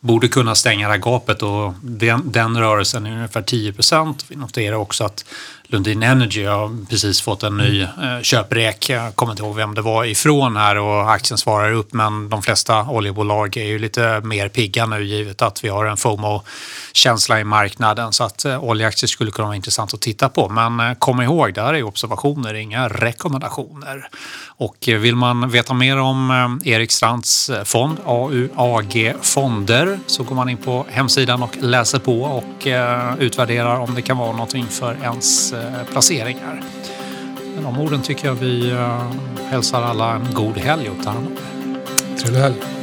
borde 0.07 0.29
kunna 0.29 0.55
stänga 0.55 0.89
det 0.89 0.93
här 0.93 1.01
gapet 1.01 1.43
och 1.43 1.75
den, 1.81 2.33
den 2.33 2.59
rörelsen 2.59 3.07
är 3.07 3.13
ungefär 3.13 3.43
10 3.43 3.73
procent. 3.73 4.25
Vi 4.29 4.37
noterar 4.37 4.77
också 4.77 5.05
att 5.05 5.25
Lundin 5.69 6.03
Energy 6.03 6.45
har 6.45 6.87
precis 6.91 7.21
fått 7.21 7.43
en 7.43 7.57
ny 7.57 7.83
eh, 7.83 7.89
köprek. 8.23 8.89
Jag 8.89 9.17
kommer 9.17 9.33
inte 9.33 9.43
ihåg 9.43 9.57
vem 9.57 9.75
det 9.75 9.83
var 9.83 10.05
ifrån 10.05 10.57
här 10.57 10.79
och 10.79 11.13
aktien 11.13 11.39
svarar 11.39 11.73
upp 11.73 11.93
men 11.93 12.29
de 12.29 12.43
flesta 12.43 12.83
oljebolag 12.83 13.57
är 13.57 13.65
ju 13.65 13.79
lite 13.79 14.21
mer 14.21 14.49
pigga 14.49 14.87
nu 14.87 15.05
givet 15.05 15.43
att 15.43 15.65
vi 15.65 15.69
har 15.69 15.85
en 15.85 15.97
FOMO-känsla 15.97 17.41
i 17.41 17.45
marknaden 17.45 18.13
så 18.13 18.25
att 18.25 18.45
eh, 18.45 18.65
oljeaktier 18.65 19.09
skulle 19.09 19.31
kunna 19.31 19.47
vara 19.47 19.57
intressant 19.57 19.95
att 19.95 20.01
titta 20.01 20.29
på. 20.29 20.49
Men 20.49 20.81
eh, 20.81 20.95
kom 20.95 21.23
ihåg, 21.23 21.55
det 21.55 21.63
här 21.63 21.75
är 21.75 21.83
observationer, 21.83 22.55
inga 22.55 22.89
rekommendationer. 22.89 24.09
Och 24.59 24.89
eh, 24.89 24.99
vill 24.99 25.17
man 25.17 25.51
veta 25.51 25.75
mer 25.75 25.99
om 25.99 26.61
Erik 26.65 26.93
Strands 26.93 27.51
fond, 27.65 27.99
AUAG 28.05 29.15
Fonder, 29.23 29.99
så 30.07 30.23
går 30.23 30.35
man 30.35 30.49
in 30.49 30.57
på 30.57 30.87
hemsidan 30.91 31.43
och 31.43 31.57
läser 31.61 31.99
på 31.99 32.23
och 32.23 32.67
utvärderar 33.19 33.81
om 33.81 33.95
det 33.95 34.03
kan 34.03 34.19
vara 34.19 34.33
någonting 34.33 34.67
för 34.67 34.97
ens 35.03 35.56
placeringar. 35.93 36.63
Med 37.55 37.65
de 37.65 37.81
orden 37.81 38.03
tycker 38.03 38.29
jag 38.29 38.35
vi 38.35 38.71
eh, 38.71 39.13
hälsar 39.49 39.83
alla 39.83 40.15
en 40.15 40.35
god 40.35 40.59
helg 40.59 40.91
och 40.91 41.05
ta 41.05 41.11
hand 41.11 41.27
om 41.27 41.37
Trevlig 42.19 42.41
helg. 42.41 42.76